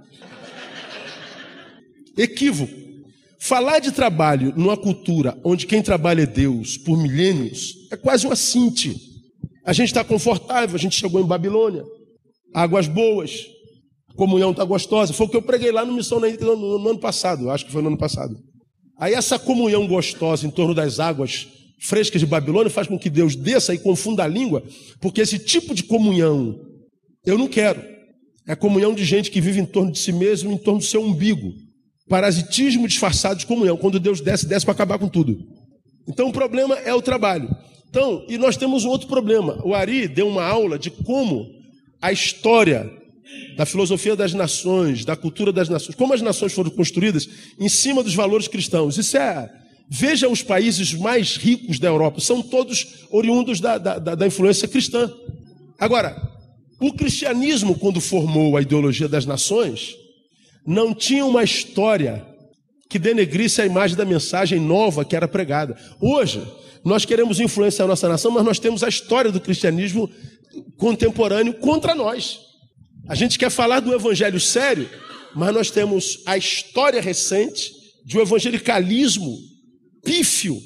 Equívoco. 2.17 2.73
Falar 3.41 3.79
de 3.79 3.93
trabalho 3.93 4.55
numa 4.57 4.77
cultura 4.77 5.39
onde 5.45 5.67
quem 5.67 5.83
trabalha 5.83 6.23
é 6.23 6.27
Deus 6.27 6.79
por 6.79 6.97
milênios 6.97 7.75
é 7.91 7.97
quase 7.97 8.27
uma 8.27 8.37
cinte. 8.37 8.97
A 9.67 9.73
gente 9.73 9.89
está 9.89 10.03
confortável, 10.05 10.75
a 10.77 10.79
gente 10.79 10.97
chegou 10.97 11.21
em 11.21 11.27
Babilônia, 11.27 11.83
águas 12.55 12.87
boas, 12.87 13.45
comunhão 14.17 14.53
está 14.53 14.65
gostosa. 14.65 15.13
Foi 15.13 15.27
o 15.27 15.29
que 15.29 15.37
eu 15.37 15.43
preguei 15.43 15.73
lá 15.73 15.85
no 15.85 15.93
Missão 15.93 16.19
na 16.21 16.29
no, 16.29 16.57
no- 16.57 16.79
no 16.79 16.91
ano 16.91 16.99
passado, 17.01 17.51
acho 17.51 17.67
que 17.67 17.73
foi 17.73 17.83
no 17.83 17.89
ano 17.89 17.99
passado. 17.99 18.35
Aí 18.99 19.15
essa 19.15 19.39
comunhão 19.39 19.87
gostosa 19.87 20.47
em 20.47 20.51
torno 20.51 20.75
das 20.75 21.01
águas 21.01 21.49
frescas 21.81 22.21
de 22.21 22.27
Babilônia 22.27 22.71
faz 22.71 22.87
com 22.87 22.99
que 22.99 23.11
Deus 23.11 23.37
desça 23.37 23.75
e 23.75 23.79
confunda 23.79 24.25
a 24.25 24.29
língua, 24.29 24.63
porque 25.01 25.21
esse 25.21 25.39
tipo 25.39 25.75
de 25.75 25.83
comunhão 25.83 26.59
eu 27.27 27.37
não 27.39 27.49
quero. 27.49 27.83
É 28.47 28.55
comunhão 28.55 28.95
de 28.95 29.05
gente 29.05 29.31
que 29.31 29.41
vive 29.41 29.61
em 29.61 29.65
torno 29.65 29.91
de 29.91 29.99
si 29.99 30.13
mesmo, 30.13 30.53
em 30.53 30.59
torno 30.59 30.81
do 30.81 30.85
seu 30.85 31.03
umbigo. 31.03 31.53
Parasitismo 32.09 32.87
disfarçado 32.87 33.39
de 33.39 33.47
comunhão. 33.47 33.77
Quando 33.77 33.99
Deus 33.99 34.21
desce, 34.21 34.47
desce 34.47 34.67
para 34.67 34.75
acabar 34.75 34.99
com 34.99 35.09
tudo. 35.09 35.39
Então 36.07 36.29
o 36.29 36.33
problema 36.33 36.75
é 36.77 36.93
o 36.95 37.01
trabalho. 37.01 37.49
Então, 37.89 38.25
e 38.29 38.37
nós 38.37 38.57
temos 38.57 38.85
um 38.85 38.91
outro 38.91 39.09
problema. 39.09 39.59
O 39.65 39.75
Ari 39.75 40.07
deu 40.09 40.29
uma 40.29 40.45
aula 40.45 40.79
de 40.79 40.91
como 40.91 41.47
a 42.03 42.13
história 42.13 42.91
da 43.57 43.65
filosofia 43.67 44.15
das 44.17 44.33
nações, 44.35 45.05
da 45.05 45.17
cultura 45.17 45.53
das 45.53 45.69
nações, 45.69 45.95
como 45.95 46.13
as 46.13 46.21
nações 46.23 46.53
foram 46.53 46.71
construídas 46.71 47.29
em 47.59 47.69
cima 47.69 48.03
dos 48.03 48.15
valores 48.15 48.49
cristãos. 48.49 48.99
Isso 48.99 49.17
é. 49.17 49.51
Veja 49.89 50.29
os 50.29 50.43
países 50.43 50.95
mais 50.95 51.37
ricos 51.37 51.79
da 51.79 51.89
Europa, 51.89 52.21
são 52.21 52.41
todos 52.43 53.07
oriundos 53.11 53.61
da, 53.61 53.77
da, 53.79 53.99
da- 53.99 54.27
influência 54.27 54.67
cristã. 54.67 55.13
Agora, 55.79 56.17
o 56.81 56.93
cristianismo, 56.93 57.79
quando 57.79 58.01
formou 58.01 58.57
a 58.57 58.63
ideologia 58.63 59.09
das 59.09 59.27
nações, 59.27 59.95
não 60.67 60.95
tinha 60.95 61.25
uma 61.27 61.45
história 61.45 62.27
que 62.89 62.99
denegrisse 62.99 63.61
a 63.61 63.67
imagem 63.67 63.97
da 63.97 64.05
mensagem 64.05 64.59
nova 64.61 65.05
que 65.05 65.15
era 65.17 65.29
pregada. 65.29 65.77
Hoje, 66.01 66.43
nós 66.85 67.05
queremos 67.05 67.39
influenciar 67.41 67.85
a 67.85 67.89
nossa 67.89 68.09
nação, 68.09 68.31
mas 68.31 68.45
nós 68.45 68.59
temos 68.59 68.83
a 68.83 68.89
história 68.89 69.31
do 69.33 69.41
cristianismo 69.41 70.11
contemporâneo 70.77 71.55
contra 71.55 71.95
nós. 71.95 72.39
A 73.09 73.15
gente 73.15 73.39
quer 73.39 73.51
falar 73.51 73.81
do 73.81 73.93
evangelho 73.93 74.41
sério, 74.41 74.89
mas 75.35 75.55
nós 75.55 75.71
temos 75.71 76.23
a 76.25 76.37
história 76.37 77.01
recente 77.01 77.73
de 78.05 78.17
um 78.17 78.23
evangelicalismo 78.23 79.37
pífio, 80.03 80.59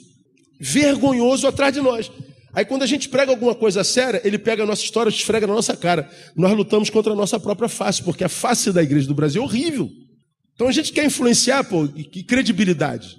vergonhoso 0.60 1.46
atrás 1.46 1.72
de 1.72 1.80
nós. 1.80 2.10
Aí 2.52 2.64
quando 2.64 2.82
a 2.82 2.86
gente 2.86 3.08
prega 3.08 3.30
alguma 3.30 3.54
coisa 3.54 3.84
séria, 3.84 4.20
ele 4.24 4.38
pega 4.38 4.62
a 4.62 4.66
nossa 4.66 4.82
história 4.82 5.10
esfrega 5.10 5.46
na 5.46 5.54
nossa 5.54 5.76
cara. 5.76 6.10
Nós 6.36 6.56
lutamos 6.56 6.90
contra 6.90 7.12
a 7.12 7.16
nossa 7.16 7.38
própria 7.38 7.68
face, 7.68 8.02
porque 8.02 8.24
a 8.24 8.28
face 8.28 8.72
da 8.72 8.82
igreja 8.82 9.06
do 9.06 9.14
Brasil 9.14 9.42
é 9.42 9.44
horrível. 9.44 9.88
Então 10.54 10.66
a 10.66 10.72
gente 10.72 10.92
quer 10.92 11.04
influenciar, 11.04 11.64
pô, 11.64 11.86
que 11.86 12.24
credibilidade. 12.24 13.16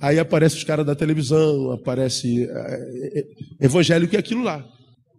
Aí 0.00 0.18
aparece 0.18 0.56
os 0.56 0.64
caras 0.64 0.86
da 0.86 0.94
televisão, 0.94 1.72
aparece 1.72 2.44
é, 2.44 3.18
é, 3.18 3.24
evangélico 3.66 4.14
e 4.14 4.18
aquilo 4.18 4.44
lá. 4.44 4.64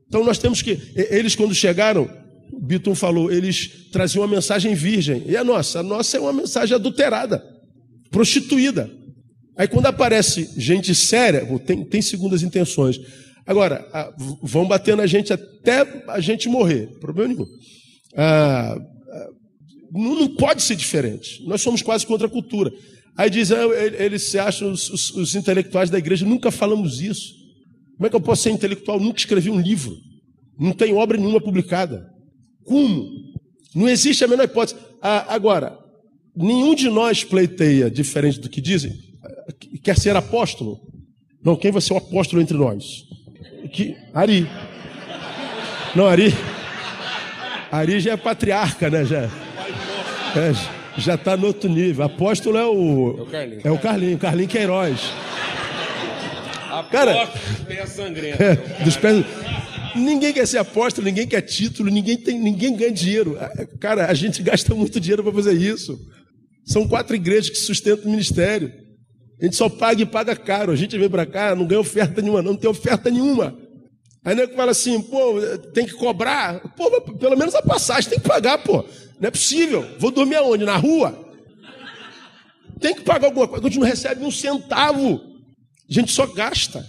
Então 0.07 0.23
nós 0.23 0.37
temos 0.37 0.61
que. 0.61 0.79
Eles, 0.95 1.35
quando 1.35 1.53
chegaram, 1.53 2.09
o 2.51 2.59
Biton 2.59 2.95
falou, 2.95 3.31
eles 3.31 3.89
traziam 3.91 4.21
uma 4.23 4.27
mensagem 4.35 4.73
virgem. 4.73 5.23
E 5.27 5.35
a 5.37 5.43
nossa? 5.43 5.79
A 5.79 5.83
nossa 5.83 6.17
é 6.17 6.19
uma 6.19 6.33
mensagem 6.33 6.75
adulterada, 6.75 7.43
prostituída. 8.11 8.89
Aí 9.57 9.67
quando 9.67 9.87
aparece 9.87 10.49
gente 10.57 10.93
séria, 10.95 11.45
tem, 11.65 11.83
tem 11.85 12.01
segundas 12.01 12.43
intenções. 12.43 12.97
Agora, 13.45 13.85
v- 14.17 14.37
vão 14.43 14.67
bater 14.67 14.95
na 14.95 15.05
gente 15.05 15.33
até 15.33 16.03
a 16.07 16.19
gente 16.19 16.47
morrer, 16.47 16.87
problema 16.99 17.33
nenhum. 17.33 17.45
Ah, 18.15 18.75
ah, 19.11 19.27
não, 19.91 20.15
não 20.15 20.27
pode 20.35 20.61
ser 20.61 20.75
diferente. 20.75 21.43
Nós 21.45 21.61
somos 21.61 21.81
quase 21.81 22.05
contra 22.05 22.27
a 22.27 22.29
cultura. 22.29 22.71
Aí 23.17 23.29
diz, 23.29 23.51
ah, 23.51 23.63
ele- 23.75 23.97
eles 24.03 24.23
se 24.23 24.39
acham 24.39 24.71
os, 24.71 24.89
os- 24.89 25.11
os 25.11 25.35
intelectuais 25.35 25.89
da 25.89 25.97
igreja. 25.97 26.25
Nunca 26.25 26.51
falamos 26.51 27.01
isso. 27.01 27.33
Como 27.97 28.07
é 28.07 28.09
que 28.09 28.15
eu 28.15 28.21
posso 28.21 28.43
ser 28.43 28.51
intelectual? 28.51 28.99
Nunca 28.99 29.19
escrevi 29.19 29.49
um 29.49 29.59
livro. 29.59 29.93
Não 30.57 30.71
tenho 30.71 30.95
obra 30.97 31.17
nenhuma 31.17 31.41
publicada. 31.41 32.07
Como? 32.69 33.09
Não 33.73 33.89
existe 33.89 34.23
a 34.23 34.27
menor 34.27 34.43
hipótese. 34.43 34.79
Ah, 35.01 35.25
agora, 35.33 35.75
nenhum 36.35 36.75
de 36.75 36.87
nós 36.89 37.23
pleiteia, 37.23 37.89
diferente 37.89 38.39
do 38.39 38.47
que 38.47 38.61
dizem, 38.61 38.93
ah, 39.23 39.51
que- 39.59 39.79
quer 39.79 39.97
ser 39.97 40.15
apóstolo. 40.15 40.79
Não, 41.43 41.55
quem 41.55 41.71
vai 41.71 41.81
ser 41.81 41.93
o 41.93 41.97
apóstolo 41.97 42.41
entre 42.41 42.55
nós? 42.55 43.05
Que, 43.73 43.95
Ari. 44.13 44.47
Não, 45.95 46.05
Ari. 46.05 46.31
Ari 47.71 47.99
já 47.99 48.11
é 48.13 48.17
patriarca, 48.17 48.89
né? 48.89 49.03
Já, 49.05 49.21
é, 49.23 50.53
já 50.97 51.15
está 51.15 51.35
no 51.35 51.47
outro 51.47 51.69
nível. 51.69 52.05
Apóstolo 52.05 52.57
é 52.57 52.65
o. 52.65 53.15
É 53.17 53.21
o 53.21 53.25
Carlinho. 53.25 53.61
É 53.63 53.71
o 53.71 53.77
Carlinho, 53.79 54.17
Carlinho 54.19 54.47
Queiroz. 54.49 54.99
Cara- 56.91 57.23
Aposto 57.23 57.65
pé 57.65 57.85
sangrento. 57.85 58.41
É, 58.41 58.55
dos 58.83 58.95
pés. 58.97 59.25
Ninguém 59.95 60.33
quer 60.33 60.47
ser 60.47 60.57
apóstolo, 60.57 61.05
ninguém 61.05 61.27
quer 61.27 61.41
título, 61.41 61.89
ninguém, 61.89 62.17
tem, 62.17 62.39
ninguém 62.39 62.75
ganha 62.75 62.91
dinheiro. 62.91 63.37
Ah, 63.39 63.49
Cara, 63.79 64.07
a 64.07 64.13
gente 64.13 64.41
gasta 64.43 64.73
muito 64.75 64.99
dinheiro 64.99 65.23
para 65.23 65.33
fazer 65.33 65.53
isso. 65.53 65.99
São 66.65 66.87
quatro 66.87 67.15
igrejas 67.15 67.49
que 67.49 67.57
sustentam 67.57 68.05
o 68.05 68.11
ministério. 68.11 68.71
A 69.41 69.45
gente 69.45 69.55
só 69.55 69.69
paga 69.69 70.01
e 70.01 70.05
paga 70.05 70.35
caro. 70.35 70.71
A 70.71 70.75
gente 70.75 70.97
vem 70.97 71.09
para 71.09 71.25
cá, 71.25 71.55
não 71.55 71.65
ganha 71.65 71.81
oferta 71.81 72.21
nenhuma, 72.21 72.41
não, 72.41 72.51
não 72.51 72.59
tem 72.59 72.69
oferta 72.69 73.09
nenhuma. 73.09 73.57
Aí 74.23 74.35
nego 74.35 74.53
fala 74.53 74.71
assim, 74.71 75.01
pô, 75.01 75.41
tem 75.73 75.85
que 75.85 75.93
cobrar. 75.93 76.59
Pô, 76.75 77.01
pelo 77.01 77.37
menos 77.37 77.55
a 77.55 77.61
passagem 77.61 78.09
tem 78.09 78.19
que 78.19 78.27
pagar, 78.27 78.57
pô. 78.59 78.83
Não 79.19 79.27
é 79.27 79.31
possível. 79.31 79.85
Vou 79.97 80.11
dormir 80.11 80.35
aonde? 80.35 80.65
Na 80.65 80.75
rua? 80.75 81.27
Tem 82.79 82.93
que 82.93 83.01
pagar 83.01 83.27
alguma 83.27 83.47
coisa. 83.47 83.65
A 83.65 83.69
gente 83.69 83.79
não 83.79 83.87
recebe 83.87 84.23
um 84.23 84.31
centavo. 84.31 85.21
A 85.89 85.93
gente 85.93 86.11
só 86.11 86.25
gasta. 86.27 86.85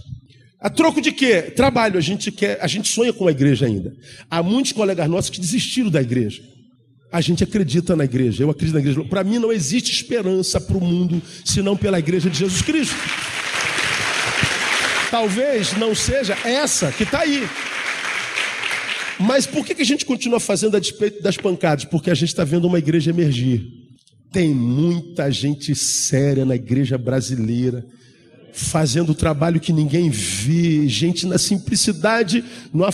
A 0.60 0.68
troco 0.68 1.00
de 1.00 1.10
quê? 1.10 1.42
Trabalho. 1.42 1.96
A 1.96 2.02
gente 2.02 2.30
quer, 2.30 2.58
a 2.60 2.66
gente 2.66 2.88
sonha 2.88 3.12
com 3.12 3.26
a 3.26 3.30
igreja 3.30 3.66
ainda. 3.66 3.94
Há 4.30 4.42
muitos 4.42 4.72
colegas 4.72 5.08
nossos 5.08 5.30
que 5.30 5.40
desistiram 5.40 5.90
da 5.90 6.02
igreja. 6.02 6.42
A 7.10 7.20
gente 7.20 7.42
acredita 7.42 7.96
na 7.96 8.04
igreja. 8.04 8.42
Eu 8.42 8.50
acredito 8.50 8.74
na 8.74 8.80
igreja. 8.80 9.02
Para 9.04 9.24
mim 9.24 9.38
não 9.38 9.50
existe 9.50 9.90
esperança 9.90 10.60
para 10.60 10.76
o 10.76 10.80
mundo 10.80 11.20
senão 11.44 11.76
pela 11.76 11.98
igreja 11.98 12.28
de 12.28 12.38
Jesus 12.38 12.62
Cristo. 12.62 12.94
Talvez 15.10 15.76
não 15.76 15.94
seja 15.94 16.36
essa 16.44 16.92
que 16.92 17.02
está 17.02 17.20
aí. 17.20 17.48
Mas 19.18 19.44
por 19.44 19.66
que, 19.66 19.74
que 19.74 19.82
a 19.82 19.86
gente 19.86 20.04
continua 20.06 20.38
fazendo 20.38 20.76
a 20.76 20.80
despeito 20.80 21.22
das 21.22 21.36
pancadas? 21.36 21.84
Porque 21.84 22.10
a 22.10 22.14
gente 22.14 22.28
está 22.28 22.44
vendo 22.44 22.66
uma 22.66 22.78
igreja 22.78 23.10
emergir. 23.10 23.66
Tem 24.32 24.54
muita 24.54 25.30
gente 25.30 25.74
séria 25.74 26.44
na 26.44 26.54
igreja 26.54 26.96
brasileira, 26.96 27.84
fazendo 28.52 29.14
trabalho 29.14 29.60
que 29.60 29.72
ninguém 29.72 30.10
vê, 30.10 30.88
gente 30.88 31.26
na 31.26 31.38
simplicidade, 31.38 32.44
no 32.72 32.84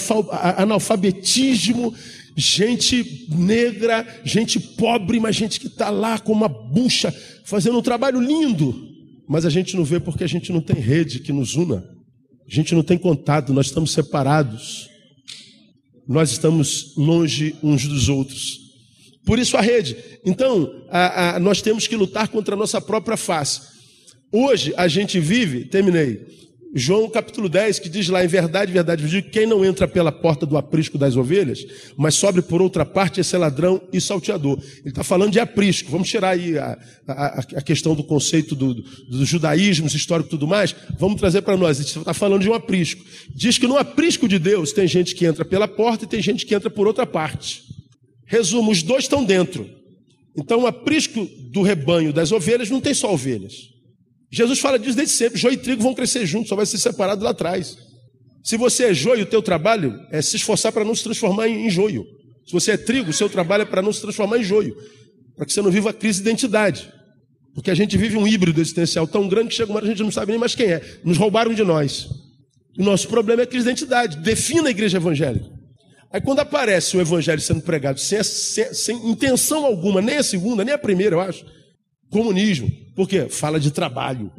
analfabetismo, 0.56 1.94
gente 2.36 3.26
negra, 3.30 4.06
gente 4.24 4.60
pobre, 4.60 5.18
mas 5.18 5.34
gente 5.34 5.58
que 5.58 5.66
está 5.68 5.90
lá 5.90 6.18
com 6.18 6.32
uma 6.32 6.48
bucha, 6.48 7.14
fazendo 7.44 7.78
um 7.78 7.82
trabalho 7.82 8.20
lindo. 8.20 8.94
Mas 9.28 9.44
a 9.44 9.50
gente 9.50 9.74
não 9.74 9.84
vê 9.84 9.98
porque 9.98 10.24
a 10.24 10.28
gente 10.28 10.52
não 10.52 10.60
tem 10.60 10.76
rede 10.76 11.20
que 11.20 11.32
nos 11.32 11.56
una. 11.56 11.84
A 12.48 12.54
gente 12.54 12.74
não 12.74 12.82
tem 12.82 12.96
contato, 12.96 13.52
nós 13.52 13.66
estamos 13.66 13.90
separados. 13.90 14.88
Nós 16.06 16.30
estamos 16.30 16.94
longe 16.96 17.56
uns 17.62 17.86
dos 17.86 18.08
outros. 18.08 18.60
Por 19.24 19.40
isso 19.40 19.56
a 19.56 19.60
rede. 19.60 19.96
Então, 20.24 20.72
a, 20.88 21.34
a, 21.34 21.40
nós 21.40 21.60
temos 21.60 21.88
que 21.88 21.96
lutar 21.96 22.28
contra 22.28 22.54
a 22.54 22.58
nossa 22.58 22.80
própria 22.80 23.16
face. 23.16 23.75
Hoje 24.38 24.74
a 24.76 24.86
gente 24.86 25.18
vive, 25.18 25.64
terminei, 25.64 26.26
João 26.74 27.08
capítulo 27.08 27.48
10, 27.48 27.78
que 27.78 27.88
diz 27.88 28.06
lá, 28.10 28.22
em 28.22 28.28
verdade, 28.28 28.70
verdade, 28.70 29.02
eu 29.02 29.08
digo, 29.08 29.30
quem 29.30 29.46
não 29.46 29.64
entra 29.64 29.88
pela 29.88 30.12
porta 30.12 30.44
do 30.44 30.58
aprisco 30.58 30.98
das 30.98 31.16
ovelhas, 31.16 31.64
mas 31.96 32.16
sobe 32.16 32.42
por 32.42 32.60
outra 32.60 32.84
parte, 32.84 33.18
esse 33.18 33.34
é 33.34 33.38
ladrão 33.38 33.80
e 33.90 33.98
salteador. 33.98 34.58
Ele 34.80 34.90
está 34.90 35.02
falando 35.02 35.32
de 35.32 35.40
aprisco. 35.40 35.90
Vamos 35.90 36.10
tirar 36.10 36.32
aí 36.32 36.58
a, 36.58 36.78
a, 37.08 37.26
a 37.38 37.62
questão 37.62 37.94
do 37.94 38.04
conceito 38.04 38.54
do, 38.54 38.74
do, 38.74 38.82
do 38.82 39.24
judaísmo, 39.24 39.86
histórico 39.86 40.28
e 40.28 40.32
tudo 40.32 40.46
mais. 40.46 40.76
Vamos 40.98 41.18
trazer 41.18 41.40
para 41.40 41.56
nós. 41.56 41.78
Ele 41.78 41.88
está 41.88 42.12
falando 42.12 42.42
de 42.42 42.50
um 42.50 42.54
aprisco. 42.54 43.02
Diz 43.34 43.56
que 43.56 43.66
no 43.66 43.78
aprisco 43.78 44.28
de 44.28 44.38
Deus 44.38 44.70
tem 44.70 44.86
gente 44.86 45.14
que 45.14 45.24
entra 45.24 45.46
pela 45.46 45.66
porta 45.66 46.04
e 46.04 46.08
tem 46.08 46.20
gente 46.20 46.44
que 46.44 46.54
entra 46.54 46.68
por 46.68 46.86
outra 46.86 47.06
parte. 47.06 47.62
Resumo, 48.26 48.70
os 48.70 48.82
dois 48.82 49.04
estão 49.04 49.24
dentro. 49.24 49.66
Então, 50.36 50.64
o 50.64 50.66
aprisco 50.66 51.26
do 51.50 51.62
rebanho 51.62 52.12
das 52.12 52.32
ovelhas 52.32 52.68
não 52.68 52.82
tem 52.82 52.92
só 52.92 53.14
ovelhas. 53.14 53.74
Jesus 54.30 54.58
fala 54.58 54.78
disso 54.78 54.96
desde 54.96 55.14
sempre. 55.14 55.38
Joio 55.38 55.54
e 55.54 55.58
trigo 55.58 55.82
vão 55.82 55.94
crescer 55.94 56.26
juntos, 56.26 56.48
só 56.48 56.56
vai 56.56 56.66
ser 56.66 56.78
separado 56.78 57.24
lá 57.24 57.30
atrás. 57.30 57.76
Se 58.42 58.56
você 58.56 58.84
é 58.84 58.94
joio, 58.94 59.24
o 59.24 59.26
teu 59.26 59.42
trabalho 59.42 59.98
é 60.10 60.22
se 60.22 60.36
esforçar 60.36 60.72
para 60.72 60.84
não 60.84 60.94
se 60.94 61.02
transformar 61.02 61.48
em, 61.48 61.68
joio. 61.68 62.06
Se 62.46 62.52
você 62.52 62.72
é 62.72 62.76
trigo, 62.76 63.10
o 63.10 63.12
seu 63.12 63.28
trabalho 63.28 63.62
é 63.62 63.64
para 63.64 63.82
não 63.82 63.92
se 63.92 64.00
transformar 64.00 64.38
em 64.38 64.44
joio. 64.44 64.76
Para 65.34 65.44
que 65.44 65.52
você 65.52 65.60
não 65.60 65.70
viva 65.70 65.90
a 65.90 65.92
crise 65.92 66.22
de 66.22 66.28
identidade. 66.28 66.92
Porque 67.54 67.70
a 67.70 67.74
gente 67.74 67.96
vive 67.96 68.16
um 68.16 68.26
híbrido 68.26 68.60
existencial 68.60 69.06
tão 69.06 69.26
grande 69.26 69.48
que 69.48 69.54
chega 69.54 69.72
uma 69.72 69.78
hora 69.78 69.86
a 69.86 69.88
gente 69.88 70.02
não 70.02 70.12
sabe 70.12 70.30
nem 70.30 70.38
mais 70.38 70.54
quem 70.54 70.66
é. 70.66 71.00
Nos 71.02 71.16
roubaram 71.16 71.52
de 71.54 71.64
nós. 71.64 72.08
O 72.78 72.84
nosso 72.84 73.08
problema 73.08 73.42
é 73.42 73.44
a 73.44 73.46
crise 73.46 73.64
de 73.64 73.70
identidade. 73.70 74.18
Defina 74.18 74.68
a 74.68 74.70
igreja 74.70 74.98
evangélica. 74.98 75.46
Aí 76.12 76.20
quando 76.20 76.40
aparece 76.40 76.96
o 76.96 77.00
evangelho 77.00 77.40
sendo 77.40 77.62
pregado 77.62 77.98
sem, 77.98 78.22
sem, 78.22 78.72
sem 78.72 79.10
intenção 79.10 79.66
alguma, 79.66 80.00
nem 80.00 80.18
a 80.18 80.22
segunda, 80.22 80.64
nem 80.64 80.72
a 80.72 80.78
primeira, 80.78 81.16
eu 81.16 81.20
acho, 81.20 81.44
comunismo. 82.10 82.70
Por 82.94 83.08
quê? 83.08 83.28
Fala 83.28 83.60
de 83.60 83.70
trabalho. 83.70 84.30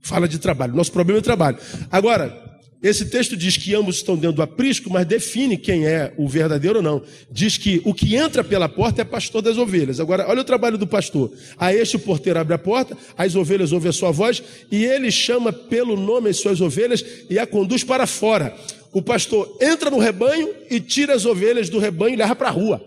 Fala 0.00 0.28
de 0.28 0.38
trabalho. 0.38 0.74
Nosso 0.74 0.92
problema 0.92 1.20
é 1.20 1.22
trabalho. 1.22 1.58
Agora, 1.90 2.52
esse 2.82 3.04
texto 3.04 3.36
diz 3.36 3.56
que 3.56 3.72
ambos 3.76 3.96
estão 3.96 4.16
dentro 4.16 4.36
do 4.36 4.42
aprisco, 4.42 4.90
mas 4.90 5.06
define 5.06 5.56
quem 5.56 5.86
é 5.86 6.12
o 6.16 6.28
verdadeiro 6.28 6.78
ou 6.78 6.82
não. 6.82 7.02
Diz 7.30 7.56
que 7.56 7.80
o 7.84 7.94
que 7.94 8.16
entra 8.16 8.42
pela 8.42 8.68
porta 8.68 9.02
é 9.02 9.04
pastor 9.04 9.40
das 9.40 9.56
ovelhas. 9.56 10.00
Agora, 10.00 10.28
olha 10.28 10.40
o 10.40 10.44
trabalho 10.44 10.76
do 10.76 10.86
pastor. 10.86 11.30
A 11.56 11.72
este 11.72 11.94
o 11.94 12.00
porteiro 12.00 12.40
abre 12.40 12.54
a 12.54 12.58
porta, 12.58 12.98
as 13.16 13.36
ovelhas 13.36 13.70
ouvem 13.70 13.90
a 13.90 13.92
sua 13.92 14.10
voz, 14.10 14.42
e 14.68 14.84
ele 14.84 15.12
chama 15.12 15.52
pelo 15.52 15.96
nome 15.96 16.30
as 16.30 16.38
suas 16.38 16.60
ovelhas 16.60 17.04
e 17.30 17.38
a 17.38 17.46
conduz 17.46 17.84
para 17.84 18.04
fora. 18.04 18.52
O 18.92 19.00
pastor 19.00 19.56
entra 19.60 19.88
no 19.88 19.98
rebanho 19.98 20.52
e 20.68 20.80
tira 20.80 21.14
as 21.14 21.24
ovelhas 21.24 21.68
do 21.68 21.78
rebanho 21.78 22.14
e 22.14 22.16
leva 22.16 22.34
para 22.34 22.48
a 22.48 22.52
rua. 22.52 22.84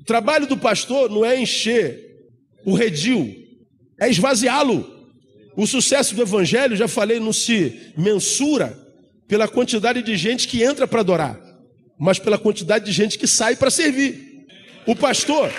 O 0.00 0.04
trabalho 0.04 0.48
do 0.48 0.56
pastor 0.56 1.08
não 1.08 1.24
é 1.24 1.40
encher 1.40 2.26
o 2.64 2.74
redil, 2.74 3.34
é 3.98 4.08
esvaziá-lo. 4.08 4.98
O 5.56 5.66
sucesso 5.66 6.14
do 6.14 6.22
evangelho, 6.22 6.76
já 6.76 6.86
falei, 6.86 7.18
não 7.18 7.32
se 7.32 7.92
mensura 7.96 8.78
pela 9.26 9.48
quantidade 9.48 10.02
de 10.02 10.16
gente 10.16 10.46
que 10.46 10.62
entra 10.62 10.86
para 10.86 11.00
adorar, 11.00 11.38
mas 11.98 12.18
pela 12.18 12.38
quantidade 12.38 12.84
de 12.84 12.92
gente 12.92 13.18
que 13.18 13.26
sai 13.26 13.56
para 13.56 13.70
servir. 13.70 14.46
O 14.86 14.94
pastor 14.94 15.52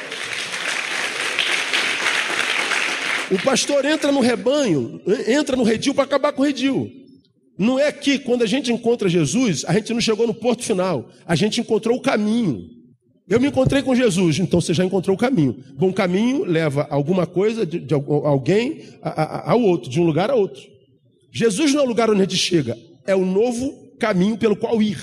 O 3.31 3.37
pastor 3.43 3.85
entra 3.85 4.11
no 4.11 4.21
rebanho, 4.21 4.99
entra 5.27 5.55
no 5.55 5.61
redil 5.61 5.93
para 5.93 6.03
acabar 6.03 6.33
com 6.33 6.41
o 6.41 6.45
redil. 6.45 6.91
Não 7.57 7.77
é 7.77 7.91
que 7.91 8.17
quando 8.17 8.41
a 8.41 8.47
gente 8.47 8.71
encontra 8.71 9.07
Jesus, 9.07 9.63
a 9.67 9.73
gente 9.73 9.93
não 9.93 10.01
chegou 10.01 10.25
no 10.25 10.33
porto 10.33 10.63
final, 10.63 11.09
a 11.27 11.35
gente 11.35 11.61
encontrou 11.61 11.97
o 11.97 12.01
caminho. 12.01 12.67
Eu 13.29 13.39
me 13.39 13.47
encontrei 13.47 13.83
com 13.83 13.93
Jesus, 13.93 14.39
então 14.39 14.59
você 14.59 14.73
já 14.73 14.83
encontrou 14.83 15.15
o 15.15 15.19
caminho. 15.19 15.63
Bom 15.75 15.93
caminho 15.93 16.43
leva 16.43 16.87
alguma 16.89 17.27
coisa 17.27 17.63
de, 17.63 17.79
de 17.79 17.93
alguém 17.93 18.81
ao 19.01 19.61
outro, 19.61 19.87
de 19.87 20.01
um 20.01 20.03
lugar 20.03 20.31
a 20.31 20.35
outro. 20.35 20.63
Jesus 21.31 21.71
não 21.71 21.81
é 21.81 21.83
o 21.85 21.87
lugar 21.87 22.09
onde 22.09 22.21
a 22.21 22.23
gente 22.23 22.37
chega, 22.37 22.75
é 23.05 23.15
o 23.15 23.23
novo 23.23 23.71
caminho 23.99 24.35
pelo 24.35 24.55
qual 24.55 24.81
ir. 24.81 24.99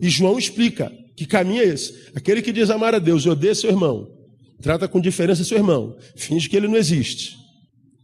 E 0.00 0.08
João 0.08 0.36
explica 0.36 0.92
que 1.16 1.26
caminho 1.26 1.62
é 1.62 1.66
esse. 1.66 1.94
Aquele 2.12 2.42
que 2.42 2.52
diz 2.52 2.70
amar 2.70 2.94
a 2.94 2.98
Deus 2.98 3.24
e 3.24 3.28
odeia 3.28 3.54
seu 3.54 3.70
irmão, 3.70 4.08
trata 4.60 4.88
com 4.88 5.00
diferença 5.00 5.44
seu 5.44 5.58
irmão, 5.58 5.96
finge 6.16 6.48
que 6.48 6.56
ele 6.56 6.66
não 6.66 6.76
existe. 6.76 7.36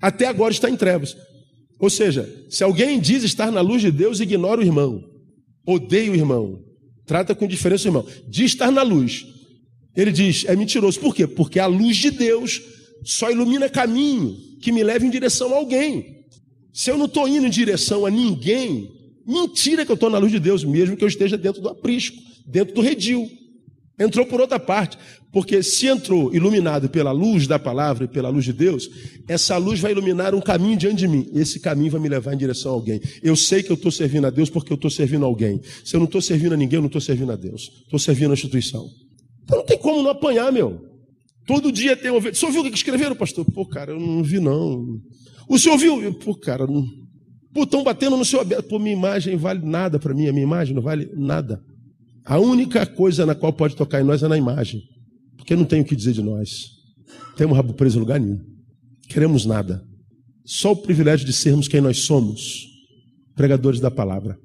Até 0.01 0.27
agora 0.27 0.53
está 0.53 0.71
em 0.71 0.77
trevas. 0.77 1.17
Ou 1.81 1.91
seja, 1.91 2.33
se 2.49 2.63
alguém 2.63 3.01
diz 3.01 3.25
estar 3.25 3.51
na 3.51 3.61
luz 3.61 3.83
de 3.83 3.91
Deus, 3.91 4.21
ignora 4.21 4.61
o 4.61 4.65
irmão, 4.65 5.03
odeia 5.67 6.13
o 6.13 6.15
irmão, 6.15 6.64
Trata 7.07 7.35
com 7.35 7.47
diferença, 7.47 7.89
irmão. 7.89 8.07
De 8.29 8.45
estar 8.45 8.71
na 8.71 8.83
luz. 8.83 9.27
Ele 9.97 10.11
diz, 10.11 10.45
é 10.47 10.57
mentiroso. 10.57 10.99
Por 10.99 11.15
quê? 11.15 11.27
Porque 11.27 11.59
a 11.59 11.67
luz 11.67 11.97
de 11.97 12.11
Deus 12.11 12.61
só 13.05 13.31
ilumina 13.31 13.69
caminho 13.69 14.37
que 14.61 14.73
me 14.73 14.83
leva 14.83 15.05
em 15.05 15.11
direção 15.11 15.53
a 15.53 15.57
alguém. 15.57 16.25
Se 16.73 16.91
eu 16.91 16.99
não 16.99 17.07
estou 17.07 17.29
indo 17.29 17.47
em 17.47 17.51
direção 17.51 18.05
a 18.05 18.11
ninguém, 18.11 18.91
mentira 19.27 19.85
que 19.85 19.93
eu 19.93 19.95
estou 19.95 20.11
na 20.11 20.19
luz 20.19 20.33
de 20.33 20.41
Deus, 20.41 20.65
mesmo 20.65 20.97
que 20.97 21.05
eu 21.05 21.09
esteja 21.09 21.37
dentro 21.37 21.63
do 21.63 21.69
aprisco, 21.69 22.17
dentro 22.47 22.75
do 22.75 22.81
redil. 22.81 23.31
Entrou 23.99 24.27
por 24.27 24.41
outra 24.41 24.59
parte, 24.59 24.99
porque 25.33 25.63
se 25.63 25.87
entrou 25.87 26.35
iluminado 26.35 26.89
pela 26.89 27.13
luz 27.13 27.47
da 27.47 27.59
palavra 27.59 28.05
e 28.05 28.09
pela 28.09 28.29
luz 28.29 28.45
de 28.45 28.53
Deus, 28.53 28.91
essa 29.29 29.57
luz 29.57 29.79
vai 29.79 29.93
iluminar 29.93 30.35
um 30.35 30.41
caminho 30.41 30.77
diante 30.77 30.97
de 30.97 31.09
mim. 31.09 31.29
Esse 31.33 31.61
caminho 31.61 31.93
vai 31.93 32.01
me 32.01 32.09
levar 32.09 32.35
em 32.35 32.37
direção 32.37 32.73
a 32.73 32.75
alguém. 32.75 33.01
Eu 33.23 33.37
sei 33.37 33.63
que 33.63 33.71
eu 33.71 33.75
estou 33.75 33.93
servindo 33.93 34.27
a 34.27 34.31
Deus 34.31 34.51
porque 34.51 34.73
eu 34.73 34.77
estou 34.77 34.91
servindo 34.91 35.25
a 35.25 35.29
alguém. 35.29 35.61
Se 35.85 35.95
eu 35.95 36.01
não 36.01 36.07
estou 36.07 36.21
servindo 36.21 36.55
a 36.55 36.57
ninguém, 36.57 36.79
eu 36.79 36.83
não 36.83 36.89
estou 36.89 37.01
servindo 37.01 37.31
a 37.31 37.37
Deus. 37.37 37.71
Estou 37.85 37.99
servindo 37.99 38.33
a 38.33 38.35
instituição. 38.35 38.89
Então 39.45 39.59
não 39.59 39.65
tem 39.65 39.79
como 39.79 40.03
não 40.03 40.11
apanhar, 40.11 40.51
meu. 40.51 40.81
Todo 41.47 41.71
dia 41.71 41.97
tem 41.97 42.19
vez. 42.21 42.37
O 42.37 42.41
senhor 42.41 42.53
viu 42.53 42.63
o 42.63 42.71
que 42.71 42.77
escreveram, 42.77 43.15
pastor? 43.15 43.45
Pô, 43.45 43.67
cara, 43.67 43.93
eu 43.93 44.01
não 44.01 44.23
vi, 44.23 44.41
não. 44.41 44.99
O 45.49 45.59
senhor 45.59 45.77
viu? 45.77 46.15
Pô, 46.15 46.35
cara, 46.35 46.67
não. 46.67 46.85
Pô, 47.53 47.63
estão 47.63 47.85
batendo 47.85 48.17
no 48.17 48.25
seu 48.25 48.41
aberto. 48.41 48.67
Pô, 48.67 48.79
minha 48.79 48.97
imagem 48.97 49.37
vale 49.37 49.65
nada 49.65 49.99
para 49.99 50.15
mim. 50.15 50.27
A 50.27 50.33
minha 50.33 50.43
imagem 50.43 50.75
não 50.75 50.83
vale 50.83 51.09
nada. 51.15 51.63
A 52.25 52.39
única 52.39 52.87
coisa 52.87 53.27
na 53.27 53.35
qual 53.35 53.53
pode 53.53 53.77
tocar 53.77 54.01
em 54.01 54.05
nós 54.05 54.23
é 54.23 54.29
na 54.29 54.39
imagem. 54.39 54.83
Porque 55.37 55.55
não 55.55 55.65
tem 55.65 55.83
o 55.83 55.85
que 55.85 55.95
dizer 55.95 56.13
de 56.13 56.23
nós. 56.23 56.71
Temos 57.37 57.57
rabo 57.57 57.75
preso 57.75 57.99
em 57.99 58.01
lugar 58.01 58.19
nenhum. 58.19 58.41
Queremos 59.09 59.45
nada. 59.45 59.85
Só 60.45 60.73
o 60.73 60.77
privilégio 60.77 61.27
de 61.27 61.33
sermos 61.33 61.69
quem 61.69 61.81
nós 61.81 61.99
somos. 62.01 62.67
Pregadores 63.35 63.81
da 63.81 63.91
palavra. 63.91 64.39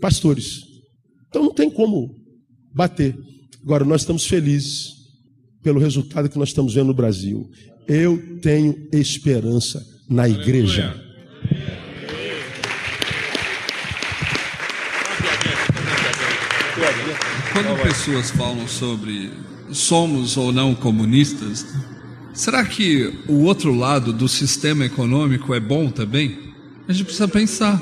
Pastores. 0.00 0.62
Então 1.28 1.44
não 1.44 1.54
tem 1.54 1.70
como 1.70 2.14
bater. 2.74 3.16
Agora, 3.62 3.84
nós 3.84 4.02
estamos 4.02 4.26
felizes 4.26 4.92
pelo 5.62 5.80
resultado 5.80 6.28
que 6.28 6.38
nós 6.38 6.48
estamos 6.48 6.74
vendo 6.74 6.88
no 6.88 6.94
Brasil. 6.94 7.48
Eu 7.86 8.38
tenho 8.40 8.88
esperança 8.92 9.82
na 10.08 10.28
igreja. 10.28 11.11
Quando 17.64 17.80
pessoas 17.80 18.30
falam 18.32 18.66
sobre 18.66 19.30
somos 19.70 20.36
ou 20.36 20.52
não 20.52 20.74
comunistas, 20.74 21.64
será 22.34 22.64
que 22.64 23.20
o 23.28 23.44
outro 23.44 23.72
lado 23.72 24.12
do 24.12 24.26
sistema 24.26 24.84
econômico 24.84 25.54
é 25.54 25.60
bom 25.60 25.88
também? 25.88 26.52
A 26.88 26.92
gente 26.92 27.04
precisa 27.04 27.28
pensar. 27.28 27.80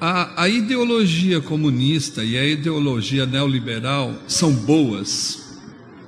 A, 0.00 0.44
a 0.44 0.48
ideologia 0.48 1.40
comunista 1.40 2.22
e 2.22 2.38
a 2.38 2.46
ideologia 2.46 3.26
neoliberal 3.26 4.14
são 4.28 4.52
boas. 4.52 5.58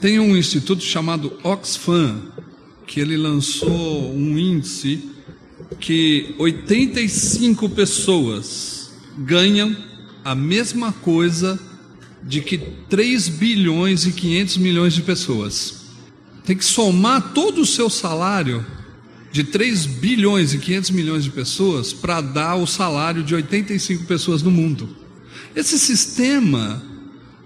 Tem 0.01 0.21
um 0.21 0.37
instituto 0.37 0.85
chamado 0.85 1.37
Oxfam, 1.43 2.23
que 2.87 3.01
ele 3.01 3.17
lançou 3.17 4.15
um 4.15 4.39
índice 4.39 5.11
que 5.81 6.37
85 6.39 7.69
pessoas 7.71 8.93
ganham 9.19 9.77
a 10.25 10.37
mesma 10.37 10.93
coisa 10.93 11.59
de 12.23 12.41
que 12.41 12.59
3 12.89 13.29
bilhões 13.29 14.07
e 14.07 14.13
500 14.13 14.57
milhões 14.59 14.95
de 14.95 15.03
pessoas. 15.03 15.83
Tem 16.45 16.57
que 16.57 16.65
somar 16.65 17.33
todo 17.33 17.61
o 17.61 17.67
seu 17.67 17.89
salário 17.91 18.65
de 19.31 19.45
3 19.45 19.87
bilhões 19.87 20.53
e 20.53 20.59
500 20.59 20.91
milhões 20.91 21.25
de 21.25 21.31
pessoas 21.31 21.93
para 21.93 22.21
dar 22.21 22.57
o 22.57 22.67
salário 22.67 23.23
de 23.23 23.35
85 23.35 24.05
pessoas 24.05 24.43
no 24.43 24.51
mundo. 24.51 24.89
Esse 25.57 25.79
sistema 25.79 26.83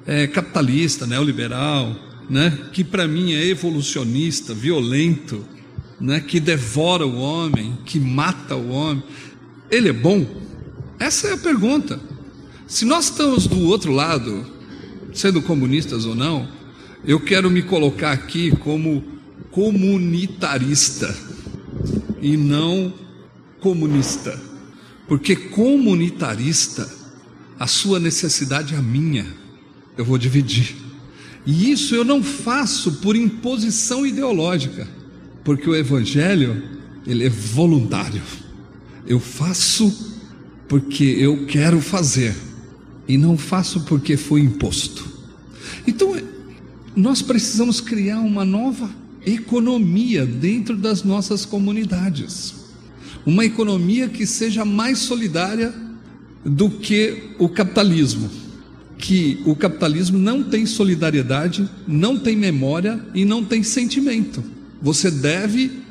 é, 0.06 0.26
capitalista, 0.26 1.06
neoliberal, 1.06 1.94
né, 2.28 2.58
que 2.72 2.82
para 2.82 3.06
mim 3.06 3.32
é 3.32 3.46
evolucionista, 3.46 4.52
violento, 4.52 5.44
né, 6.00 6.20
que 6.20 6.40
devora 6.40 7.06
o 7.06 7.18
homem, 7.18 7.78
que 7.84 8.00
mata 8.00 8.56
o 8.56 8.70
homem, 8.70 9.02
ele 9.70 9.88
é 9.88 9.92
bom? 9.92 10.26
Essa 10.98 11.28
é 11.28 11.32
a 11.34 11.38
pergunta. 11.38 12.00
Se 12.66 12.84
nós 12.84 13.06
estamos 13.06 13.46
do 13.46 13.60
outro 13.68 13.92
lado, 13.92 14.46
sendo 15.16 15.40
comunistas 15.40 16.04
ou 16.04 16.14
não, 16.14 16.46
eu 17.04 17.18
quero 17.18 17.50
me 17.50 17.62
colocar 17.62 18.12
aqui 18.12 18.50
como 18.50 19.02
comunitarista 19.50 21.16
e 22.20 22.36
não 22.36 22.92
comunista. 23.60 24.38
Porque 25.08 25.34
comunitarista, 25.34 26.88
a 27.58 27.66
sua 27.66 27.98
necessidade 27.98 28.74
é 28.74 28.76
a 28.76 28.82
minha, 28.82 29.26
eu 29.96 30.04
vou 30.04 30.18
dividir. 30.18 30.76
E 31.46 31.70
isso 31.70 31.94
eu 31.94 32.04
não 32.04 32.22
faço 32.22 32.96
por 32.96 33.16
imposição 33.16 34.04
ideológica, 34.04 34.86
porque 35.44 35.70
o 35.70 35.76
evangelho, 35.76 36.62
ele 37.06 37.24
é 37.24 37.30
voluntário. 37.30 38.22
Eu 39.06 39.20
faço 39.20 40.14
porque 40.68 41.04
eu 41.04 41.46
quero 41.46 41.80
fazer 41.80 42.34
e 43.08 43.16
não 43.16 43.36
faço 43.36 43.80
porque 43.82 44.16
foi 44.16 44.40
imposto. 44.40 45.06
Então, 45.86 46.16
nós 46.94 47.22
precisamos 47.22 47.80
criar 47.80 48.20
uma 48.20 48.44
nova 48.44 48.90
economia 49.24 50.24
dentro 50.24 50.76
das 50.76 51.02
nossas 51.02 51.44
comunidades. 51.44 52.54
Uma 53.24 53.44
economia 53.44 54.08
que 54.08 54.26
seja 54.26 54.64
mais 54.64 54.98
solidária 54.98 55.74
do 56.44 56.70
que 56.70 57.34
o 57.38 57.48
capitalismo. 57.48 58.30
Que 58.96 59.42
o 59.44 59.54
capitalismo 59.54 60.16
não 60.16 60.42
tem 60.42 60.64
solidariedade, 60.64 61.68
não 61.86 62.18
tem 62.18 62.36
memória 62.36 63.04
e 63.14 63.24
não 63.24 63.44
tem 63.44 63.62
sentimento. 63.62 64.42
Você 64.80 65.10
deve, 65.10 65.82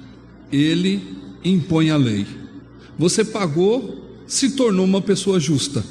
ele 0.52 1.02
impõe 1.44 1.90
a 1.90 1.98
lei. 1.98 2.26
Você 2.98 3.24
pagou, 3.24 4.24
se 4.26 4.52
tornou 4.52 4.86
uma 4.86 5.02
pessoa 5.02 5.40
justa. 5.40 5.84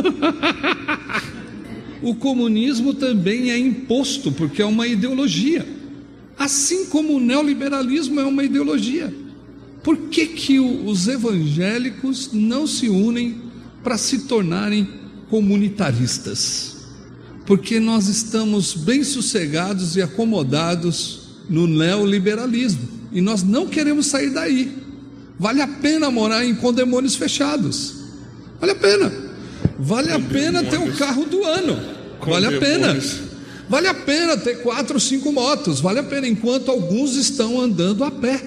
o 2.02 2.14
comunismo 2.14 2.94
também 2.94 3.50
é 3.50 3.58
imposto, 3.58 4.32
porque 4.32 4.62
é 4.62 4.66
uma 4.66 4.86
ideologia. 4.86 5.66
Assim 6.38 6.86
como 6.86 7.14
o 7.14 7.20
neoliberalismo 7.20 8.20
é 8.20 8.24
uma 8.24 8.44
ideologia. 8.44 9.12
Por 9.82 9.96
que, 9.96 10.26
que 10.26 10.58
os 10.58 11.08
evangélicos 11.08 12.30
não 12.32 12.66
se 12.66 12.88
unem 12.88 13.42
para 13.82 13.98
se 13.98 14.20
tornarem 14.20 14.88
comunitaristas? 15.28 16.76
Porque 17.46 17.80
nós 17.80 18.08
estamos 18.08 18.74
bem 18.74 19.02
sossegados 19.02 19.96
e 19.96 20.02
acomodados 20.02 21.20
no 21.48 21.66
neoliberalismo 21.66 23.00
e 23.12 23.20
nós 23.20 23.42
não 23.42 23.66
queremos 23.66 24.06
sair 24.06 24.30
daí. 24.30 24.76
Vale 25.38 25.62
a 25.62 25.68
pena 25.68 26.10
morar 26.10 26.44
em 26.44 26.54
condemônios 26.54 27.16
fechados. 27.16 27.94
Vale 28.60 28.72
a 28.72 28.76
pena. 28.76 29.29
Vale 29.80 30.12
a 30.12 30.20
pena 30.20 30.62
ter 30.62 30.78
o 30.78 30.94
carro 30.94 31.24
do 31.24 31.42
ano. 31.42 31.80
Vale 32.20 32.46
a 32.46 32.58
pena. 32.60 33.00
Vale 33.66 33.88
a 33.88 33.94
pena 33.94 34.36
ter 34.36 34.62
quatro 34.62 34.94
ou 34.94 35.00
cinco 35.00 35.32
motos, 35.32 35.80
vale 35.80 36.00
a 36.00 36.02
pena, 36.02 36.26
enquanto 36.26 36.70
alguns 36.70 37.14
estão 37.14 37.60
andando 37.60 38.04
a 38.04 38.10
pé. 38.10 38.42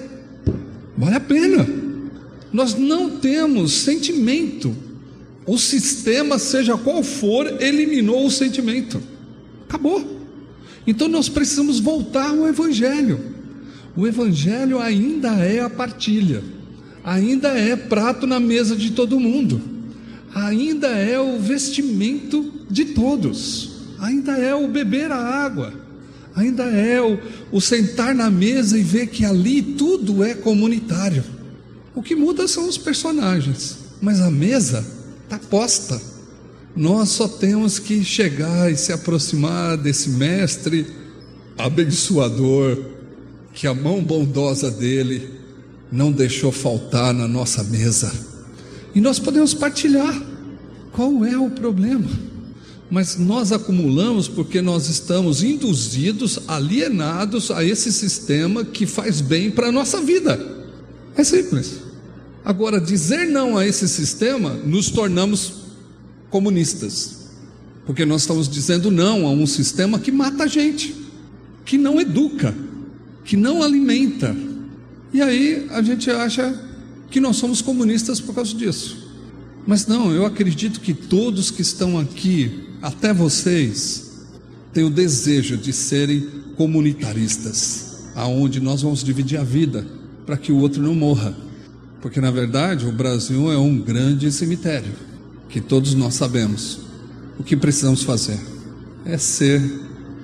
Vale 0.96 1.16
a 1.16 1.20
pena. 1.20 1.66
Nós 2.52 2.74
não 2.74 3.10
temos 3.18 3.72
sentimento. 3.72 4.76
O 5.46 5.58
sistema, 5.58 6.38
seja 6.38 6.76
qual 6.76 7.02
for, 7.02 7.60
eliminou 7.60 8.24
o 8.24 8.30
sentimento. 8.30 9.02
Acabou. 9.68 10.20
Então 10.86 11.08
nós 11.08 11.28
precisamos 11.28 11.80
voltar 11.80 12.28
ao 12.28 12.46
Evangelho. 12.46 13.18
O 13.96 14.06
Evangelho 14.06 14.78
ainda 14.78 15.30
é 15.36 15.60
a 15.60 15.70
partilha, 15.70 16.42
ainda 17.02 17.48
é 17.48 17.74
prato 17.76 18.26
na 18.26 18.38
mesa 18.38 18.76
de 18.76 18.90
todo 18.90 19.20
mundo, 19.20 19.73
ainda 20.34 20.88
é 20.88 21.18
o 21.18 21.38
vestimento 21.38 22.52
de 22.68 22.86
todos 22.86 23.74
ainda 24.04 24.32
é 24.32 24.54
o 24.54 24.68
beber 24.68 25.10
a 25.10 25.16
água, 25.16 25.72
ainda 26.34 26.64
é 26.64 27.00
o, 27.00 27.18
o 27.50 27.60
sentar 27.60 28.14
na 28.14 28.30
mesa 28.30 28.78
e 28.78 28.82
ver 28.82 29.08
que 29.08 29.24
ali 29.24 29.62
tudo 29.62 30.22
é 30.22 30.34
comunitário. 30.34 31.24
O 31.94 32.02
que 32.02 32.14
muda 32.14 32.46
são 32.46 32.68
os 32.68 32.76
personagens, 32.76 33.78
mas 34.00 34.20
a 34.20 34.30
mesa 34.30 34.84
está 35.24 35.38
posta. 35.38 36.00
Nós 36.76 37.10
só 37.10 37.28
temos 37.28 37.78
que 37.78 38.04
chegar 38.04 38.70
e 38.70 38.76
se 38.76 38.92
aproximar 38.92 39.76
desse 39.76 40.10
mestre 40.10 40.86
abençoador, 41.56 42.84
que 43.52 43.68
a 43.68 43.74
mão 43.74 44.02
bondosa 44.02 44.70
dele 44.70 45.30
não 45.90 46.10
deixou 46.10 46.50
faltar 46.50 47.14
na 47.14 47.28
nossa 47.28 47.62
mesa. 47.62 48.33
E 48.94 49.00
nós 49.00 49.18
podemos 49.18 49.54
partilhar. 49.54 50.22
Qual 50.92 51.24
é 51.24 51.36
o 51.36 51.50
problema? 51.50 52.08
mas 52.90 53.16
nós 53.16 53.50
acumulamos 53.50 54.28
porque 54.28 54.60
nós 54.60 54.88
estamos 54.88 55.42
induzidos, 55.42 56.38
alienados 56.46 57.50
a 57.50 57.64
esse 57.64 57.92
sistema 57.92 58.64
que 58.64 58.86
faz 58.86 59.20
bem 59.20 59.50
para 59.50 59.68
a 59.68 59.72
nossa 59.72 60.00
vida. 60.00 60.38
É 61.16 61.24
simples. 61.24 61.80
Agora, 62.44 62.80
dizer 62.80 63.26
não 63.26 63.56
a 63.56 63.66
esse 63.66 63.88
sistema, 63.88 64.50
nos 64.50 64.90
tornamos 64.90 65.64
comunistas, 66.30 67.30
porque 67.86 68.04
nós 68.04 68.20
estamos 68.22 68.48
dizendo 68.48 68.90
não 68.92 69.26
a 69.26 69.30
um 69.30 69.46
sistema 69.46 69.98
que 69.98 70.12
mata 70.12 70.44
a 70.44 70.46
gente, 70.46 70.94
que 71.64 71.78
não 71.78 72.00
educa, 72.00 72.54
que 73.24 73.36
não 73.36 73.62
alimenta. 73.62 74.36
E 75.12 75.22
aí 75.22 75.66
a 75.70 75.80
gente 75.80 76.10
acha 76.10 76.54
que 77.14 77.20
nós 77.20 77.36
somos 77.36 77.62
comunistas 77.62 78.20
por 78.20 78.34
causa 78.34 78.52
disso. 78.56 79.08
Mas 79.64 79.86
não, 79.86 80.10
eu 80.10 80.26
acredito 80.26 80.80
que 80.80 80.92
todos 80.92 81.48
que 81.48 81.62
estão 81.62 81.96
aqui 81.96 82.64
até 82.82 83.14
vocês 83.14 84.26
têm 84.72 84.82
o 84.82 84.90
desejo 84.90 85.56
de 85.56 85.72
serem 85.72 86.28
comunitaristas, 86.56 88.08
aonde 88.16 88.58
nós 88.58 88.82
vamos 88.82 89.04
dividir 89.04 89.38
a 89.38 89.44
vida 89.44 89.86
para 90.26 90.36
que 90.36 90.50
o 90.50 90.56
outro 90.56 90.82
não 90.82 90.92
morra. 90.92 91.36
Porque 92.02 92.20
na 92.20 92.32
verdade 92.32 92.84
o 92.84 92.90
Brasil 92.90 93.48
é 93.52 93.56
um 93.56 93.78
grande 93.78 94.32
cemitério, 94.32 94.94
que 95.48 95.60
todos 95.60 95.94
nós 95.94 96.14
sabemos. 96.14 96.80
O 97.38 97.44
que 97.44 97.56
precisamos 97.56 98.02
fazer 98.02 98.40
é 99.04 99.16
ser 99.16 99.62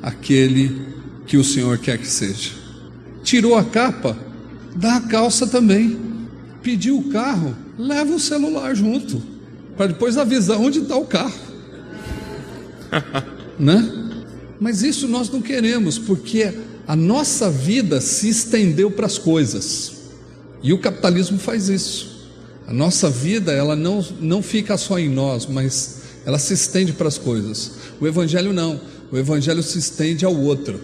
aquele 0.02 0.88
que 1.24 1.36
o 1.36 1.44
Senhor 1.44 1.78
quer 1.78 1.98
que 1.98 2.08
seja. 2.08 2.50
Tirou 3.22 3.56
a 3.56 3.62
capa, 3.62 4.18
dá 4.74 4.96
a 4.96 5.00
calça 5.02 5.46
também. 5.46 6.09
Pediu 6.62 6.98
o 6.98 7.10
carro, 7.10 7.56
leva 7.78 8.14
o 8.14 8.20
celular 8.20 8.74
junto, 8.74 9.22
para 9.76 9.88
depois 9.88 10.18
avisar 10.18 10.58
onde 10.58 10.80
está 10.80 10.96
o 10.96 11.06
carro. 11.06 11.40
né? 13.58 14.10
Mas 14.60 14.82
isso 14.82 15.08
nós 15.08 15.30
não 15.30 15.40
queremos, 15.40 15.98
porque 15.98 16.52
a 16.86 16.94
nossa 16.94 17.50
vida 17.50 18.00
se 18.00 18.28
estendeu 18.28 18.90
para 18.90 19.06
as 19.06 19.16
coisas. 19.16 19.92
E 20.62 20.72
o 20.72 20.78
capitalismo 20.78 21.38
faz 21.38 21.68
isso. 21.68 22.28
A 22.66 22.72
nossa 22.72 23.08
vida, 23.08 23.52
ela 23.52 23.74
não, 23.74 24.04
não 24.20 24.42
fica 24.42 24.76
só 24.76 24.98
em 24.98 25.08
nós, 25.08 25.46
mas 25.46 26.00
ela 26.26 26.38
se 26.38 26.52
estende 26.54 26.92
para 26.92 27.08
as 27.08 27.16
coisas. 27.16 27.72
O 28.00 28.06
evangelho 28.06 28.52
não. 28.52 28.80
O 29.10 29.16
evangelho 29.16 29.62
se 29.62 29.78
estende 29.78 30.24
ao 30.24 30.36
outro. 30.36 30.80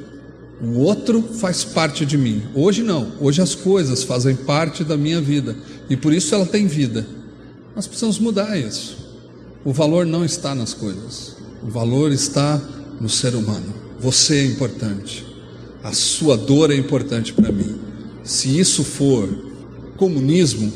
O 0.60 0.80
outro 0.80 1.22
faz 1.22 1.64
parte 1.64 2.06
de 2.06 2.16
mim. 2.16 2.42
Hoje 2.54 2.82
não. 2.82 3.12
Hoje 3.20 3.42
as 3.42 3.54
coisas 3.54 4.02
fazem 4.02 4.34
parte 4.34 4.82
da 4.82 4.96
minha 4.96 5.20
vida. 5.20 5.54
E 5.88 5.96
por 5.96 6.12
isso 6.12 6.34
ela 6.34 6.46
tem 6.46 6.66
vida. 6.66 7.06
Nós 7.74 7.86
precisamos 7.86 8.18
mudar 8.18 8.58
isso. 8.58 8.96
O 9.64 9.72
valor 9.72 10.06
não 10.06 10.24
está 10.24 10.54
nas 10.54 10.72
coisas. 10.72 11.36
O 11.62 11.68
valor 11.68 12.10
está 12.10 12.60
no 13.00 13.08
ser 13.08 13.34
humano. 13.34 13.74
Você 14.00 14.38
é 14.38 14.46
importante. 14.46 15.26
A 15.82 15.92
sua 15.92 16.36
dor 16.36 16.70
é 16.70 16.76
importante 16.76 17.32
para 17.32 17.52
mim. 17.52 17.78
Se 18.24 18.58
isso 18.58 18.82
for 18.82 19.28
comunismo, 19.96 20.72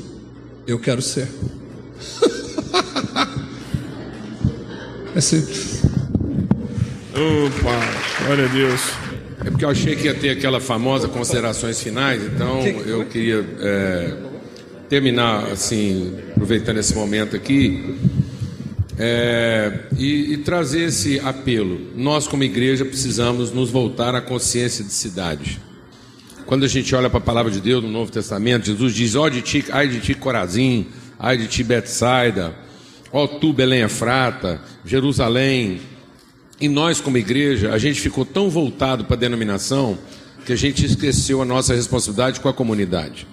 Eu 0.66 0.78
quero 0.78 1.02
ser. 1.02 1.26
é 5.16 5.20
simples. 5.20 5.82
Opa, 7.12 8.24
glória 8.24 8.44
a 8.44 8.48
Deus. 8.48 8.99
É 9.45 9.51
porque 9.51 9.64
eu 9.64 9.70
achei 9.70 9.97
que 9.97 10.05
ia 10.05 10.14
ter 10.14 10.30
aquela 10.30 10.61
famosa 10.61 11.09
considerações 11.09 11.82
finais, 11.82 12.22
então 12.22 12.61
eu 12.66 13.07
queria 13.07 13.43
é, 13.61 14.16
terminar 14.86 15.47
assim, 15.51 16.14
aproveitando 16.32 16.76
esse 16.76 16.95
momento 16.95 17.36
aqui, 17.36 17.97
é, 18.99 19.84
e, 19.97 20.34
e 20.34 20.36
trazer 20.38 20.88
esse 20.88 21.18
apelo. 21.20 21.80
Nós, 21.97 22.28
como 22.28 22.45
igreja, 22.45 22.84
precisamos 22.84 23.51
nos 23.51 23.70
voltar 23.70 24.14
à 24.14 24.20
consciência 24.20 24.84
de 24.84 24.93
cidade. 24.93 25.59
Quando 26.45 26.64
a 26.64 26.68
gente 26.68 26.95
olha 26.95 27.09
para 27.09 27.18
a 27.18 27.22
palavra 27.22 27.51
de 27.51 27.62
Deus 27.62 27.82
no 27.82 27.88
Novo 27.88 28.12
Testamento, 28.12 28.66
Jesus 28.66 28.95
diz: 28.95 29.14
ó 29.14 29.30
de 29.30 29.41
ti, 29.41 29.64
ai 29.70 29.88
de 29.88 30.01
ti 30.01 30.12
Corazim, 30.12 30.88
ai 31.18 31.38
de 31.38 31.47
ti 31.47 31.64
Betsaida, 31.64 32.55
ó 33.11 33.26
tu 33.26 33.55
Belém 33.55 33.80
Efrata, 33.80 34.61
Jerusalém. 34.84 35.80
E 36.61 36.68
nós, 36.68 37.00
como 37.00 37.16
igreja, 37.16 37.72
a 37.72 37.78
gente 37.78 38.00
ficou 38.00 38.24
tão 38.24 38.50
voltado 38.50 39.04
para 39.04 39.16
a 39.16 39.18
denominação 39.18 39.98
que 40.44 40.52
a 40.52 40.56
gente 40.56 40.84
esqueceu 40.84 41.40
a 41.40 41.44
nossa 41.44 41.74
responsabilidade 41.74 42.40
com 42.40 42.48
a 42.48 42.52
comunidade. 42.52 43.26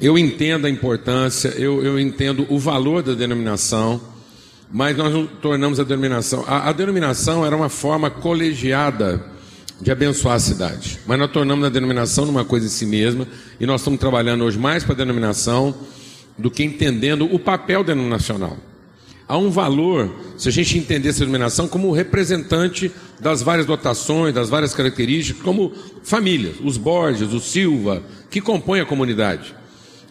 Eu 0.00 0.16
entendo 0.16 0.66
a 0.66 0.70
importância, 0.70 1.48
eu, 1.48 1.84
eu 1.84 1.98
entendo 1.98 2.46
o 2.48 2.58
valor 2.58 3.02
da 3.02 3.14
denominação, 3.14 4.00
mas 4.70 4.96
nós 4.96 5.12
não 5.12 5.26
tornamos 5.26 5.80
a 5.80 5.84
denominação. 5.84 6.44
A, 6.46 6.68
a 6.68 6.72
denominação 6.72 7.44
era 7.44 7.56
uma 7.56 7.68
forma 7.68 8.10
colegiada 8.10 9.22
de 9.80 9.90
abençoar 9.90 10.36
a 10.36 10.40
cidade, 10.40 10.98
mas 11.06 11.18
nós 11.18 11.30
tornamos 11.30 11.64
a 11.66 11.68
denominação 11.68 12.26
numa 12.26 12.44
coisa 12.44 12.66
em 12.66 12.70
si 12.70 12.86
mesma 12.86 13.26
e 13.60 13.66
nós 13.66 13.80
estamos 13.80 14.00
trabalhando 14.00 14.44
hoje 14.44 14.58
mais 14.58 14.82
para 14.82 14.94
a 14.94 14.96
denominação 14.96 15.74
do 16.36 16.50
que 16.50 16.64
entendendo 16.64 17.32
o 17.32 17.38
papel 17.38 17.84
denominacional. 17.84 18.56
Há 19.28 19.36
um 19.36 19.50
valor, 19.50 20.10
se 20.38 20.48
a 20.48 20.52
gente 20.52 20.78
entender 20.78 21.10
essa 21.10 21.18
denominação 21.18 21.68
como 21.68 21.92
representante 21.92 22.90
das 23.20 23.42
várias 23.42 23.66
dotações, 23.66 24.32
das 24.32 24.48
várias 24.48 24.72
características, 24.72 25.42
como 25.42 25.70
famílias, 26.02 26.56
os 26.64 26.78
Borges, 26.78 27.34
o 27.34 27.38
Silva, 27.38 28.02
que 28.30 28.40
compõem 28.40 28.80
a 28.80 28.86
comunidade. 28.86 29.54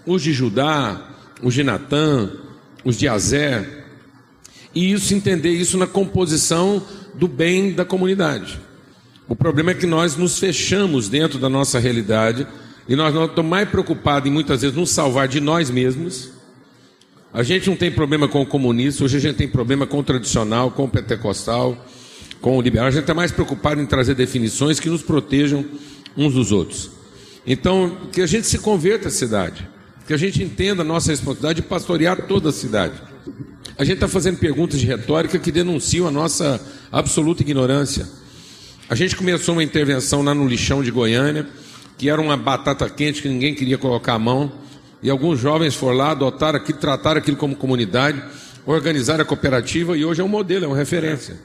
Os 0.05 0.21
de 0.21 0.31
Judá, 0.31 1.15
os 1.41 1.55
de 1.55 1.63
Natã, 1.63 2.29
os 2.85 2.95
de 2.95 3.07
Azé. 3.07 3.85
E 4.75 4.91
isso, 4.91 5.15
entender 5.15 5.49
isso 5.49 5.79
na 5.79 5.87
composição 5.87 6.83
do 7.15 7.27
bem 7.27 7.73
da 7.73 7.83
comunidade. 7.83 8.59
O 9.27 9.35
problema 9.35 9.71
é 9.71 9.73
que 9.73 9.87
nós 9.87 10.15
nos 10.15 10.37
fechamos 10.37 11.09
dentro 11.09 11.39
da 11.39 11.49
nossa 11.49 11.79
realidade 11.79 12.45
e 12.87 12.95
nós 12.95 13.15
não 13.15 13.25
estamos 13.25 13.49
mais 13.49 13.67
preocupados 13.67 14.29
em 14.29 14.31
muitas 14.31 14.61
vezes 14.61 14.77
nos 14.77 14.91
salvar 14.91 15.27
de 15.27 15.41
nós 15.41 15.71
mesmos 15.71 16.36
a 17.37 17.43
gente 17.43 17.69
não 17.69 17.75
tem 17.75 17.91
problema 17.91 18.27
com 18.27 18.41
o 18.41 18.45
comunista, 18.47 19.03
hoje 19.03 19.17
a 19.17 19.19
gente 19.19 19.35
tem 19.35 19.47
problema 19.47 19.85
com 19.85 19.99
o 19.99 20.03
tradicional, 20.03 20.71
com 20.71 20.85
o 20.85 20.89
pentecostal, 20.89 21.85
com 22.41 22.57
o 22.57 22.61
liberal. 22.63 22.87
A 22.87 22.89
gente 22.89 23.01
está 23.01 23.13
mais 23.13 23.31
preocupado 23.31 23.79
em 23.79 23.85
trazer 23.85 24.15
definições 24.15 24.79
que 24.79 24.89
nos 24.89 25.03
protejam 25.03 25.63
uns 26.17 26.33
dos 26.33 26.51
outros. 26.51 26.89
Então, 27.45 27.95
que 28.11 28.21
a 28.21 28.25
gente 28.25 28.47
se 28.47 28.57
converta 28.57 29.09
à 29.09 29.11
cidade, 29.11 29.69
que 30.07 30.15
a 30.15 30.17
gente 30.17 30.41
entenda 30.41 30.81
a 30.81 30.83
nossa 30.83 31.11
responsabilidade 31.11 31.61
de 31.61 31.67
pastorear 31.67 32.25
toda 32.25 32.49
a 32.49 32.51
cidade. 32.51 32.99
A 33.77 33.83
gente 33.83 33.97
está 33.97 34.07
fazendo 34.07 34.39
perguntas 34.39 34.79
de 34.79 34.87
retórica 34.87 35.37
que 35.37 35.51
denunciam 35.51 36.07
a 36.07 36.11
nossa 36.11 36.59
absoluta 36.91 37.43
ignorância. 37.43 38.09
A 38.89 38.95
gente 38.95 39.15
começou 39.15 39.53
uma 39.53 39.63
intervenção 39.63 40.23
lá 40.23 40.33
no 40.33 40.47
lixão 40.47 40.81
de 40.81 40.89
Goiânia, 40.89 41.47
que 41.99 42.09
era 42.09 42.19
uma 42.19 42.35
batata 42.35 42.89
quente 42.89 43.21
que 43.21 43.29
ninguém 43.29 43.53
queria 43.53 43.77
colocar 43.77 44.15
a 44.15 44.19
mão. 44.19 44.65
E 45.01 45.09
alguns 45.09 45.39
jovens 45.39 45.75
foram 45.75 45.97
lá, 45.97 46.11
adotaram 46.11 46.57
aquilo, 46.57 46.79
trataram 46.79 47.19
aquilo 47.19 47.37
como 47.37 47.55
comunidade, 47.55 48.21
organizaram 48.65 49.21
a 49.21 49.25
cooperativa 49.25 49.97
e 49.97 50.03
hoje 50.03 50.21
é 50.21 50.23
um 50.23 50.27
modelo, 50.27 50.65
é 50.65 50.67
uma 50.67 50.77
referência. 50.77 51.37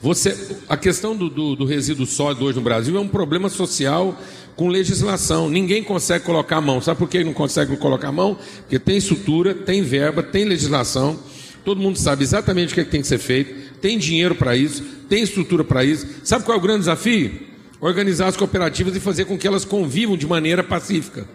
Você, 0.00 0.36
a 0.68 0.76
questão 0.76 1.16
do, 1.16 1.28
do, 1.28 1.54
do 1.54 1.64
resíduo 1.64 2.06
sólido 2.06 2.44
hoje 2.44 2.56
no 2.56 2.64
Brasil 2.64 2.96
é 2.96 3.00
um 3.00 3.08
problema 3.08 3.48
social 3.48 4.18
com 4.56 4.68
legislação. 4.68 5.48
Ninguém 5.48 5.82
consegue 5.82 6.24
colocar 6.24 6.56
a 6.56 6.60
mão. 6.60 6.80
Sabe 6.80 6.98
por 6.98 7.08
que 7.08 7.22
não 7.22 7.32
consegue 7.32 7.76
colocar 7.76 8.08
a 8.08 8.12
mão? 8.12 8.36
Porque 8.62 8.78
tem 8.78 8.96
estrutura, 8.96 9.54
tem 9.54 9.82
verba, 9.82 10.22
tem 10.22 10.44
legislação. 10.44 11.18
Todo 11.64 11.80
mundo 11.80 11.98
sabe 11.98 12.24
exatamente 12.24 12.72
o 12.72 12.74
que, 12.74 12.80
é 12.80 12.84
que 12.84 12.90
tem 12.90 13.00
que 13.00 13.06
ser 13.06 13.18
feito. 13.18 13.78
Tem 13.80 13.96
dinheiro 13.96 14.34
para 14.34 14.56
isso, 14.56 14.82
tem 15.08 15.22
estrutura 15.22 15.62
para 15.62 15.84
isso. 15.84 16.06
Sabe 16.24 16.44
qual 16.44 16.56
é 16.56 16.58
o 16.58 16.62
grande 16.62 16.80
desafio? 16.80 17.32
Organizar 17.80 18.26
as 18.26 18.36
cooperativas 18.36 18.96
e 18.96 19.00
fazer 19.00 19.24
com 19.24 19.38
que 19.38 19.46
elas 19.46 19.64
convivam 19.64 20.16
de 20.16 20.26
maneira 20.26 20.62
pacífica. 20.64 21.26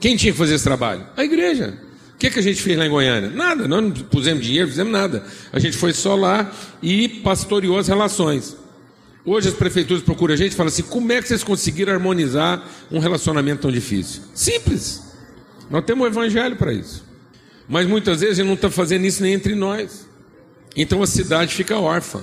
Quem 0.00 0.16
tinha 0.16 0.32
que 0.32 0.38
fazer 0.38 0.54
esse 0.54 0.64
trabalho? 0.64 1.06
A 1.16 1.24
igreja. 1.24 1.78
O 2.14 2.18
que, 2.18 2.30
que 2.30 2.38
a 2.38 2.42
gente 2.42 2.60
fez 2.60 2.76
lá 2.76 2.86
em 2.86 2.90
Goiânia? 2.90 3.30
Nada, 3.30 3.68
nós 3.68 3.82
não 3.82 3.90
pusemos 3.90 4.44
dinheiro, 4.44 4.68
fizemos 4.68 4.92
nada. 4.92 5.24
A 5.52 5.58
gente 5.58 5.76
foi 5.76 5.92
só 5.92 6.16
lá 6.16 6.52
e 6.82 7.08
pastoreou 7.08 7.78
as 7.78 7.86
relações. 7.86 8.56
Hoje 9.24 9.48
as 9.48 9.54
prefeituras 9.54 10.02
procuram 10.02 10.34
a 10.34 10.36
gente 10.36 10.52
e 10.52 10.56
falam 10.56 10.68
assim: 10.68 10.82
como 10.82 11.12
é 11.12 11.22
que 11.22 11.28
vocês 11.28 11.44
conseguiram 11.44 11.92
harmonizar 11.92 12.66
um 12.90 12.98
relacionamento 12.98 13.62
tão 13.62 13.70
difícil? 13.70 14.22
Simples. 14.34 15.02
Nós 15.70 15.84
temos 15.84 16.04
um 16.04 16.10
evangelho 16.10 16.56
para 16.56 16.72
isso. 16.72 17.04
Mas 17.68 17.86
muitas 17.86 18.20
vezes 18.20 18.38
a 18.38 18.42
gente 18.42 18.46
não 18.48 18.54
está 18.54 18.70
fazendo 18.70 19.04
isso 19.04 19.22
nem 19.22 19.34
entre 19.34 19.54
nós. 19.54 20.08
Então 20.74 21.02
a 21.02 21.06
cidade 21.06 21.54
fica 21.54 21.78
órfã. 21.78 22.22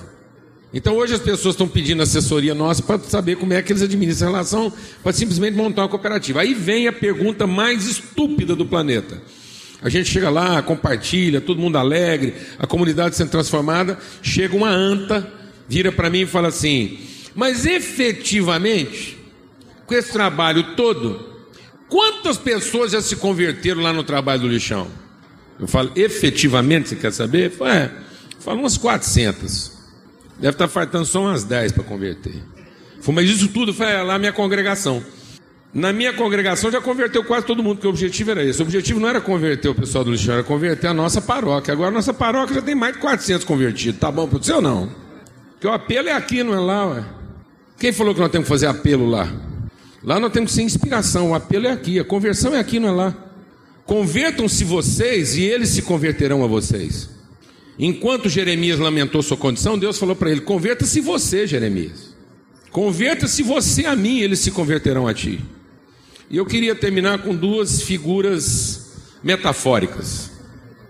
Então 0.74 0.96
hoje 0.96 1.14
as 1.14 1.20
pessoas 1.20 1.54
estão 1.54 1.68
pedindo 1.68 2.02
assessoria 2.02 2.54
nossa 2.54 2.82
para 2.82 2.98
saber 2.98 3.36
como 3.36 3.52
é 3.52 3.62
que 3.62 3.72
eles 3.72 3.82
administram 3.82 4.28
a 4.28 4.30
relação, 4.32 4.72
para 5.02 5.12
simplesmente 5.12 5.56
montar 5.56 5.82
uma 5.82 5.88
cooperativa. 5.88 6.40
Aí 6.40 6.54
vem 6.54 6.88
a 6.88 6.92
pergunta 6.92 7.46
mais 7.46 7.86
estúpida 7.86 8.54
do 8.56 8.66
planeta. 8.66 9.22
A 9.80 9.88
gente 9.88 10.10
chega 10.10 10.28
lá, 10.28 10.60
compartilha, 10.62 11.40
todo 11.40 11.60
mundo 11.60 11.76
alegre, 11.76 12.34
a 12.58 12.66
comunidade 12.66 13.14
sendo 13.14 13.30
transformada, 13.30 13.98
chega 14.22 14.56
uma 14.56 14.70
anta, 14.70 15.26
vira 15.68 15.92
para 15.92 16.10
mim 16.10 16.22
e 16.22 16.26
fala 16.26 16.48
assim: 16.48 16.98
"Mas 17.34 17.64
efetivamente, 17.64 19.16
com 19.86 19.94
esse 19.94 20.12
trabalho 20.12 20.74
todo, 20.74 21.24
quantas 21.88 22.36
pessoas 22.36 22.92
já 22.92 23.00
se 23.00 23.16
converteram 23.16 23.82
lá 23.82 23.92
no 23.92 24.02
trabalho 24.02 24.42
do 24.42 24.48
lixão?" 24.48 24.88
Eu 25.60 25.68
falo: 25.68 25.92
"Efetivamente, 25.94 26.88
você 26.88 26.96
quer 26.96 27.12
saber?" 27.12 27.46
Eu 27.46 27.50
falo, 27.52 27.70
é, 27.70 27.90
falo 28.40 28.60
umas 28.60 28.76
400. 28.76 29.75
Deve 30.38 30.54
estar 30.54 30.68
faltando 30.68 31.06
só 31.06 31.22
umas 31.22 31.44
10 31.44 31.72
para 31.72 31.84
converter. 31.84 32.34
Mas 33.06 33.30
isso 33.30 33.48
tudo 33.48 33.72
foi 33.72 33.86
lá 34.02 34.18
minha 34.18 34.32
congregação. 34.32 35.02
Na 35.72 35.92
minha 35.92 36.12
congregação 36.12 36.70
já 36.70 36.80
converteu 36.80 37.22
quase 37.22 37.46
todo 37.46 37.62
mundo, 37.62 37.76
porque 37.76 37.86
o 37.86 37.90
objetivo 37.90 38.30
era 38.30 38.44
esse. 38.44 38.60
O 38.60 38.64
objetivo 38.64 38.98
não 38.98 39.08
era 39.08 39.20
converter 39.20 39.68
o 39.68 39.74
pessoal 39.74 40.02
do 40.02 40.10
lixão, 40.10 40.34
era 40.34 40.42
converter 40.42 40.86
a 40.86 40.94
nossa 40.94 41.20
paróquia. 41.20 41.72
Agora 41.72 41.90
a 41.90 41.92
nossa 41.92 42.14
paróquia 42.14 42.56
já 42.56 42.62
tem 42.62 42.74
mais 42.74 42.94
de 42.94 43.00
400 43.00 43.44
convertidos. 43.44 44.00
Tá 44.00 44.10
bom 44.10 44.26
para 44.26 44.38
você 44.38 44.52
ou 44.52 44.62
não? 44.62 44.90
Porque 45.52 45.66
o 45.66 45.72
apelo 45.72 46.08
é 46.08 46.12
aqui, 46.12 46.42
não 46.42 46.54
é 46.54 46.58
lá, 46.58 46.86
ué. 46.86 47.04
Quem 47.78 47.92
falou 47.92 48.14
que 48.14 48.20
nós 48.20 48.30
temos 48.30 48.46
que 48.46 48.54
fazer 48.54 48.66
apelo 48.66 49.06
lá? 49.06 49.30
Lá 50.02 50.18
nós 50.18 50.32
temos 50.32 50.50
que 50.50 50.56
ser 50.56 50.62
inspiração. 50.62 51.32
O 51.32 51.34
apelo 51.34 51.66
é 51.66 51.72
aqui, 51.72 51.98
a 51.98 52.04
conversão 52.04 52.54
é 52.54 52.58
aqui, 52.58 52.80
não 52.80 52.88
é 52.88 52.92
lá. 52.92 53.14
Convertam-se 53.84 54.64
vocês 54.64 55.36
e 55.36 55.42
eles 55.42 55.68
se 55.70 55.82
converterão 55.82 56.42
a 56.42 56.46
vocês. 56.46 57.15
Enquanto 57.78 58.28
Jeremias 58.28 58.78
lamentou 58.78 59.22
sua 59.22 59.36
condição, 59.36 59.78
Deus 59.78 59.98
falou 59.98 60.16
para 60.16 60.30
ele: 60.30 60.40
Converta-se 60.40 61.00
você, 61.00 61.46
Jeremias. 61.46 62.14
Converta-se 62.70 63.42
você 63.42 63.86
a 63.86 63.94
mim, 63.94 64.20
eles 64.20 64.40
se 64.40 64.50
converterão 64.50 65.06
a 65.06 65.14
ti. 65.14 65.40
E 66.30 66.36
eu 66.36 66.44
queria 66.44 66.74
terminar 66.74 67.22
com 67.22 67.34
duas 67.34 67.82
figuras 67.82 68.92
metafóricas. 69.22 70.30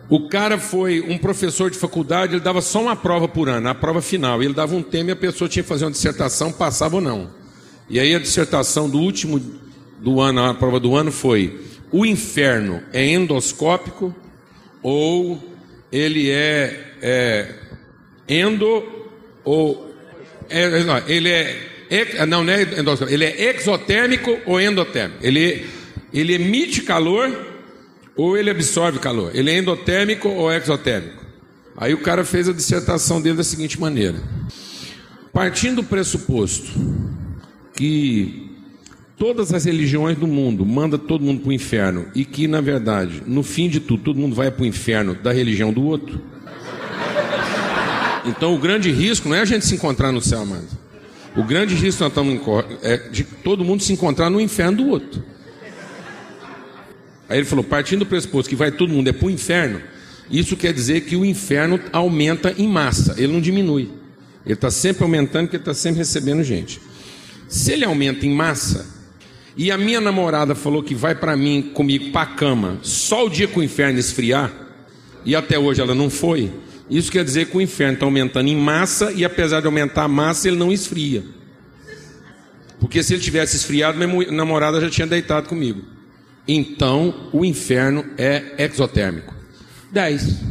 O 0.08 0.28
cara 0.28 0.58
foi 0.58 1.00
um 1.00 1.18
professor 1.18 1.70
de 1.70 1.76
faculdade, 1.76 2.34
ele 2.34 2.40
dava 2.40 2.60
só 2.60 2.80
uma 2.80 2.94
prova 2.94 3.26
por 3.26 3.48
ano, 3.48 3.68
a 3.68 3.74
prova 3.74 4.00
final. 4.00 4.40
Ele 4.42 4.54
dava 4.54 4.74
um 4.74 4.82
tema 4.82 5.10
e 5.10 5.12
a 5.12 5.16
pessoa 5.16 5.48
tinha 5.48 5.62
que 5.62 5.68
fazer 5.68 5.84
uma 5.84 5.90
dissertação, 5.90 6.52
passava 6.52 6.96
ou 6.96 7.02
não. 7.02 7.30
E 7.90 7.98
aí 7.98 8.14
a 8.14 8.18
dissertação 8.18 8.88
do 8.88 8.98
último 8.98 9.40
do 10.00 10.20
ano, 10.20 10.44
a 10.44 10.54
prova 10.54 10.78
do 10.78 10.94
ano 10.94 11.10
foi: 11.10 11.60
o 11.90 12.06
inferno 12.06 12.82
é 12.92 13.04
endoscópico 13.04 14.14
ou 14.82 15.55
ele 15.90 16.30
é, 16.30 16.94
é 17.00 17.54
endo 18.28 19.10
ou 19.44 19.94
é, 20.48 20.84
não, 20.84 20.98
ele 21.06 21.28
é 21.28 21.76
não, 22.26 22.42
não 22.42 22.52
é 22.52 22.62
ele 23.08 23.24
é 23.24 23.54
exotérmico 23.54 24.38
ou 24.44 24.60
endotérmico. 24.60 25.24
Ele, 25.24 25.66
ele 26.12 26.34
emite 26.34 26.82
calor 26.82 27.54
ou 28.16 28.36
ele 28.36 28.50
absorve 28.50 28.98
calor. 28.98 29.30
Ele 29.34 29.50
é 29.50 29.58
endotérmico 29.58 30.28
ou 30.28 30.52
exotérmico. 30.52 31.24
Aí 31.76 31.94
o 31.94 32.00
cara 32.00 32.24
fez 32.24 32.48
a 32.48 32.52
dissertação 32.52 33.20
dele 33.20 33.36
da 33.36 33.44
seguinte 33.44 33.80
maneira: 33.80 34.16
partindo 35.32 35.76
do 35.76 35.84
pressuposto 35.84 36.72
que 37.74 38.45
todas 39.18 39.52
as 39.52 39.64
religiões 39.64 40.16
do 40.16 40.26
mundo 40.26 40.64
manda 40.64 40.98
todo 40.98 41.24
mundo 41.24 41.40
para 41.40 41.50
o 41.50 41.52
inferno 41.52 42.06
e 42.14 42.24
que, 42.24 42.46
na 42.46 42.60
verdade, 42.60 43.22
no 43.26 43.42
fim 43.42 43.68
de 43.68 43.80
tudo, 43.80 44.02
todo 44.02 44.18
mundo 44.18 44.34
vai 44.34 44.50
para 44.50 44.62
o 44.62 44.66
inferno 44.66 45.14
da 45.14 45.32
religião 45.32 45.72
do 45.72 45.82
outro. 45.84 46.20
Então, 48.26 48.54
o 48.54 48.58
grande 48.58 48.90
risco 48.90 49.28
não 49.28 49.36
é 49.36 49.40
a 49.40 49.44
gente 49.44 49.64
se 49.64 49.74
encontrar 49.74 50.12
no 50.12 50.20
céu, 50.20 50.44
mano. 50.44 50.66
O 51.36 51.44
grande 51.44 51.74
risco 51.74 52.02
nós 52.02 52.10
estamos 52.10 52.40
é 52.82 52.96
de 52.96 53.22
todo 53.22 53.64
mundo 53.64 53.82
se 53.82 53.92
encontrar 53.92 54.30
no 54.30 54.40
inferno 54.40 54.78
do 54.78 54.88
outro. 54.88 55.22
Aí 57.28 57.38
ele 57.38 57.46
falou: 57.46 57.64
partindo 57.64 58.00
do 58.00 58.06
pressuposto 58.06 58.48
que 58.48 58.56
vai 58.56 58.72
todo 58.72 58.92
mundo 58.92 59.08
é 59.08 59.12
para 59.12 59.26
o 59.26 59.30
inferno, 59.30 59.80
isso 60.30 60.56
quer 60.56 60.72
dizer 60.72 61.02
que 61.02 61.14
o 61.14 61.24
inferno 61.24 61.78
aumenta 61.92 62.54
em 62.56 62.66
massa, 62.66 63.14
ele 63.18 63.32
não 63.32 63.40
diminui. 63.40 63.90
Ele 64.44 64.54
está 64.54 64.70
sempre 64.70 65.02
aumentando 65.02 65.44
porque 65.44 65.56
está 65.56 65.74
sempre 65.74 65.98
recebendo 65.98 66.42
gente. 66.42 66.80
Se 67.48 67.72
ele 67.72 67.84
aumenta 67.84 68.24
em 68.24 68.32
massa, 68.32 68.95
e 69.56 69.70
a 69.70 69.78
minha 69.78 70.00
namorada 70.00 70.54
falou 70.54 70.82
que 70.82 70.94
vai 70.94 71.14
para 71.14 71.36
mim 71.36 71.70
comigo 71.72 72.10
para 72.10 72.22
a 72.22 72.34
cama 72.34 72.78
só 72.82 73.26
o 73.26 73.30
dia 73.30 73.46
que 73.46 73.58
o 73.58 73.62
inferno 73.62 73.98
esfriar, 73.98 74.52
e 75.24 75.34
até 75.34 75.58
hoje 75.58 75.80
ela 75.80 75.94
não 75.94 76.10
foi, 76.10 76.52
isso 76.88 77.10
quer 77.10 77.24
dizer 77.24 77.46
que 77.46 77.56
o 77.56 77.60
inferno 77.60 77.94
está 77.94 78.06
aumentando 78.06 78.48
em 78.48 78.56
massa 78.56 79.10
e 79.12 79.24
apesar 79.24 79.60
de 79.60 79.66
aumentar 79.66 80.04
a 80.04 80.08
massa, 80.08 80.46
ele 80.46 80.56
não 80.56 80.72
esfria. 80.72 81.24
Porque 82.78 83.02
se 83.02 83.14
ele 83.14 83.22
tivesse 83.22 83.56
esfriado, 83.56 83.98
minha 83.98 84.30
namorada 84.30 84.80
já 84.80 84.88
tinha 84.88 85.06
deitado 85.06 85.48
comigo. 85.48 85.82
Então, 86.46 87.28
o 87.32 87.44
inferno 87.44 88.04
é 88.16 88.54
exotérmico. 88.58 89.34
10. 89.90 90.42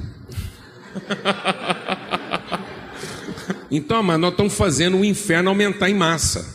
então, 3.71 4.03
mas 4.03 4.19
nós 4.19 4.31
estamos 4.31 4.53
fazendo 4.55 4.97
o 4.97 5.05
inferno 5.05 5.49
aumentar 5.49 5.89
em 5.89 5.93
massa. 5.93 6.54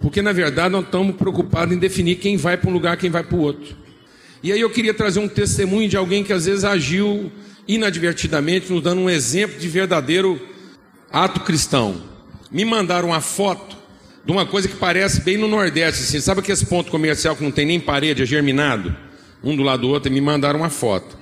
Porque, 0.00 0.22
na 0.22 0.32
verdade, 0.32 0.70
nós 0.70 0.84
estamos 0.84 1.16
preocupados 1.16 1.74
em 1.74 1.78
definir 1.78 2.16
quem 2.16 2.36
vai 2.36 2.56
para 2.56 2.70
um 2.70 2.72
lugar 2.72 2.96
quem 2.96 3.10
vai 3.10 3.22
para 3.22 3.36
o 3.36 3.40
outro. 3.40 3.76
E 4.42 4.52
aí 4.52 4.60
eu 4.60 4.70
queria 4.70 4.94
trazer 4.94 5.18
um 5.18 5.28
testemunho 5.28 5.88
de 5.88 5.96
alguém 5.96 6.22
que 6.22 6.32
às 6.32 6.46
vezes 6.46 6.64
agiu 6.64 7.32
inadvertidamente, 7.66 8.72
nos 8.72 8.82
dando 8.82 9.02
um 9.02 9.10
exemplo 9.10 9.58
de 9.58 9.68
verdadeiro 9.68 10.40
ato 11.10 11.40
cristão. 11.40 12.02
Me 12.50 12.64
mandaram 12.64 13.08
uma 13.08 13.20
foto 13.20 13.76
de 14.24 14.32
uma 14.32 14.46
coisa 14.46 14.68
que 14.68 14.76
parece 14.76 15.22
bem 15.22 15.36
no 15.36 15.48
Nordeste, 15.48 16.02
assim, 16.02 16.20
sabe 16.20 16.40
aquele 16.40 16.64
ponto 16.66 16.90
comercial 16.90 17.34
que 17.34 17.42
não 17.42 17.50
tem 17.50 17.66
nem 17.66 17.80
parede, 17.80 18.22
é 18.22 18.26
germinado, 18.26 18.94
um 19.42 19.56
do 19.56 19.62
lado 19.62 19.82
do 19.82 19.88
outro, 19.88 20.10
e 20.10 20.14
me 20.14 20.20
mandaram 20.20 20.60
uma 20.60 20.70
foto 20.70 21.16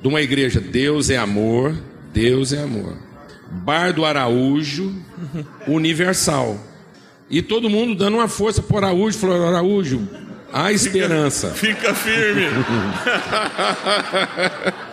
de 0.00 0.08
uma 0.08 0.20
igreja, 0.20 0.60
Deus 0.60 1.10
é 1.10 1.16
amor, 1.16 1.74
Deus 2.12 2.52
é 2.52 2.62
amor. 2.62 2.96
Bar 3.50 3.92
do 3.92 4.04
Araújo, 4.04 4.94
universal. 5.66 6.58
E 7.30 7.40
todo 7.40 7.70
mundo 7.70 7.94
dando 7.94 8.16
uma 8.16 8.26
força 8.26 8.60
para 8.60 8.88
Araújo, 8.88 9.16
falou, 9.16 9.46
Araújo, 9.46 10.08
há 10.52 10.72
esperança. 10.72 11.50
Fica 11.50 11.94
firme. 11.94 12.46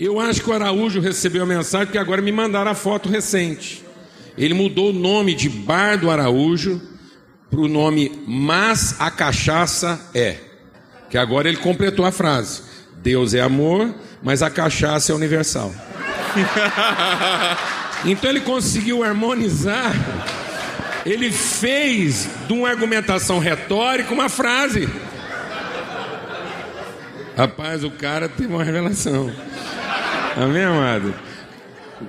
Eu 0.00 0.18
acho 0.18 0.42
que 0.42 0.50
o 0.50 0.52
Araújo 0.52 1.00
recebeu 1.00 1.42
a 1.42 1.46
mensagem 1.46 1.86
porque 1.86 1.98
agora 1.98 2.22
me 2.22 2.32
mandaram 2.32 2.70
a 2.70 2.74
foto 2.74 3.08
recente. 3.08 3.84
Ele 4.36 4.54
mudou 4.54 4.90
o 4.90 4.92
nome 4.92 5.34
de 5.34 5.48
Bar 5.48 5.98
do 5.98 6.10
Araújo 6.10 6.80
para 7.50 7.60
o 7.60 7.68
nome 7.68 8.24
Mas 8.26 8.96
a 8.98 9.10
Cachaça 9.10 10.10
é. 10.14 10.38
Que 11.10 11.18
agora 11.18 11.48
ele 11.48 11.58
completou 11.58 12.04
a 12.04 12.10
frase: 12.10 12.62
Deus 12.96 13.34
é 13.34 13.40
amor, 13.40 13.94
mas 14.20 14.42
a 14.42 14.50
cachaça 14.50 15.12
é 15.12 15.14
universal. 15.14 15.72
então 18.04 18.30
ele 18.30 18.40
conseguiu 18.40 19.04
harmonizar. 19.04 19.94
Ele 21.04 21.30
fez 21.30 22.28
de 22.46 22.52
uma 22.52 22.68
argumentação 22.68 23.38
retórica 23.38 24.12
uma 24.12 24.28
frase. 24.28 24.88
Rapaz, 27.36 27.84
o 27.84 27.90
cara 27.90 28.28
teve 28.28 28.52
uma 28.52 28.64
revelação. 28.64 29.30
Amém, 30.36 30.62
amado? 30.62 31.14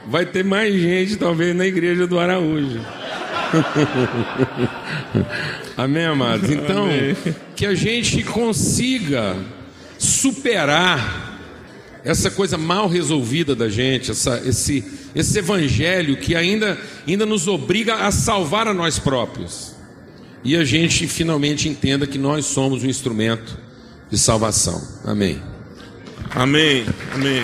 Vai 0.07 0.25
ter 0.25 0.43
mais 0.43 0.73
gente, 0.73 1.15
talvez, 1.15 1.55
na 1.55 1.65
igreja 1.65 2.07
do 2.07 2.19
Araújo. 2.19 2.81
Amém, 5.77 6.05
amados? 6.05 6.49
Então, 6.49 6.85
Amém. 6.85 7.15
que 7.55 7.65
a 7.65 7.75
gente 7.75 8.23
consiga 8.23 9.35
superar 9.97 11.34
essa 12.05 12.29
coisa 12.29 12.55
mal 12.55 12.87
resolvida 12.87 13.55
da 13.55 13.67
gente, 13.67 14.11
essa, 14.11 14.39
esse, 14.45 14.85
esse 15.15 15.39
evangelho 15.39 16.15
que 16.15 16.35
ainda, 16.35 16.77
ainda 17.07 17.25
nos 17.25 17.47
obriga 17.47 17.95
a 17.95 18.11
salvar 18.11 18.67
a 18.67 18.73
nós 18.73 18.99
próprios. 18.99 19.75
E 20.43 20.55
a 20.55 20.63
gente 20.63 21.07
finalmente 21.07 21.67
entenda 21.67 22.05
que 22.05 22.19
nós 22.19 22.45
somos 22.45 22.83
um 22.83 22.87
instrumento 22.87 23.57
de 24.11 24.19
salvação. 24.19 24.79
Amém. 25.03 25.41
Amém. 26.29 26.85
Amém. 27.11 27.41